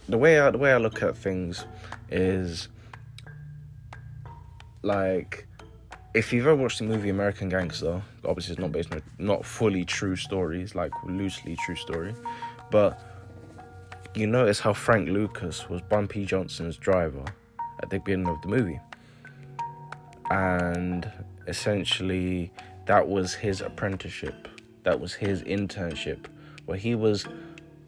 The 0.09 0.19
way 0.19 0.41
I, 0.41 0.51
the 0.51 0.59
way 0.59 0.73
I 0.73 0.79
look 0.79 1.03
at 1.03 1.17
things 1.17 1.65
is 2.11 2.69
like 4.83 5.47
if 6.15 6.33
you've 6.33 6.47
ever 6.47 6.57
watched 6.57 6.79
the 6.79 6.85
movie 6.85 7.09
American 7.09 7.49
Gangster, 7.49 8.03
obviously 8.25 8.53
it's 8.53 8.61
not 8.61 8.73
based 8.73 8.93
on 8.93 9.03
not 9.19 9.45
fully 9.45 9.85
true 9.85 10.17
stories, 10.17 10.75
like 10.75 10.93
loosely 11.05 11.57
true 11.65 11.77
story, 11.77 12.15
but 12.71 13.01
you 14.15 14.27
notice 14.27 14.61
how 14.61 14.75
Frank 14.75 15.09
Lucas 15.09 15.71
was 15.71 15.81
Bumpy 15.83 16.27
Johnson's 16.27 16.77
driver 16.77 17.25
at 17.83 17.89
the 17.89 17.99
beginning 17.99 18.29
of 18.29 18.43
the 18.43 18.49
movie, 18.49 18.81
and 20.31 21.11
essentially 21.47 22.53
that 22.87 23.09
was 23.09 23.33
his 23.33 23.61
apprenticeship, 23.63 24.49
that 24.83 25.01
was 25.01 25.15
his 25.15 25.43
internship, 25.45 26.27
where 26.67 26.77
he 26.77 26.95
was 26.95 27.27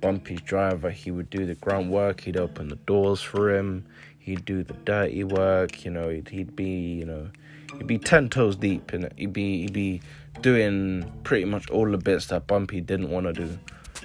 Bumpy's 0.04 0.42
driver. 0.42 0.90
He 0.90 1.10
would 1.10 1.30
do 1.30 1.46
the 1.46 1.54
grunt 1.54 1.88
work. 1.88 2.20
He'd 2.20 2.36
open 2.36 2.68
the 2.68 2.76
doors 2.76 3.22
for 3.22 3.56
him. 3.56 3.86
He'd 4.18 4.44
do 4.44 4.62
the 4.62 4.74
dirty 4.74 5.24
work. 5.24 5.82
You 5.86 5.92
know, 5.92 6.10
he'd, 6.10 6.28
he'd 6.28 6.54
be, 6.54 6.92
you 6.92 7.06
know, 7.06 7.30
he'd 7.78 7.86
be 7.86 7.96
ten 7.96 8.28
toes 8.28 8.54
deep 8.54 8.92
it. 8.92 9.14
He'd 9.16 9.32
be, 9.32 9.62
he'd 9.62 9.72
be 9.72 10.02
doing 10.42 11.10
pretty 11.22 11.46
much 11.46 11.70
all 11.70 11.90
the 11.90 11.96
bits 11.96 12.26
that 12.26 12.46
Bumpy 12.46 12.82
didn't 12.82 13.08
want 13.08 13.28
to 13.28 13.32
do. 13.32 13.58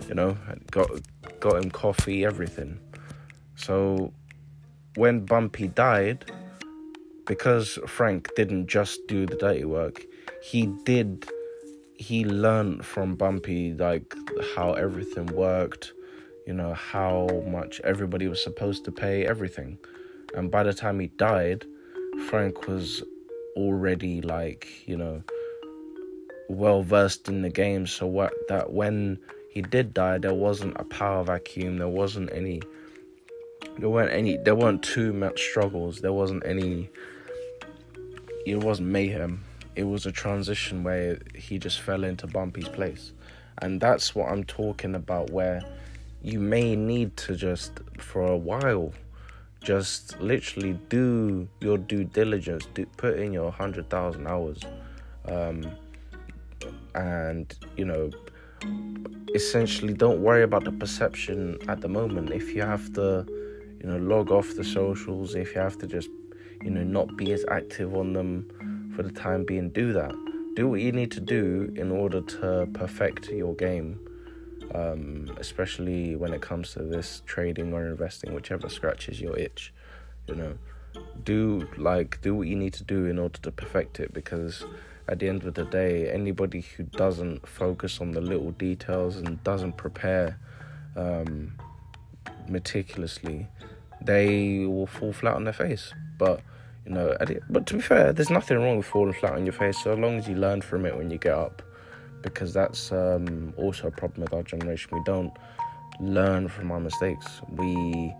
You 0.07 0.15
know, 0.15 0.37
got 0.71 0.89
got 1.41 1.61
him 1.61 1.69
coffee, 1.69 2.23
everything. 2.23 2.79
So 3.57 4.13
when 4.95 5.25
Bumpy 5.25 5.67
died, 5.67 6.31
because 7.25 7.77
Frank 7.87 8.29
didn't 8.37 8.67
just 8.67 9.05
do 9.07 9.25
the 9.25 9.35
dirty 9.35 9.65
work, 9.65 10.05
he 10.41 10.67
did 10.85 11.29
he 11.99 12.23
learned 12.23 12.85
from 12.85 13.15
Bumpy 13.15 13.73
like 13.73 14.15
how 14.55 14.71
everything 14.71 15.25
worked, 15.25 15.91
you 16.47 16.53
know, 16.53 16.73
how 16.73 17.27
much 17.45 17.81
everybody 17.83 18.25
was 18.29 18.41
supposed 18.41 18.85
to 18.85 18.91
pay, 18.91 19.25
everything. 19.25 19.77
And 20.33 20.49
by 20.49 20.63
the 20.63 20.73
time 20.73 21.01
he 21.01 21.07
died, 21.07 21.65
Frank 22.29 22.67
was 22.69 23.03
already 23.57 24.21
like, 24.21 24.87
you 24.87 24.95
know, 24.95 25.21
well 26.47 26.83
versed 26.83 27.27
in 27.27 27.41
the 27.41 27.49
game. 27.49 27.85
So 27.85 28.07
what 28.07 28.31
that 28.47 28.71
when 28.71 29.19
he 29.51 29.61
did 29.61 29.93
die 29.93 30.19
there 30.19 30.33
wasn't 30.33 30.79
a 30.79 30.85
power 30.85 31.25
vacuum, 31.25 31.79
there 31.79 31.89
wasn't 31.89 32.31
any 32.31 32.61
there 33.77 33.89
weren't 33.89 34.13
any 34.13 34.37
there 34.37 34.55
weren't 34.55 34.83
too 34.83 35.11
much 35.11 35.41
struggles, 35.41 35.99
there 35.99 36.13
wasn't 36.13 36.45
any 36.45 36.89
it 38.45 38.63
wasn't 38.63 38.87
mayhem 38.87 39.43
it 39.79 39.87
was 39.87 40.05
a 40.05 40.11
transition 40.11 40.83
where 40.83 41.19
he 41.33 41.57
just 41.57 41.79
fell 41.79 42.03
into 42.03 42.27
Bumpy's 42.27 42.67
place. 42.67 43.13
And 43.61 43.79
that's 43.79 44.13
what 44.13 44.29
I'm 44.29 44.43
talking 44.43 44.93
about, 44.93 45.29
where 45.29 45.61
you 46.21 46.37
may 46.37 46.75
need 46.75 47.15
to 47.15 47.33
just, 47.33 47.79
for 47.97 48.25
a 48.25 48.35
while, 48.35 48.91
just 49.61 50.19
literally 50.19 50.73
do 50.89 51.47
your 51.61 51.77
due 51.77 52.03
diligence, 52.03 52.67
do, 52.73 52.85
put 52.97 53.19
in 53.19 53.31
your 53.31 53.45
100,000 53.45 54.27
hours. 54.27 54.59
Um, 55.23 55.71
and, 56.93 57.55
you 57.77 57.85
know, 57.85 58.09
essentially 59.33 59.93
don't 59.93 60.21
worry 60.21 60.43
about 60.43 60.65
the 60.65 60.73
perception 60.73 61.57
at 61.69 61.79
the 61.79 61.87
moment. 61.87 62.31
If 62.31 62.53
you 62.53 62.63
have 62.63 62.91
to, 62.95 63.25
you 63.81 63.89
know, 63.89 63.97
log 63.97 64.29
off 64.29 64.55
the 64.55 64.65
socials, 64.65 65.35
if 65.35 65.55
you 65.55 65.61
have 65.61 65.77
to 65.77 65.87
just, 65.87 66.09
you 66.61 66.69
know, 66.69 66.83
not 66.83 67.15
be 67.15 67.31
as 67.31 67.45
active 67.49 67.95
on 67.95 68.11
them, 68.11 68.51
for 68.99 69.03
the 69.03 69.11
time 69.13 69.45
being, 69.45 69.69
do 69.69 69.93
that. 69.93 70.11
Do 70.57 70.67
what 70.67 70.81
you 70.81 70.91
need 70.91 71.09
to 71.11 71.21
do 71.21 71.71
in 71.77 71.89
order 71.89 72.19
to 72.19 72.67
perfect 72.73 73.29
your 73.29 73.55
game, 73.55 73.97
um, 74.75 75.31
especially 75.37 76.17
when 76.17 76.33
it 76.33 76.41
comes 76.41 76.73
to 76.73 76.83
this 76.83 77.21
trading 77.25 77.71
or 77.71 77.87
investing, 77.87 78.33
whichever 78.33 78.67
scratches 78.67 79.21
your 79.21 79.39
itch. 79.39 79.73
You 80.27 80.35
know, 80.35 80.57
do 81.23 81.65
like 81.77 82.19
do 82.21 82.35
what 82.35 82.47
you 82.47 82.57
need 82.57 82.73
to 82.73 82.83
do 82.83 83.05
in 83.05 83.17
order 83.17 83.39
to 83.39 83.51
perfect 83.53 84.01
it 84.01 84.13
because 84.13 84.65
at 85.07 85.19
the 85.19 85.29
end 85.29 85.45
of 85.45 85.53
the 85.53 85.63
day, 85.63 86.11
anybody 86.11 86.59
who 86.59 86.83
doesn't 86.83 87.47
focus 87.47 88.01
on 88.01 88.11
the 88.11 88.19
little 88.19 88.51
details 88.51 89.15
and 89.15 89.41
doesn't 89.45 89.77
prepare 89.77 90.37
um, 90.97 91.53
meticulously, 92.49 93.47
they 94.01 94.65
will 94.65 94.87
fall 94.87 95.13
flat 95.13 95.35
on 95.35 95.45
their 95.45 95.53
face. 95.53 95.93
But 96.17 96.41
you 96.85 96.91
know, 96.91 97.15
but 97.49 97.65
to 97.67 97.75
be 97.75 97.81
fair, 97.81 98.13
there's 98.13 98.29
nothing 98.29 98.57
wrong 98.57 98.77
with 98.77 98.85
falling 98.85 99.13
flat 99.13 99.33
on 99.33 99.45
your 99.45 99.53
face 99.53 99.77
so 99.83 99.93
long 99.93 100.17
as 100.17 100.27
you 100.27 100.35
learn 100.35 100.61
from 100.61 100.85
it 100.85 100.95
when 100.95 101.09
you 101.09 101.17
get 101.17 101.33
up. 101.33 101.61
Because 102.21 102.53
that's 102.53 102.91
um, 102.91 103.53
also 103.57 103.87
a 103.87 103.91
problem 103.91 104.21
with 104.21 104.33
our 104.33 104.43
generation. 104.43 104.89
We 104.91 105.01
don't 105.05 105.31
learn 106.01 106.49
from 106.49 106.71
our 106.71 106.79
mistakes. 106.79 107.41
We 107.49 108.13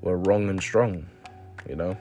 were 0.00 0.16
wrong 0.18 0.48
and 0.48 0.62
strong, 0.62 1.06
you 1.68 1.76
know? 1.76 1.96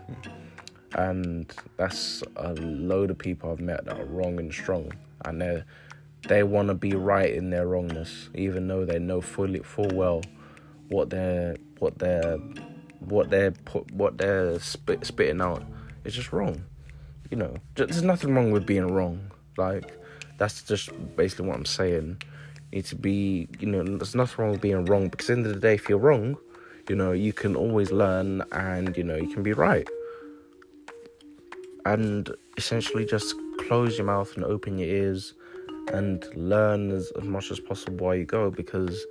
And 0.96 1.52
that's 1.78 2.24
a 2.36 2.54
load 2.54 3.12
of 3.12 3.18
people 3.18 3.52
I've 3.52 3.60
met 3.60 3.86
that 3.86 4.00
are 4.00 4.06
wrong 4.06 4.40
and 4.40 4.54
strong. 4.54 4.92
And 5.26 5.42
they 5.42 5.64
they 6.28 6.44
want 6.44 6.68
to 6.68 6.76
be 6.76 6.94
right 6.94 7.34
in 7.34 7.50
their 7.50 7.68
wrongness, 7.68 8.30
even 8.36 8.68
though 8.68 8.86
they 8.86 9.00
know 9.00 9.22
fully 9.22 9.60
full 9.60 9.90
well 9.94 10.22
what 10.90 11.10
they're 11.10 11.56
what 11.80 11.98
they're 11.98 12.38
what 13.00 13.30
they're 13.30 13.52
put, 13.52 13.92
what 13.92 14.18
they're 14.18 14.60
spit, 14.60 15.06
spitting 15.06 15.42
out 15.42 15.64
it's 16.06 16.16
just 16.16 16.32
wrong. 16.34 16.64
You 17.30 17.38
know, 17.38 17.56
there's 17.76 18.04
nothing 18.04 18.36
wrong 18.36 18.52
with 18.52 18.66
being 18.66 18.88
wrong. 18.88 19.32
Like, 19.58 19.98
that's 20.38 20.64
just 20.64 20.90
basically 21.16 21.48
what 21.48 21.58
I'm 21.58 21.66
saying. 21.66 22.22
You 22.72 22.78
need 22.78 22.86
to 22.86 22.96
be, 22.96 23.48
you 23.60 23.68
know, 23.68 23.84
there's 23.84 24.16
nothing 24.16 24.44
wrong 24.44 24.52
with 24.54 24.62
being 24.62 24.86
wrong 24.86 25.10
because, 25.10 25.30
at 25.30 25.36
the 25.36 25.40
end 25.40 25.48
of 25.48 25.54
the 25.54 25.60
day, 25.60 25.76
if 25.76 25.90
you're 25.90 25.98
wrong, 25.98 26.38
you 26.90 26.96
know, 26.96 27.12
you 27.12 27.34
can 27.34 27.56
always 27.56 27.92
learn 27.92 28.44
and, 28.52 28.98
you 28.98 29.04
know, 29.04 29.16
you 29.16 29.28
can 29.34 29.44
be 29.44 29.54
right. 29.54 29.88
and 31.86 32.30
essentially 32.58 33.06
just 33.06 33.36
close 33.60 33.98
your 33.98 34.06
mouth 34.08 34.36
and 34.36 34.46
open 34.46 34.78
your 34.78 34.90
ears 34.90 35.34
and 35.94 36.26
learn 36.36 36.92
as, 36.92 37.12
as 37.18 37.24
much 37.24 37.52
as 37.52 37.60
possible 37.60 38.06
while 38.06 38.16
you 38.16 38.26
go 38.26 38.52
because 38.52 39.06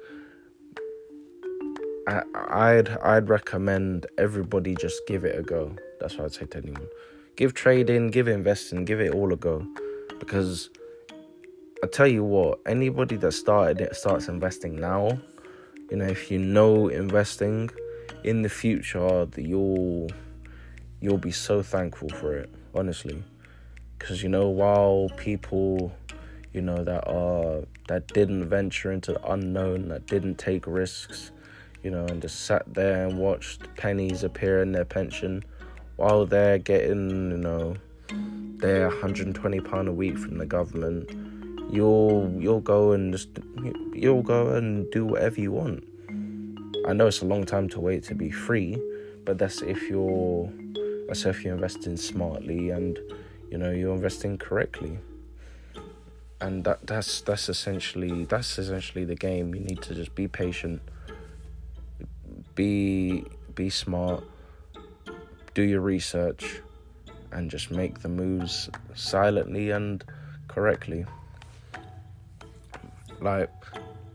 I, 2.08 2.22
I'd 2.34 2.88
I'd 2.98 3.28
recommend 3.28 4.06
everybody 4.18 4.74
just 4.74 5.00
give 5.06 5.24
it 5.24 5.38
a 5.38 5.42
go. 5.42 5.74
That's 6.00 6.16
what 6.16 6.24
I'd 6.24 6.32
say 6.32 6.46
to 6.46 6.58
anyone. 6.58 6.88
Give 7.36 7.54
trading, 7.54 8.08
give 8.08 8.28
investing, 8.28 8.84
give 8.84 9.00
it 9.00 9.14
all 9.14 9.32
a 9.32 9.36
go. 9.36 9.66
Because 10.18 10.70
I 11.82 11.86
tell 11.86 12.06
you 12.06 12.24
what, 12.24 12.60
anybody 12.66 13.16
that 13.16 13.32
started 13.32 13.80
it 13.80 13.96
starts 13.96 14.28
investing 14.28 14.80
now, 14.80 15.18
you 15.90 15.96
know, 15.96 16.06
if 16.06 16.30
you 16.30 16.38
know 16.38 16.88
investing 16.88 17.70
in 18.24 18.42
the 18.42 18.48
future 18.48 19.26
that 19.26 19.42
you'll 19.42 20.08
you'll 21.00 21.18
be 21.18 21.30
so 21.30 21.62
thankful 21.62 22.08
for 22.08 22.36
it, 22.36 22.50
honestly. 22.74 23.22
Cause 23.98 24.22
you 24.22 24.28
know, 24.28 24.48
while 24.48 25.10
people, 25.16 25.92
you 26.52 26.62
know, 26.62 26.84
that 26.84 27.06
are 27.08 27.62
that 27.88 28.08
didn't 28.08 28.48
venture 28.48 28.92
into 28.92 29.12
the 29.12 29.32
unknown, 29.32 29.88
that 29.88 30.06
didn't 30.06 30.36
take 30.36 30.66
risks, 30.66 31.32
you 31.82 31.90
know, 31.90 32.04
and 32.06 32.22
just 32.22 32.44
sat 32.44 32.72
there 32.72 33.06
and 33.06 33.18
watched 33.18 33.74
pennies 33.76 34.22
appear 34.22 34.62
in 34.62 34.72
their 34.72 34.84
pension 34.84 35.44
while 36.00 36.24
they're 36.24 36.58
getting, 36.58 37.30
you 37.30 37.36
know, 37.36 37.76
their 38.56 38.88
120 38.88 39.60
pound 39.60 39.86
a 39.86 39.92
week 39.92 40.16
from 40.16 40.38
the 40.38 40.46
government, 40.46 41.10
you'll 41.70 42.32
you'll 42.38 42.62
go 42.62 42.92
and 42.92 43.12
just 43.12 43.28
you'll 43.92 44.22
go 44.22 44.54
and 44.54 44.90
do 44.90 45.04
whatever 45.04 45.38
you 45.38 45.52
want. 45.52 45.84
I 46.88 46.94
know 46.94 47.06
it's 47.06 47.20
a 47.20 47.26
long 47.26 47.44
time 47.44 47.68
to 47.70 47.80
wait 47.80 48.02
to 48.04 48.14
be 48.14 48.30
free, 48.30 48.80
but 49.26 49.36
that's 49.36 49.60
if 49.60 49.90
you're 49.90 50.50
that's 51.06 51.26
if 51.26 51.44
you're 51.44 51.54
investing 51.54 51.98
smartly 51.98 52.70
and 52.70 52.98
you 53.50 53.58
know 53.58 53.70
you're 53.70 53.94
investing 53.94 54.38
correctly. 54.38 54.98
And 56.40 56.64
that 56.64 56.86
that's 56.86 57.20
that's 57.20 57.50
essentially 57.50 58.24
that's 58.24 58.58
essentially 58.58 59.04
the 59.04 59.16
game. 59.16 59.54
You 59.54 59.60
need 59.60 59.82
to 59.82 59.94
just 59.94 60.14
be 60.14 60.28
patient 60.28 60.80
be 62.54 63.24
be 63.54 63.70
smart, 63.70 64.24
do 65.54 65.62
your 65.62 65.80
research, 65.80 66.60
and 67.32 67.50
just 67.50 67.70
make 67.70 68.00
the 68.00 68.08
moves 68.08 68.68
silently 68.94 69.70
and 69.70 70.04
correctly. 70.48 71.04
Like, 73.20 73.50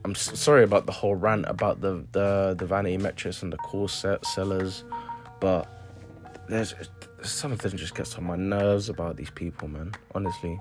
I'm 0.04 0.16
sorry 0.16 0.64
about 0.64 0.86
the 0.86 0.92
whole 0.92 1.16
rant 1.16 1.46
about 1.48 1.82
the 1.82 2.06
the, 2.12 2.56
the 2.58 2.66
vanity 2.66 2.98
metrics 2.98 3.42
and 3.42 3.52
the 3.52 3.58
corset 3.58 4.26
sellers, 4.26 4.84
but 5.40 5.68
there's 6.48 6.76
something 7.24 7.76
just 7.76 7.96
gets 7.96 8.16
on 8.16 8.24
my 8.26 8.36
nerves 8.36 8.90
about 8.90 9.18
these 9.18 9.32
people, 9.32 9.68
man. 9.68 9.94
Honestly, 10.14 10.60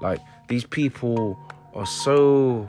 like 0.00 0.20
these 0.48 0.64
people 0.64 1.38
are 1.74 1.86
so 1.86 2.68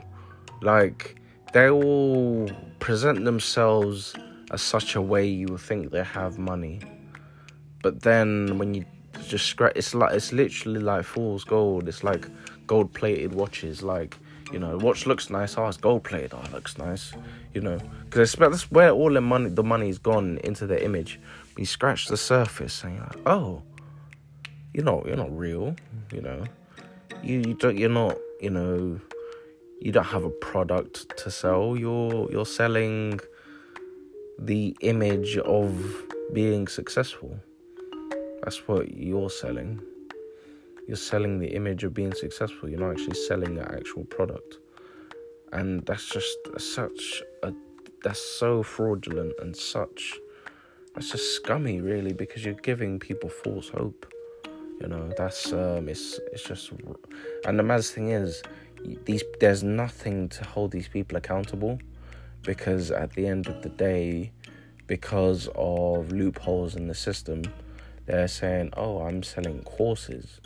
like 0.60 1.16
they 1.52 1.70
all 1.70 2.50
present 2.78 3.24
themselves 3.24 4.14
as 4.50 4.60
such 4.60 4.94
a 4.94 5.02
way 5.02 5.26
you 5.26 5.46
would 5.48 5.60
think 5.60 5.90
they 5.90 6.04
have 6.04 6.38
money. 6.38 6.80
But 7.82 8.02
then 8.02 8.58
when 8.58 8.74
you 8.74 8.84
just 9.28 9.46
scratch, 9.46 9.72
it's 9.76 9.94
like 9.94 10.14
it's 10.14 10.32
literally 10.32 10.80
like 10.80 11.04
fool's 11.04 11.44
gold. 11.44 11.88
It's 11.88 12.04
like 12.04 12.26
gold 12.66 12.92
plated 12.94 13.34
watches. 13.34 13.82
Like 13.82 14.16
you 14.52 14.58
know, 14.58 14.76
watch 14.78 15.06
looks 15.06 15.30
nice. 15.30 15.56
Oh, 15.58 15.66
it's 15.66 15.76
gold 15.76 16.04
plated. 16.04 16.32
Oh, 16.34 16.42
looks 16.52 16.78
nice. 16.78 17.12
You 17.54 17.60
know, 17.60 17.78
because 18.04 18.32
that's 18.32 18.70
where 18.70 18.90
all 18.90 19.12
the 19.12 19.20
money 19.20 19.50
the 19.50 19.62
money's 19.62 19.98
gone 19.98 20.38
into 20.44 20.66
the 20.66 20.82
image. 20.82 21.20
You 21.56 21.66
scratch 21.66 22.06
the 22.06 22.16
surface 22.16 22.82
and 22.84 22.94
you're 22.94 23.04
like, 23.04 23.26
oh, 23.26 23.62
you're 24.72 24.84
not 24.84 25.06
you're 25.06 25.16
not 25.16 25.36
real. 25.36 25.76
You 26.12 26.22
know, 26.22 26.44
you 27.22 27.38
you 27.46 27.54
don't 27.54 27.76
you're 27.76 27.90
not 27.90 28.16
you 28.40 28.50
know 28.50 29.00
you 29.80 29.92
don't 29.92 30.04
have 30.04 30.24
a 30.24 30.30
product 30.30 31.16
to 31.18 31.30
sell. 31.30 31.76
You're 31.76 32.30
you're 32.30 32.46
selling 32.46 33.20
the 34.38 34.76
image 34.80 35.36
of 35.38 36.04
being 36.32 36.68
successful. 36.68 37.38
That's 38.48 38.66
what 38.66 38.96
you're 38.96 39.28
selling. 39.28 39.78
You're 40.86 40.96
selling 40.96 41.38
the 41.38 41.48
image 41.48 41.84
of 41.84 41.92
being 41.92 42.14
successful. 42.14 42.66
You're 42.66 42.80
not 42.80 42.92
actually 42.92 43.16
selling 43.16 43.58
an 43.58 43.74
actual 43.74 44.04
product. 44.04 44.56
And 45.52 45.84
that's 45.84 46.08
just 46.08 46.38
such 46.56 47.22
a 47.42 47.52
that's 48.02 48.22
so 48.38 48.62
fraudulent 48.62 49.34
and 49.42 49.54
such 49.54 50.18
that's 50.94 51.10
just 51.10 51.36
scummy 51.36 51.82
really 51.82 52.14
because 52.14 52.42
you're 52.42 52.54
giving 52.54 52.98
people 52.98 53.28
false 53.28 53.68
hope. 53.68 54.10
You 54.80 54.88
know, 54.88 55.12
that's 55.18 55.52
um 55.52 55.86
it's 55.86 56.18
it's 56.32 56.42
just 56.42 56.72
and 57.44 57.58
the 57.58 57.62
mad 57.62 57.84
thing 57.84 58.12
is 58.12 58.42
these 59.04 59.24
there's 59.40 59.62
nothing 59.62 60.30
to 60.30 60.44
hold 60.44 60.70
these 60.70 60.88
people 60.88 61.18
accountable 61.18 61.78
because 62.44 62.90
at 62.92 63.12
the 63.12 63.26
end 63.26 63.46
of 63.46 63.60
the 63.62 63.68
day, 63.68 64.32
because 64.86 65.50
of 65.54 66.10
loopholes 66.12 66.76
in 66.76 66.88
the 66.88 66.94
system, 66.94 67.42
they're 68.08 68.26
saying, 68.26 68.72
Oh, 68.76 69.02
I'm 69.02 69.22
selling 69.22 69.62
courses 69.62 70.40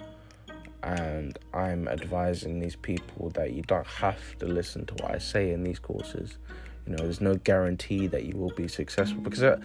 and 0.82 1.38
I'm 1.54 1.86
advising 1.86 2.58
these 2.58 2.74
people 2.74 3.30
that 3.30 3.52
you 3.52 3.62
don't 3.62 3.86
have 3.86 4.36
to 4.38 4.46
listen 4.46 4.84
to 4.86 4.94
what 4.94 5.14
I 5.14 5.18
say 5.18 5.52
in 5.52 5.62
these 5.62 5.78
courses. 5.78 6.38
You 6.86 6.96
know, 6.96 7.04
there's 7.04 7.20
no 7.20 7.36
guarantee 7.36 8.08
that 8.08 8.24
you 8.24 8.36
will 8.36 8.52
be 8.56 8.66
successful 8.66 9.20
because 9.20 9.44
uh, 9.44 9.58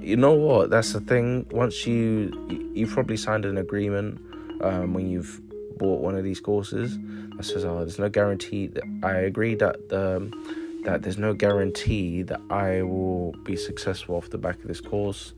you 0.00 0.16
know 0.16 0.34
what? 0.34 0.68
That's 0.68 0.92
the 0.92 1.00
thing. 1.00 1.46
Once 1.50 1.86
you 1.86 2.70
you've 2.74 2.90
probably 2.90 3.16
signed 3.16 3.46
an 3.46 3.56
agreement 3.56 4.20
um, 4.62 4.92
when 4.92 5.08
you've 5.08 5.40
bought 5.78 6.02
one 6.02 6.14
of 6.14 6.24
these 6.24 6.40
courses 6.40 6.98
that 7.36 7.44
says, 7.44 7.64
"Oh, 7.64 7.78
there's 7.78 7.98
no 7.98 8.10
guarantee." 8.10 8.66
That 8.66 8.84
I 9.02 9.12
agree 9.12 9.54
that 9.54 9.88
the 9.88 10.30
that 10.84 11.00
there's 11.00 11.16
no 11.16 11.32
guarantee 11.32 12.20
that 12.24 12.40
I 12.50 12.82
will 12.82 13.32
be 13.44 13.56
successful 13.56 14.16
off 14.16 14.28
the 14.28 14.38
back 14.38 14.56
of 14.56 14.68
this 14.68 14.82
course. 14.82 15.32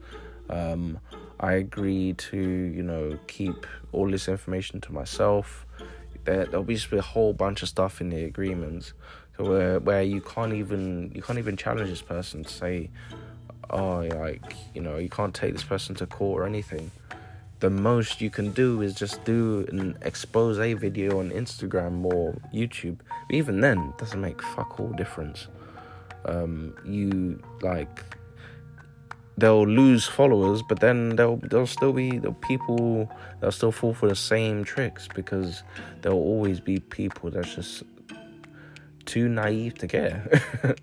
Um, 0.49 0.99
I 1.41 1.55
agree 1.55 2.13
to, 2.13 2.39
you 2.39 2.83
know, 2.83 3.19
keep 3.27 3.67
all 3.93 4.11
this 4.11 4.29
information 4.29 4.81
to 4.83 4.93
myself. 4.93 5.67
There, 6.25 6.45
there'll 6.45 6.65
be 6.65 6.75
just 6.75 6.93
a 6.93 7.01
whole 7.01 7.33
bunch 7.33 7.63
of 7.63 7.69
stuff 7.69 8.01
in 8.01 8.11
the 8.11 8.25
agreements, 8.25 8.93
where 9.37 9.81
where 9.81 10.03
you 10.03 10.21
can't 10.21 10.53
even 10.53 11.11
you 11.15 11.23
can't 11.23 11.39
even 11.39 11.57
challenge 11.57 11.89
this 11.89 12.03
person 12.03 12.45
to 12.45 12.53
say, 12.53 12.91
oh, 13.71 14.01
like 14.01 14.55
you 14.75 14.83
know, 14.83 14.99
you 14.99 15.09
can't 15.09 15.35
take 15.35 15.55
this 15.55 15.65
person 15.65 15.95
to 15.97 16.07
court 16.07 16.43
or 16.43 16.47
anything 16.47 16.91
the 17.61 17.71
most 17.71 18.21
you 18.23 18.31
can 18.31 18.51
do 18.53 18.81
is 18.81 18.95
just 18.95 19.23
do 19.25 19.67
an 19.69 19.97
expose 20.03 20.57
video 20.57 21.21
on 21.21 21.31
Instagram 21.31 22.05
or 22.07 22.35
YouTube. 22.53 22.99
Even 23.31 23.61
then, 23.61 23.79
it 23.79 23.99
doesn't 23.99 24.21
make 24.21 24.43
fuck 24.43 24.81
all 24.81 24.89
difference. 24.93 25.47
Um, 26.25 26.75
you 26.85 27.43
like 27.61 28.03
they'll 29.39 29.67
lose 29.67 30.07
followers, 30.07 30.63
but 30.63 30.81
then 30.81 31.17
they'll 31.17 31.37
they'll 31.37 31.67
still 31.67 31.93
be 31.93 32.19
the 32.19 32.33
people 32.33 33.11
they'll 33.41 33.53
still 33.53 33.73
fall 33.73 33.95
for 33.95 34.09
the 34.09 34.17
same 34.17 34.65
tricks 34.65 35.09
because 35.15 35.63
there'll 36.03 36.19
always 36.19 36.61
be 36.61 36.79
people 36.81 37.31
that's 37.31 37.55
just 37.55 37.83
too 39.07 39.29
naive 39.29 39.75
to 39.79 39.89
care. 39.89 40.43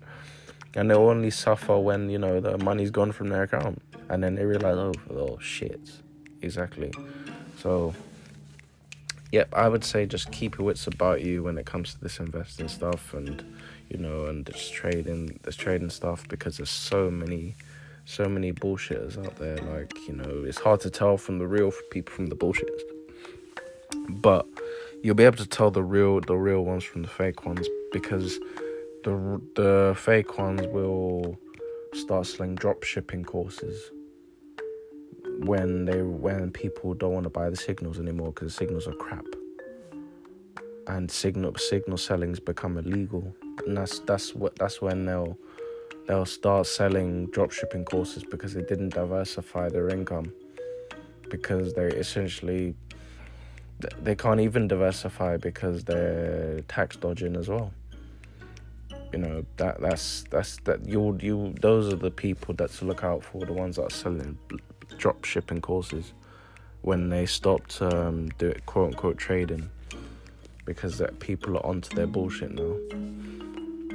and 0.74 0.90
they'll 0.90 1.08
only 1.08 1.30
suffer 1.30 1.78
when, 1.78 2.10
you 2.10 2.18
know, 2.18 2.40
the 2.40 2.58
money's 2.58 2.90
gone 2.90 3.12
from 3.12 3.28
their 3.28 3.44
account. 3.44 3.80
And 4.10 4.22
then 4.22 4.34
they 4.34 4.44
realize, 4.44 4.76
oh, 4.76 4.92
oh 5.10 5.38
shit 5.40 5.80
exactly. 6.42 6.92
So, 7.58 7.94
yep, 9.32 9.52
I 9.52 9.68
would 9.68 9.84
say 9.84 10.06
just 10.06 10.30
keep 10.30 10.58
your 10.58 10.66
wits 10.66 10.86
about 10.86 11.22
you 11.22 11.42
when 11.42 11.58
it 11.58 11.66
comes 11.66 11.94
to 11.94 12.00
this 12.00 12.20
investing 12.20 12.68
stuff 12.68 13.14
and 13.14 13.44
you 13.88 13.98
know 13.98 14.26
and 14.26 14.44
this 14.44 14.68
trading 14.68 15.40
this 15.42 15.56
trading 15.56 15.90
stuff 15.90 16.28
because 16.28 16.58
there's 16.58 16.70
so 16.70 17.10
many 17.10 17.56
so 18.08 18.24
many 18.24 18.52
bullshitters 18.52 19.22
out 19.22 19.36
there 19.36 19.58
like 19.58 19.92
you 20.08 20.14
know 20.14 20.42
it's 20.46 20.58
hard 20.58 20.80
to 20.80 20.88
tell 20.88 21.18
from 21.18 21.38
the 21.38 21.46
real 21.46 21.70
people 21.90 22.12
from 22.12 22.26
the 22.26 22.34
bullshitters. 22.36 22.80
But 24.08 24.46
you'll 25.02 25.14
be 25.14 25.24
able 25.24 25.36
to 25.36 25.46
tell 25.46 25.70
the 25.70 25.82
real 25.82 26.20
the 26.20 26.34
real 26.34 26.64
ones 26.64 26.84
from 26.84 27.02
the 27.02 27.08
fake 27.08 27.44
ones 27.44 27.68
because 27.92 28.38
the 29.04 29.40
the 29.56 29.94
fake 29.94 30.38
ones 30.38 30.62
will 30.68 31.38
start 31.92 32.26
selling 32.26 32.54
drop 32.54 32.82
shipping 32.82 33.24
courses 33.24 33.90
when 35.40 35.84
they 35.84 36.00
when 36.00 36.50
people 36.50 36.94
don't 36.94 37.12
want 37.12 37.24
to 37.24 37.30
buy 37.30 37.50
the 37.50 37.56
signals 37.56 37.98
anymore 37.98 38.32
because 38.32 38.54
signals 38.54 38.88
are 38.88 38.94
crap. 38.94 39.26
And 40.86 41.10
signal 41.10 41.54
signal 41.56 41.98
selling's 41.98 42.40
become 42.40 42.78
illegal. 42.78 43.36
And 43.66 43.76
that's 43.76 43.98
that's 44.00 44.34
what 44.34 44.56
that's 44.56 44.80
when 44.80 45.04
they'll 45.04 45.36
they'll 46.08 46.26
start 46.26 46.66
selling 46.66 47.28
dropshipping 47.28 47.84
courses 47.84 48.24
because 48.24 48.54
they 48.54 48.62
didn't 48.62 48.94
diversify 48.94 49.68
their 49.68 49.88
income 49.88 50.32
because 51.30 51.74
they 51.74 51.86
essentially 51.88 52.74
they 54.02 54.16
can't 54.16 54.40
even 54.40 54.66
diversify 54.66 55.36
because 55.36 55.84
they're 55.84 56.60
tax 56.62 56.96
dodging 56.96 57.36
as 57.36 57.48
well 57.48 57.72
you 59.12 59.18
know 59.18 59.44
that 59.56 59.80
that's 59.80 60.24
that's 60.30 60.56
that 60.64 60.84
you 60.86 61.16
you 61.20 61.54
those 61.60 61.92
are 61.92 61.96
the 61.96 62.10
people 62.10 62.54
that 62.54 62.70
to 62.70 62.84
look 62.84 63.04
out 63.04 63.22
for 63.22 63.44
the 63.46 63.52
ones 63.52 63.76
that 63.76 63.84
are 63.84 63.90
selling 63.90 64.36
drop 64.96 65.24
shipping 65.24 65.60
courses 65.60 66.12
when 66.82 67.08
they 67.08 67.26
stopped 67.26 67.80
um, 67.82 68.28
do 68.38 68.48
it 68.48 68.64
quote 68.66 68.88
unquote 68.88 69.18
trading 69.18 69.70
because 70.68 70.98
that 70.98 71.18
people 71.18 71.56
are 71.56 71.64
onto 71.64 71.96
their 71.96 72.06
bullshit 72.06 72.50
now. 72.50 72.76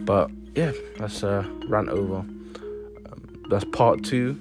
But 0.06 0.32
yeah, 0.56 0.72
that's 0.98 1.24
a 1.24 1.50
rant 1.68 1.90
over. 1.90 2.18
Um, 2.18 3.46
that's 3.50 3.66
part 3.66 4.04
two. 4.04 4.38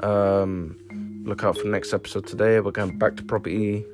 Um, 0.00 1.22
look 1.24 1.44
out 1.44 1.56
for 1.56 1.64
the 1.64 1.70
next 1.70 1.92
episode 1.92 2.26
today. 2.26 2.58
We're 2.60 2.72
going 2.72 2.98
back 2.98 3.16
to 3.16 3.22
property. 3.22 3.84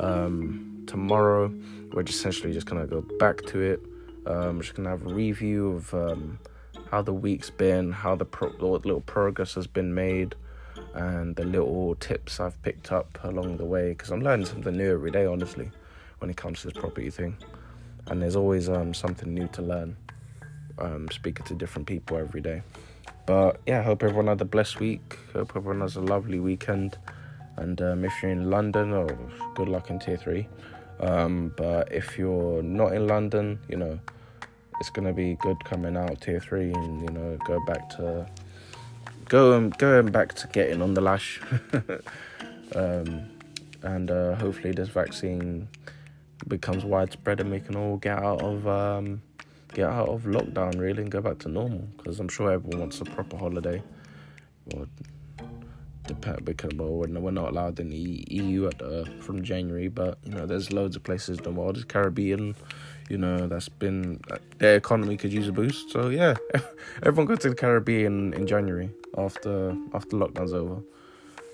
Um, 0.00 0.84
tomorrow, 0.86 1.52
we're 1.92 2.02
just 2.02 2.18
essentially 2.18 2.52
just 2.52 2.66
gonna 2.66 2.86
go 2.86 3.02
back 3.18 3.42
to 3.46 3.60
it. 3.60 3.80
Um, 4.26 4.56
we're 4.56 4.62
just 4.62 4.74
gonna 4.74 4.90
have 4.90 5.06
a 5.06 5.14
review 5.14 5.68
of 5.68 5.94
um, 5.94 6.38
how 6.90 7.02
the 7.02 7.12
week's 7.12 7.50
been, 7.50 7.92
how 7.92 8.16
the 8.16 8.24
pro- 8.24 8.50
little 8.58 9.00
progress 9.02 9.54
has 9.54 9.66
been 9.66 9.94
made, 9.94 10.34
and 10.94 11.36
the 11.36 11.44
little 11.44 11.94
tips 11.96 12.40
I've 12.40 12.60
picked 12.62 12.90
up 12.90 13.18
along 13.22 13.58
the 13.58 13.64
way. 13.64 13.90
Because 13.90 14.10
I'm 14.10 14.22
learning 14.22 14.46
something 14.46 14.76
new 14.76 14.92
every 14.92 15.10
day, 15.12 15.26
honestly, 15.26 15.70
when 16.18 16.28
it 16.28 16.36
comes 16.36 16.62
to 16.62 16.68
this 16.68 16.76
property 16.76 17.10
thing. 17.10 17.36
And 18.08 18.20
there's 18.20 18.36
always 18.36 18.68
um, 18.68 18.92
something 18.94 19.32
new 19.32 19.46
to 19.48 19.62
learn. 19.62 19.96
Um, 20.80 21.08
speaking 21.10 21.44
to 21.46 21.54
different 21.54 21.86
people 21.86 22.16
every 22.16 22.40
day. 22.40 22.62
But 23.26 23.60
yeah, 23.66 23.82
hope 23.82 24.02
everyone 24.02 24.26
had 24.26 24.40
a 24.40 24.44
blessed 24.44 24.80
week. 24.80 25.18
Hope 25.32 25.52
everyone 25.54 25.82
has 25.82 25.96
a 25.96 26.00
lovely 26.00 26.40
weekend. 26.40 26.98
And 27.56 27.80
um, 27.82 28.04
if 28.04 28.12
you're 28.22 28.32
in 28.32 28.50
London, 28.50 28.92
oh, 28.92 29.08
good 29.54 29.68
luck 29.68 29.90
in 29.90 29.98
tier 29.98 30.16
three. 30.16 30.48
Um, 31.00 31.52
but 31.56 31.92
if 31.92 32.18
you're 32.18 32.62
not 32.62 32.92
in 32.92 33.06
London, 33.06 33.58
you 33.68 33.76
know, 33.76 33.98
it's 34.80 34.90
gonna 34.90 35.12
be 35.12 35.34
good 35.40 35.62
coming 35.64 35.96
out 35.96 36.20
tier 36.20 36.40
three 36.40 36.72
and 36.72 37.02
you 37.02 37.10
know 37.10 37.38
go 37.46 37.62
back 37.66 37.88
to 37.90 38.26
going 39.28 39.70
going 39.70 40.10
back 40.10 40.34
to 40.34 40.46
getting 40.48 40.80
on 40.82 40.94
the 40.94 41.00
lash. 41.00 41.40
um, 42.74 43.28
and 43.82 44.10
uh, 44.10 44.34
hopefully 44.36 44.72
this 44.72 44.88
vaccine 44.88 45.68
becomes 46.48 46.84
widespread 46.84 47.40
and 47.40 47.50
we 47.50 47.60
can 47.60 47.76
all 47.76 47.96
get 47.96 48.18
out 48.18 48.42
of 48.42 48.66
um, 48.66 49.22
get 49.72 49.88
out 49.88 50.08
of 50.08 50.22
lockdown 50.22 50.78
really 50.78 51.02
and 51.02 51.10
go 51.10 51.20
back 51.20 51.38
to 51.40 51.48
normal 51.48 51.86
because 51.96 52.20
I'm 52.20 52.28
sure 52.28 52.50
everyone 52.50 52.80
wants 52.80 53.00
a 53.00 53.04
proper 53.04 53.36
holiday. 53.36 53.82
Well, 54.66 54.86
depend 56.06 56.44
because 56.44 56.72
well 56.74 56.90
we're, 56.90 57.30
not 57.30 57.50
allowed 57.50 57.78
in 57.78 57.90
the 57.90 58.24
EU 58.28 58.66
at 58.66 58.78
the, 58.78 59.08
from 59.20 59.42
January, 59.42 59.88
but 59.88 60.18
you 60.24 60.32
know 60.32 60.46
there's 60.46 60.72
loads 60.72 60.96
of 60.96 61.02
places 61.02 61.38
in 61.38 61.44
the 61.44 61.50
world, 61.50 61.76
the 61.76 61.84
Caribbean, 61.84 62.54
you 63.08 63.18
know 63.18 63.46
that's 63.46 63.68
been 63.68 64.20
their 64.58 64.76
economy 64.76 65.16
could 65.16 65.32
use 65.32 65.48
a 65.48 65.52
boost. 65.52 65.90
So 65.90 66.08
yeah, 66.08 66.34
everyone 67.02 67.26
go 67.26 67.36
to 67.36 67.50
the 67.50 67.54
Caribbean 67.54 68.34
in 68.34 68.46
January 68.46 68.90
after 69.16 69.76
after 69.94 70.16
lockdown's 70.16 70.52
over, 70.52 70.82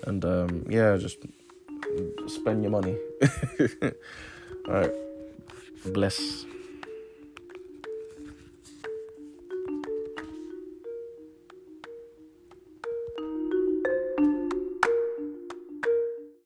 and 0.05 0.23
um, 0.25 0.65
yeah, 0.69 0.97
just 0.97 1.19
spend 2.27 2.63
your 2.63 2.71
money. 2.71 2.97
All 4.67 4.73
right, 4.73 4.91
bless. 5.85 6.45